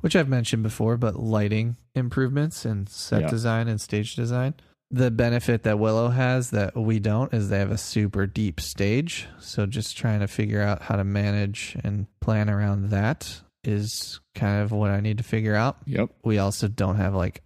which 0.00 0.14
I've 0.16 0.28
mentioned 0.28 0.62
before, 0.64 0.96
but 0.96 1.16
lighting 1.16 1.76
improvements 1.94 2.64
and 2.64 2.88
set 2.88 3.22
Yeah. 3.22 3.28
design 3.28 3.68
and 3.68 3.80
stage 3.80 4.14
design. 4.16 4.54
The 4.90 5.10
benefit 5.10 5.62
that 5.64 5.78
Willow 5.78 6.08
has 6.08 6.50
that 6.50 6.74
we 6.74 6.98
don't 6.98 7.32
is 7.34 7.48
they 7.48 7.58
have 7.58 7.70
a 7.70 7.76
super 7.78 8.26
deep 8.26 8.58
stage. 8.60 9.26
So 9.38 9.66
just 9.66 9.96
trying 9.98 10.20
to 10.20 10.26
figure 10.26 10.62
out 10.62 10.82
how 10.82 10.96
to 10.96 11.04
manage 11.04 11.76
and 11.84 12.06
plan 12.20 12.48
around 12.50 12.88
that 12.90 13.40
is 13.64 14.20
kind 14.34 14.62
of 14.62 14.72
what 14.72 14.90
I 14.90 15.00
need 15.00 15.18
to 15.18 15.24
figure 15.24 15.54
out. 15.54 15.76
Yep. 15.86 16.10
We 16.24 16.38
also 16.38 16.68
don't 16.68 16.96
have 16.96 17.14
like 17.14 17.42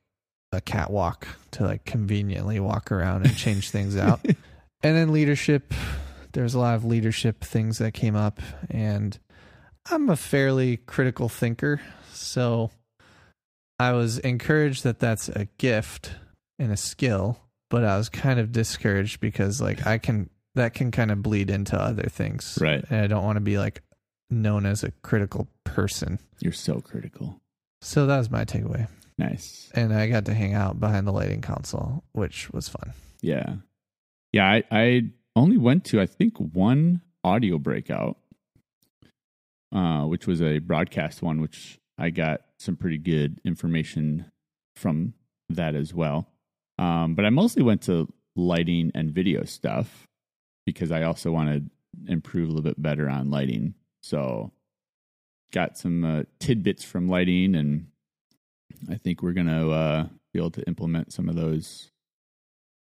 a 0.52 0.60
catwalk 0.60 1.26
to 1.52 1.64
like 1.64 1.84
conveniently 1.84 2.60
walk 2.60 2.92
around 2.92 3.26
and 3.26 3.36
change 3.36 3.70
things 3.70 3.96
out. 3.96 4.20
And 4.82 4.96
then 4.96 5.12
leadership, 5.12 5.72
there's 6.32 6.54
a 6.54 6.58
lot 6.58 6.74
of 6.74 6.84
leadership 6.84 7.44
things 7.44 7.78
that 7.78 7.92
came 7.94 8.16
up, 8.16 8.40
and 8.68 9.16
I'm 9.90 10.10
a 10.10 10.16
fairly 10.16 10.78
critical 10.78 11.28
thinker. 11.28 11.80
So 12.12 12.70
I 13.78 13.92
was 13.92 14.18
encouraged 14.18 14.82
that 14.84 14.98
that's 14.98 15.28
a 15.28 15.46
gift 15.58 16.14
and 16.58 16.72
a 16.72 16.76
skill, 16.76 17.38
but 17.70 17.84
I 17.84 17.96
was 17.96 18.08
kind 18.08 18.40
of 18.40 18.50
discouraged 18.50 19.20
because, 19.20 19.60
like, 19.60 19.86
I 19.86 19.98
can, 19.98 20.30
that 20.56 20.74
can 20.74 20.90
kind 20.90 21.12
of 21.12 21.22
bleed 21.22 21.48
into 21.48 21.80
other 21.80 22.08
things. 22.08 22.58
Right. 22.60 22.84
And 22.90 23.00
I 23.00 23.06
don't 23.06 23.24
want 23.24 23.36
to 23.36 23.40
be 23.40 23.58
like 23.58 23.82
known 24.32 24.66
as 24.66 24.82
a 24.82 24.90
critical 25.02 25.48
person. 25.64 26.18
You're 26.40 26.52
so 26.52 26.80
critical. 26.80 27.40
So 27.80 28.06
that 28.06 28.18
was 28.18 28.30
my 28.30 28.44
takeaway. 28.44 28.88
Nice. 29.18 29.70
And 29.74 29.92
I 29.92 30.08
got 30.08 30.24
to 30.26 30.34
hang 30.34 30.54
out 30.54 30.80
behind 30.80 31.06
the 31.06 31.12
lighting 31.12 31.42
console, 31.42 32.02
which 32.12 32.50
was 32.50 32.68
fun. 32.68 32.92
Yeah. 33.20 33.56
Yeah, 34.32 34.50
I, 34.50 34.64
I 34.70 35.02
only 35.36 35.58
went 35.58 35.84
to 35.86 36.00
I 36.00 36.06
think 36.06 36.36
one 36.38 37.02
audio 37.22 37.58
breakout, 37.58 38.16
uh, 39.72 40.04
which 40.04 40.26
was 40.26 40.40
a 40.42 40.58
broadcast 40.58 41.22
one, 41.22 41.40
which 41.40 41.78
I 41.98 42.10
got 42.10 42.42
some 42.58 42.76
pretty 42.76 42.98
good 42.98 43.40
information 43.44 44.30
from 44.76 45.14
that 45.50 45.74
as 45.74 45.92
well. 45.92 46.28
Um, 46.78 47.14
but 47.14 47.24
I 47.24 47.30
mostly 47.30 47.62
went 47.62 47.82
to 47.82 48.12
lighting 48.34 48.90
and 48.94 49.12
video 49.12 49.44
stuff 49.44 50.06
because 50.64 50.90
I 50.90 51.02
also 51.02 51.30
want 51.30 51.50
to 51.50 52.10
improve 52.10 52.48
a 52.48 52.52
little 52.52 52.62
bit 52.62 52.80
better 52.80 53.08
on 53.08 53.30
lighting. 53.30 53.74
So 54.02 54.52
got 55.52 55.78
some 55.78 56.04
uh, 56.04 56.22
tidbits 56.40 56.84
from 56.84 57.08
lighting, 57.08 57.54
and 57.54 57.86
I 58.90 58.96
think 58.96 59.22
we're 59.22 59.32
gonna 59.32 59.68
uh, 59.70 60.06
be 60.32 60.38
able 60.38 60.50
to 60.52 60.62
implement 60.66 61.12
some 61.12 61.28
of 61.28 61.36
those 61.36 61.90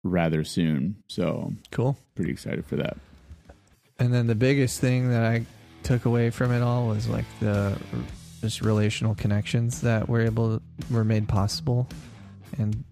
rather 0.02 0.44
soon. 0.44 1.02
So 1.08 1.52
Cool. 1.70 1.96
pretty 2.14 2.30
excited 2.30 2.64
for 2.64 2.76
that. 2.76 2.96
And 3.98 4.14
then 4.14 4.26
the 4.26 4.34
biggest 4.34 4.80
thing 4.80 5.10
that 5.10 5.24
I 5.24 5.44
took 5.82 6.06
away 6.06 6.30
from 6.30 6.52
it 6.52 6.62
all 6.62 6.88
was 6.88 7.06
like 7.08 7.26
the 7.40 7.78
just 8.40 8.62
relational 8.62 9.14
connections 9.14 9.82
that 9.82 10.08
were 10.08 10.22
able 10.22 10.62
were 10.90 11.04
made 11.04 11.28
possible 11.28 11.86
and 12.58 12.82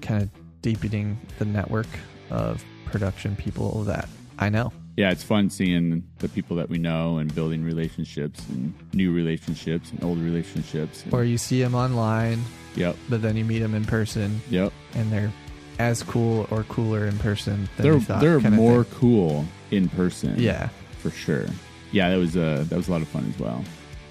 kind 0.00 0.22
of 0.22 0.30
deepening 0.62 1.18
the 1.38 1.44
network 1.44 1.86
of 2.30 2.64
production 2.86 3.36
people 3.36 3.84
that 3.84 4.08
I 4.38 4.48
know. 4.48 4.72
Yeah, 4.96 5.10
it's 5.10 5.22
fun 5.22 5.50
seeing 5.50 6.04
the 6.18 6.28
people 6.28 6.56
that 6.56 6.70
we 6.70 6.78
know 6.78 7.18
and 7.18 7.34
building 7.34 7.62
relationships 7.62 8.42
and 8.48 8.72
new 8.94 9.12
relationships 9.12 9.90
and 9.90 10.02
old 10.02 10.18
relationships. 10.18 11.04
Or 11.12 11.22
you 11.22 11.36
see 11.36 11.60
them 11.62 11.74
online, 11.74 12.42
yep, 12.74 12.96
but 13.10 13.20
then 13.20 13.36
you 13.36 13.44
meet 13.44 13.58
them 13.58 13.74
in 13.74 13.84
person 13.84 14.40
yep. 14.48 14.72
and 14.94 15.12
they're 15.12 15.32
as 15.78 16.02
cool 16.02 16.46
or 16.50 16.62
cooler 16.64 17.06
in 17.06 17.18
person 17.18 17.68
than 17.76 17.84
They're 17.84 18.00
thought. 18.00 18.20
they're 18.22 18.40
more 18.40 18.84
cool 18.84 19.44
in 19.70 19.90
person. 19.90 20.34
Yeah. 20.38 20.70
for 20.98 21.10
sure. 21.10 21.46
Yeah, 21.92 22.10
that 22.10 22.16
was 22.16 22.36
uh 22.36 22.64
that 22.68 22.76
was 22.76 22.88
a 22.88 22.90
lot 22.90 23.02
of 23.02 23.08
fun 23.08 23.30
as 23.32 23.38
well. 23.38 23.62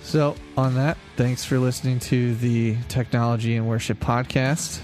So, 0.04 0.36
on 0.56 0.76
that, 0.76 0.98
thanks 1.16 1.44
for 1.44 1.58
listening 1.58 2.00
to 2.02 2.36
the 2.36 2.78
Technology 2.90 3.56
in 3.56 3.66
Worship 3.66 4.00
podcast. 4.00 4.80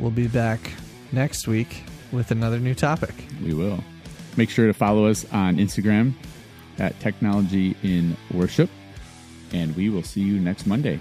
We'll 0.00 0.10
be 0.10 0.26
back 0.26 0.58
next 1.12 1.46
week 1.46 1.84
with 2.10 2.32
another 2.32 2.58
new 2.58 2.74
topic. 2.74 3.14
We 3.40 3.54
will. 3.54 3.78
Make 4.36 4.50
sure 4.50 4.66
to 4.66 4.74
follow 4.74 5.06
us 5.06 5.24
on 5.32 5.56
Instagram 5.56 6.12
at 6.78 6.98
Technology 7.00 7.76
in 7.82 8.16
Worship, 8.32 8.68
and 9.52 9.76
we 9.76 9.90
will 9.90 10.02
see 10.02 10.22
you 10.22 10.40
next 10.40 10.66
Monday. 10.66 11.00